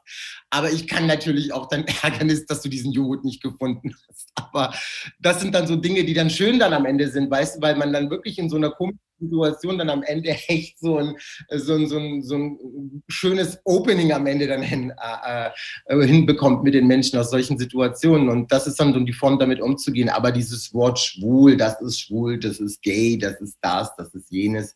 Aber 0.50 0.72
ich 0.72 0.88
kann 0.88 1.08
natürlich 1.08 1.54
auch 1.54 1.68
dein 1.68 1.86
Ärgernis, 2.04 2.46
dass 2.46 2.62
du 2.62 2.70
diesen 2.70 2.92
Joghurt 2.92 3.24
nicht 3.24 3.42
gefunden 3.42 3.96
hast. 4.08 4.30
Aber 4.36 4.74
das 5.20 5.40
sind 5.40 5.56
dann 5.56 5.68
so 5.68 5.76
Dinge, 5.76 6.04
die 6.04 6.14
dann 6.14 6.30
schön 6.30 6.60
dann 6.60 6.74
am 6.74 6.86
Ende 6.86 7.08
sind, 7.10 7.30
weißt 7.30 7.58
du, 7.58 7.62
weil 7.62 7.76
man 7.76 7.94
dann 7.94 8.10
wirklich 8.10 8.38
in 8.40 8.50
so 8.50 8.58
einer 8.58 8.72
komischen 8.72 9.00
Situation 9.24 9.78
dann 9.78 9.90
am 9.90 10.04
Ende 10.04 10.30
echt 10.48 10.80
so 10.80 10.98
ein, 10.98 11.16
so 11.50 11.74
ein, 11.76 11.88
so 11.88 11.98
ein, 11.98 12.22
so 12.24 12.36
ein 12.36 13.04
schönes 13.08 13.60
Opening 13.66 14.12
am 14.12 14.26
Ende 14.28 14.48
dann 14.48 14.62
hin, 14.62 14.94
äh, 15.26 15.50
äh, 15.86 16.06
hinbekommt 16.06 16.64
mit 16.64 16.74
den 16.74 16.88
Menschen 16.88 17.20
aus 17.20 17.30
solchen 17.30 17.58
Situationen. 17.58 18.30
Und 18.30 18.52
das 18.52 18.68
ist 18.68 18.80
dann 18.80 18.94
so 18.94 19.00
die 19.00 19.14
Form, 19.14 19.40
damit 19.40 19.62
umzugehen. 19.62 20.10
Aber 20.10 20.32
dieses 20.32 20.74
Wort 20.74 21.00
schwul, 21.00 21.58
das 21.58 21.82
ist 21.82 22.00
schwul, 22.00 22.40
das 22.40 22.60
ist 22.60 22.82
gay, 22.82 23.18
das 23.18 23.40
ist 23.42 23.58
das, 23.62 23.96
das 23.96 24.14
ist 24.14 24.32
jenes, 24.32 24.76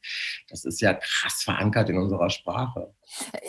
das 0.49 0.65
ist 0.65 0.81
ja 0.81 0.93
krass 0.93 1.43
verankert 1.43 1.89
in 1.89 1.97
unserer 1.97 2.29
Sprache. 2.29 2.93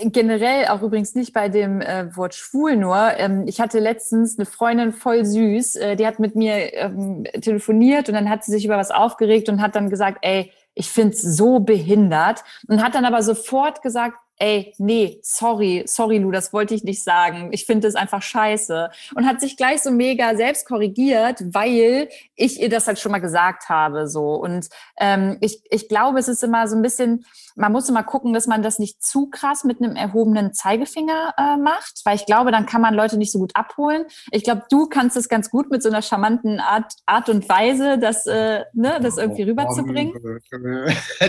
Generell 0.05 0.67
auch 0.69 0.83
übrigens 0.83 1.15
nicht 1.17 1.33
bei 1.33 1.49
dem 1.49 1.81
äh, 1.81 2.15
Wort 2.17 2.35
schwul 2.35 2.77
nur. 2.77 2.97
Ähm, 3.17 3.45
ich 3.49 3.61
hatte 3.61 3.81
letztens 3.81 4.39
eine 4.39 4.47
Freundin 4.47 4.93
voll 4.93 5.25
süß, 5.25 5.77
äh, 5.77 5.97
die 5.97 6.07
hat 6.07 6.21
mit 6.21 6.37
mir 6.37 6.75
ähm, 6.75 7.25
telefoniert 7.41 8.09
und 8.09 8.15
dann 8.15 8.31
hat 8.31 8.45
sie 8.45 8.53
sich 8.53 8.65
über 8.65 8.77
was 8.77 8.93
aufgeregt 8.93 9.49
und 9.49 9.61
hat 9.61 9.75
dann 9.75 9.91
gesagt, 9.91 10.19
ey, 10.23 10.53
ich 10.79 10.91
find's 10.91 11.21
so 11.21 11.61
behindert. 11.61 12.45
Und 12.69 12.83
hat 12.83 12.95
dann 12.95 13.05
aber 13.05 13.23
sofort 13.23 13.83
gesagt, 13.83 14.17
ey, 14.39 14.73
nee, 14.79 15.19
sorry, 15.23 15.83
sorry, 15.87 16.19
Lu, 16.19 16.31
das 16.31 16.53
wollte 16.53 16.75
ich 16.75 16.85
nicht 16.85 17.03
sagen. 17.03 17.49
Ich 17.53 17.67
finde 17.67 17.89
es 17.89 17.97
einfach 17.97 18.23
scheiße. 18.23 18.91
Und 19.15 19.27
hat 19.27 19.41
sich 19.41 19.57
gleich 19.57 19.83
so 19.83 19.91
mega 19.91 20.37
selbst 20.37 20.67
korrigiert, 20.67 21.43
weil 21.53 22.09
ich 22.37 22.61
ihr 22.61 22.69
das 22.69 22.87
halt 22.87 22.99
schon 22.99 23.13
mal 23.13 23.19
gesagt 23.19 23.69
habe. 23.69 24.07
So. 24.07 24.35
Und 24.35 24.69
ähm, 24.99 25.39
ich, 25.41 25.63
ich 25.71 25.89
glaube, 25.89 26.19
es 26.19 26.29
ist 26.29 26.45
immer 26.45 26.69
so 26.69 26.77
ein 26.77 26.83
bisschen, 26.83 27.25
man 27.57 27.73
muss 27.73 27.89
immer 27.89 28.05
gucken, 28.05 28.33
dass 28.33 28.47
man 28.47 28.63
das 28.63 28.79
nicht 28.79 29.03
zu 29.03 29.29
krass 29.29 29.65
mit 29.65 29.83
einem 29.83 29.97
erhobenen 29.97 30.55
Zeigefinger 30.55 31.35
äh, 31.37 31.57
macht, 31.57 32.03
weil 32.05 32.15
ich 32.15 32.27
glaube, 32.27 32.53
dann 32.53 32.67
kann 32.67 32.81
man 32.81 32.95
Leute 32.95 33.17
nicht 33.17 33.33
so 33.33 33.41
gut 33.41 33.57
abholen. 33.57 34.05
Ich 34.31 34.45
glaube, 34.45 34.63
du 34.71 34.87
kannst 34.87 35.17
es 35.17 35.29
ganz 35.29 35.51
gut 35.51 35.71
mit 35.71 35.83
so 35.83 35.89
einer 35.89 36.03
charmanten 36.03 36.61
Art, 36.61 36.93
Art 37.07 37.29
und 37.29 37.49
Weise, 37.49 37.99
das, 37.99 38.27
äh, 38.27 38.65
ne, 38.73 39.01
das 39.03 39.19
irgendwie 39.19 39.43
rüberzubringen. 39.43 40.15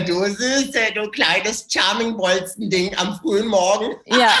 Du 0.06 0.24
Süße, 0.24 0.78
du 0.94 1.10
kleines 1.10 1.66
Charming-Bolzen-Ding 1.68 2.94
am 3.00 3.16
frühen 3.16 3.46
Morgen. 3.46 3.96
Ja. 4.06 4.30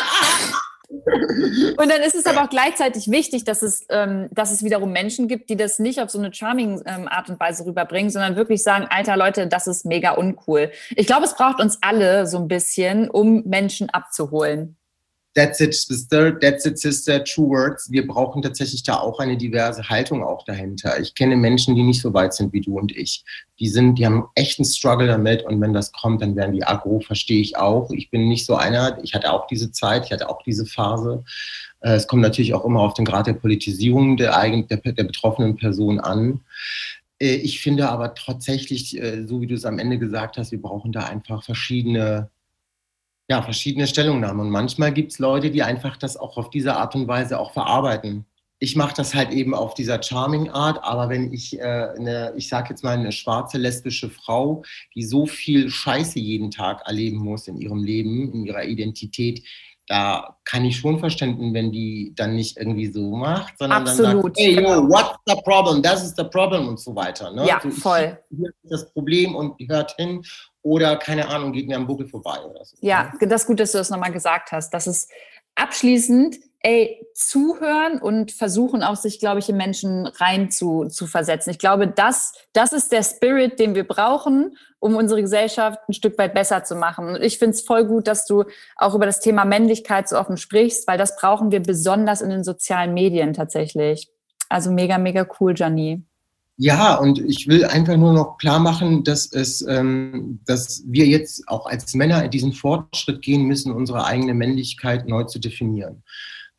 Und 0.90 1.88
dann 1.88 2.02
ist 2.02 2.16
es 2.16 2.26
aber 2.26 2.44
auch 2.44 2.50
gleichzeitig 2.50 3.10
wichtig, 3.10 3.44
dass 3.44 3.62
es, 3.62 3.86
ähm, 3.90 4.28
dass 4.32 4.50
es 4.50 4.64
wiederum 4.64 4.90
Menschen 4.90 5.28
gibt, 5.28 5.48
die 5.48 5.56
das 5.56 5.78
nicht 5.78 6.00
auf 6.00 6.10
so 6.10 6.18
eine 6.18 6.34
charming 6.34 6.82
ähm, 6.84 7.06
Art 7.06 7.30
und 7.30 7.38
Weise 7.38 7.64
rüberbringen, 7.64 8.10
sondern 8.10 8.34
wirklich 8.34 8.64
sagen, 8.64 8.86
alter 8.90 9.16
Leute, 9.16 9.46
das 9.46 9.68
ist 9.68 9.86
mega 9.86 10.12
uncool. 10.12 10.72
Ich 10.96 11.06
glaube, 11.06 11.26
es 11.26 11.34
braucht 11.34 11.60
uns 11.60 11.78
alle 11.80 12.26
so 12.26 12.38
ein 12.38 12.48
bisschen, 12.48 13.08
um 13.08 13.44
Menschen 13.44 13.88
abzuholen. 13.90 14.76
That's 15.34 15.60
it, 15.60 15.74
Sister, 15.74 16.36
that's 16.40 16.66
it, 16.66 16.78
Sister, 16.78 17.22
True 17.22 17.48
Words. 17.50 17.90
Wir 17.90 18.04
brauchen 18.04 18.42
tatsächlich 18.42 18.82
da 18.82 18.98
auch 18.98 19.20
eine 19.20 19.36
diverse 19.36 19.88
Haltung 19.88 20.24
auch 20.24 20.44
dahinter. 20.44 20.98
Ich 20.98 21.14
kenne 21.14 21.36
Menschen, 21.36 21.76
die 21.76 21.84
nicht 21.84 22.02
so 22.02 22.12
weit 22.12 22.34
sind 22.34 22.52
wie 22.52 22.60
du 22.60 22.78
und 22.78 22.96
ich. 22.96 23.24
Die 23.60 23.68
sind, 23.68 23.96
die 23.96 24.06
haben 24.06 24.24
echt 24.34 24.58
einen 24.58 24.66
Struggle 24.66 25.06
damit 25.06 25.44
und 25.44 25.60
wenn 25.60 25.72
das 25.72 25.92
kommt, 25.92 26.22
dann 26.22 26.34
werden 26.34 26.54
die 26.54 26.64
aggro, 26.64 26.98
verstehe 26.98 27.40
ich 27.40 27.56
auch. 27.56 27.92
Ich 27.92 28.10
bin 28.10 28.28
nicht 28.28 28.44
so 28.44 28.56
einer, 28.56 28.98
ich 29.04 29.14
hatte 29.14 29.32
auch 29.32 29.46
diese 29.46 29.70
Zeit, 29.70 30.06
ich 30.06 30.12
hatte 30.12 30.28
auch 30.28 30.42
diese 30.42 30.66
Phase. 30.66 31.22
Äh, 31.80 31.92
es 31.92 32.08
kommt 32.08 32.22
natürlich 32.22 32.52
auch 32.54 32.64
immer 32.64 32.80
auf 32.80 32.94
den 32.94 33.04
Grad 33.04 33.28
der 33.28 33.34
Politisierung 33.34 34.16
der, 34.16 34.36
eigen, 34.36 34.66
der, 34.66 34.78
der 34.78 35.04
betroffenen 35.04 35.56
Person 35.56 36.00
an. 36.00 36.40
Äh, 37.20 37.34
ich 37.36 37.60
finde 37.60 37.88
aber 37.88 38.14
tatsächlich, 38.14 39.00
äh, 39.00 39.26
so 39.26 39.40
wie 39.40 39.46
du 39.46 39.54
es 39.54 39.64
am 39.64 39.78
Ende 39.78 39.98
gesagt 39.98 40.38
hast, 40.38 40.50
wir 40.50 40.60
brauchen 40.60 40.90
da 40.90 41.04
einfach 41.04 41.44
verschiedene 41.44 42.30
ja, 43.30 43.42
verschiedene 43.42 43.86
Stellungnahmen. 43.86 44.40
Und 44.40 44.50
manchmal 44.50 44.92
gibt 44.92 45.12
es 45.12 45.20
Leute, 45.20 45.52
die 45.52 45.62
einfach 45.62 45.96
das 45.96 46.16
auch 46.16 46.36
auf 46.36 46.50
diese 46.50 46.74
Art 46.74 46.96
und 46.96 47.06
Weise 47.06 47.38
auch 47.38 47.52
verarbeiten. 47.52 48.26
ich 48.62 48.76
mache 48.76 48.94
das 48.94 49.14
halt 49.14 49.30
eben 49.30 49.54
auf 49.54 49.72
dieser 49.72 50.02
charming 50.02 50.50
Art, 50.50 50.84
aber 50.84 51.08
wenn 51.08 51.32
ich 51.32 51.58
äh, 51.58 51.62
eine, 51.62 52.34
ich 52.36 52.48
sage 52.48 52.70
jetzt 52.70 52.84
mal 52.84 52.98
eine 52.98 53.12
schwarze 53.12 53.56
lesbische 53.56 54.10
Frau, 54.10 54.64
die 54.94 55.04
so 55.04 55.24
viel 55.26 55.70
Scheiße 55.70 56.18
jeden 56.18 56.50
Tag 56.50 56.82
erleben 56.86 57.18
muss 57.18 57.48
in 57.48 57.56
ihrem 57.56 57.82
Leben, 57.82 58.32
in 58.34 58.44
ihrer 58.44 58.64
Identität, 58.64 59.42
da 59.90 60.36
kann 60.44 60.64
ich 60.64 60.76
schon 60.76 61.00
verstehen, 61.00 61.52
wenn 61.52 61.72
die 61.72 62.12
dann 62.14 62.36
nicht 62.36 62.56
irgendwie 62.56 62.92
so 62.92 63.10
macht, 63.10 63.58
sondern 63.58 63.82
Absolut. 63.82 64.12
dann 64.12 64.22
sagt, 64.22 64.38
hey, 64.38 64.62
yo, 64.62 64.88
what's 64.88 65.18
the 65.26 65.34
problem? 65.42 65.82
Das 65.82 66.04
ist 66.04 66.16
the 66.16 66.22
problem 66.22 66.68
und 66.68 66.78
so 66.78 66.94
weiter. 66.94 67.32
Ne? 67.32 67.44
Ja, 67.44 67.56
also 67.56 67.70
voll. 67.70 68.16
Hier 68.30 68.50
ist 68.62 68.70
das 68.70 68.92
Problem 68.92 69.34
und 69.34 69.56
hört 69.68 69.96
hin 69.96 70.22
oder 70.62 70.96
keine 70.96 71.26
Ahnung, 71.28 71.50
geht 71.52 71.66
mir 71.66 71.76
am 71.76 71.88
Buckel 71.88 72.06
vorbei 72.06 72.38
oder 72.40 72.64
so. 72.64 72.76
Ja, 72.80 73.12
ne? 73.20 73.26
das 73.26 73.42
ist 73.42 73.46
gut, 73.48 73.58
dass 73.58 73.72
du 73.72 73.78
das 73.78 73.90
nochmal 73.90 74.12
gesagt 74.12 74.52
hast. 74.52 74.72
Das 74.72 74.86
ist 74.86 75.10
abschließend 75.56 76.36
ey, 76.62 77.04
zuhören 77.14 78.00
und 78.00 78.32
versuchen 78.32 78.82
auch 78.84 78.96
sich, 78.96 79.18
glaube 79.18 79.40
ich, 79.40 79.48
in 79.48 79.56
Menschen 79.56 80.06
rein 80.06 80.50
zu, 80.50 80.84
zu 80.84 81.06
versetzen. 81.06 81.50
Ich 81.50 81.58
glaube, 81.58 81.88
das, 81.88 82.34
das 82.52 82.72
ist 82.72 82.92
der 82.92 83.02
Spirit, 83.02 83.58
den 83.58 83.74
wir 83.74 83.88
brauchen, 83.88 84.56
um 84.80 84.96
unsere 84.96 85.20
Gesellschaft 85.20 85.78
ein 85.88 85.92
Stück 85.92 86.18
weit 86.18 86.34
besser 86.34 86.64
zu 86.64 86.74
machen. 86.74 87.06
Und 87.08 87.22
ich 87.22 87.38
finde 87.38 87.54
es 87.54 87.60
voll 87.60 87.84
gut, 87.84 88.06
dass 88.06 88.26
du 88.26 88.44
auch 88.76 88.94
über 88.94 89.06
das 89.06 89.20
Thema 89.20 89.44
Männlichkeit 89.44 90.08
so 90.08 90.18
offen 90.18 90.38
sprichst, 90.38 90.88
weil 90.88 90.98
das 90.98 91.16
brauchen 91.16 91.52
wir 91.52 91.60
besonders 91.60 92.22
in 92.22 92.30
den 92.30 92.42
sozialen 92.42 92.94
Medien 92.94 93.34
tatsächlich. 93.34 94.08
Also 94.48 94.72
mega, 94.72 94.98
mega 94.98 95.26
cool, 95.38 95.54
Jani. 95.56 96.02
Ja, 96.56 96.96
und 96.96 97.18
ich 97.18 97.46
will 97.48 97.64
einfach 97.64 97.96
nur 97.96 98.12
noch 98.12 98.36
klar 98.36 98.58
machen, 98.58 99.02
dass 99.04 99.32
es, 99.32 99.66
ähm, 99.66 100.40
dass 100.44 100.82
wir 100.86 101.06
jetzt 101.06 101.48
auch 101.48 101.64
als 101.64 101.94
Männer 101.94 102.22
in 102.24 102.30
diesen 102.30 102.52
Fortschritt 102.52 103.22
gehen 103.22 103.44
müssen, 103.44 103.72
unsere 103.72 104.04
eigene 104.04 104.34
Männlichkeit 104.34 105.08
neu 105.08 105.24
zu 105.24 105.38
definieren. 105.38 106.02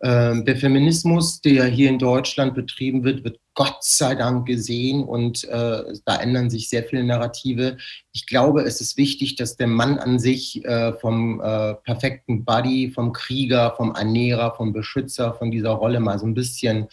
Ähm, 0.04 0.46
der 0.46 0.56
Feminismus, 0.56 1.42
der 1.42 1.66
hier 1.66 1.90
in 1.90 2.00
Deutschland 2.00 2.56
betrieben 2.56 3.04
wird, 3.04 3.24
wird 3.24 3.40
Gott 3.54 3.78
sei 3.82 4.16
Dank 4.16 4.48
gesehen 4.48 5.04
und 5.04 5.44
äh, 5.44 5.84
da 6.06 6.16
ändern 6.20 6.50
sich 6.50 6.70
sehr 6.70 6.84
viele 6.84 7.04
Narrative. 7.04 7.78
Ich 8.12 8.26
glaube, 8.26 8.64
es 8.64 8.82
ist 8.82 8.98
wichtig, 8.98 9.36
dass 9.36 9.58
der 9.58 9.68
Mann 9.68 10.00
an 10.00 10.18
sich 10.18 10.66
äh, 10.66 10.94
vom 10.94 11.40
äh, 11.42 11.76
perfekten 11.76 12.46
Buddy, 12.46 12.90
vom 12.90 13.14
Krieger, 13.14 13.74
vom 13.78 13.94
Ernährer, 13.94 14.56
vom 14.56 14.74
Beschützer, 14.74 15.34
von 15.34 15.52
dieser 15.52 15.72
Rolle 15.72 16.00
mal 16.00 16.18
so 16.18 16.26
ein 16.26 16.34
bisschen 16.34 16.88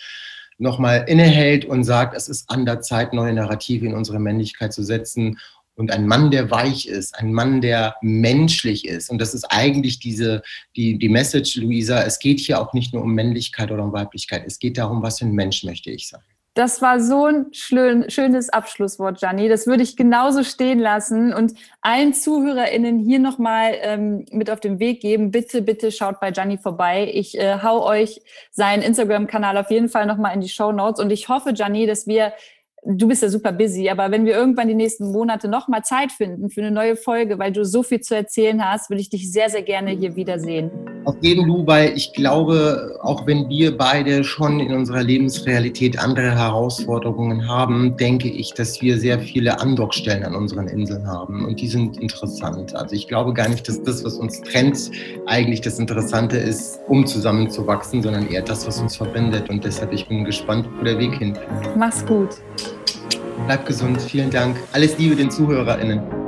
nochmal 0.59 1.04
innehält 1.06 1.64
und 1.64 1.84
sagt, 1.84 2.14
es 2.16 2.28
ist 2.28 2.50
an 2.50 2.66
der 2.66 2.80
Zeit, 2.80 3.14
neue 3.14 3.32
Narrative 3.32 3.86
in 3.86 3.94
unsere 3.94 4.18
Männlichkeit 4.18 4.72
zu 4.72 4.82
setzen 4.82 5.38
und 5.79 5.93
ein 5.93 6.07
Mann, 6.07 6.31
der 6.31 6.51
weich 6.51 6.87
ist, 6.89 7.18
ein 7.18 7.33
Mann, 7.33 7.61
der 7.61 7.95
menschlich 8.03 8.87
ist. 8.87 9.11
Und 9.11 9.20
das 9.20 9.33
ist 9.33 9.45
eigentlich 9.45 10.01
diese, 10.01 10.43
die, 10.76 10.99
die 10.99 11.09
Message, 11.09 11.57
Luisa. 11.57 12.03
Es 12.03 12.18
geht 12.18 12.41
hier 12.41 12.61
auch 12.61 12.72
nicht 12.72 12.93
nur 12.93 13.05
um 13.05 13.14
Männlichkeit 13.14 13.70
oder 13.70 13.85
um 13.85 13.93
Weiblichkeit. 13.93 14.43
Es 14.45 14.59
geht 14.59 14.76
darum, 14.76 15.03
was 15.03 15.20
für 15.20 15.26
ein 15.26 15.33
Mensch 15.33 15.62
möchte 15.62 15.91
ich 15.91 16.09
sein. 16.09 16.20
Das 16.55 16.83
war 16.83 17.01
so 17.01 17.26
ein 17.26 17.47
schön, 17.53 18.11
schönes 18.11 18.49
Abschlusswort, 18.49 19.20
Gianni. 19.20 19.49
Das 19.49 19.68
würde 19.68 19.85
ich 19.85 19.97
genauso 19.97 20.43
stehen 20.43 20.81
lassen 20.81 21.33
und 21.33 21.55
allen 21.83 22.12
ZuhörerInnen 22.12 22.99
hier 22.99 23.20
nochmal 23.20 23.74
ähm, 23.81 24.24
mit 24.33 24.51
auf 24.51 24.59
den 24.59 24.81
Weg 24.81 25.01
geben. 25.01 25.31
Bitte, 25.31 25.62
bitte 25.62 25.93
schaut 25.93 26.18
bei 26.18 26.33
Gianni 26.33 26.59
vorbei. 26.59 27.12
Ich 27.14 27.39
äh, 27.39 27.59
hau 27.62 27.87
euch 27.87 28.20
seinen 28.51 28.83
Instagram-Kanal 28.83 29.57
auf 29.57 29.70
jeden 29.70 29.89
Fall 29.89 30.07
nochmal 30.07 30.35
in 30.35 30.41
die 30.41 30.49
Show 30.49 30.72
Notes 30.72 31.01
und 31.01 31.12
ich 31.12 31.29
hoffe, 31.29 31.53
Gianni, 31.53 31.87
dass 31.87 32.09
wir 32.09 32.33
du 32.85 33.09
bist 33.09 33.22
ja 33.22 33.29
super 33.29 33.53
busy, 33.53 33.89
aber 33.89 34.11
wenn 34.11 34.24
wir 34.24 34.35
irgendwann 34.35 34.68
die 34.68 34.74
nächsten 34.74 35.11
Monate 35.11 35.49
nochmal 35.49 35.83
Zeit 35.83 36.12
finden 36.12 36.51
für 36.51 36.61
eine 36.61 36.70
neue 36.70 36.97
Folge, 36.97 37.39
weil 37.39 37.53
du 37.53 37.64
so 37.64 37.83
viel 37.83 38.01
zu 38.01 38.14
erzählen 38.14 38.64
hast, 38.64 38.91
würde 38.91 39.01
ich 39.01 39.11
dich 39.11 39.31
sehr, 39.31 39.51
sehr 39.51 39.62
gerne 39.62 39.91
hier 39.91 40.16
wiedersehen. 40.16 40.70
Auf 41.05 41.16
jeden 41.22 41.51
Fall, 41.51 41.66
weil 41.66 41.97
ich 41.97 42.12
glaube, 42.12 42.99
auch 43.03 43.26
wenn 43.26 43.49
wir 43.49 43.76
beide 43.76 44.24
schon 44.24 44.61
in 44.61 44.72
unserer 44.72 45.03
Lebensrealität 45.03 45.99
andere 45.99 46.37
Herausforderungen 46.37 47.49
haben, 47.49 47.97
denke 47.97 48.29
ich, 48.29 48.53
dass 48.55 48.81
wir 48.83 48.99
sehr 48.99 49.18
viele 49.18 49.61
Andockstellen 49.61 50.24
an 50.24 50.35
unseren 50.35 50.68
Inseln 50.68 51.07
haben 51.07 51.47
und 51.47 51.61
die 51.61 51.68
sind 51.68 51.99
interessant. 51.99 52.74
Also 52.74 52.95
ich 52.95 53.09
glaube 53.09 53.33
gar 53.33 53.49
nicht, 53.49 53.68
dass 53.68 53.83
das, 53.83 54.05
was 54.05 54.14
uns 54.14 54.41
trennt, 54.43 54.91
eigentlich 55.26 55.61
das 55.61 55.79
Interessante 55.79 56.37
ist, 56.37 56.81
um 56.89 57.07
zusammenzuwachsen, 57.07 58.03
sondern 58.03 58.29
eher 58.29 58.43
das, 58.43 58.66
was 58.66 58.81
uns 58.81 58.97
verbindet. 58.97 59.49
Und 59.49 59.64
deshalb 59.64 59.93
ich 59.93 60.07
bin 60.09 60.24
gespannt, 60.24 60.68
wo 60.79 60.85
der 60.85 60.99
Weg 60.99 61.14
hinführt. 61.14 61.76
Mach's 61.76 62.05
gut. 62.05 62.37
Bleib 63.46 63.66
gesund, 63.66 64.00
vielen 64.02 64.30
Dank. 64.30 64.56
Alles 64.72 64.98
Liebe 64.98 65.16
den 65.16 65.30
ZuhörerInnen. 65.30 66.28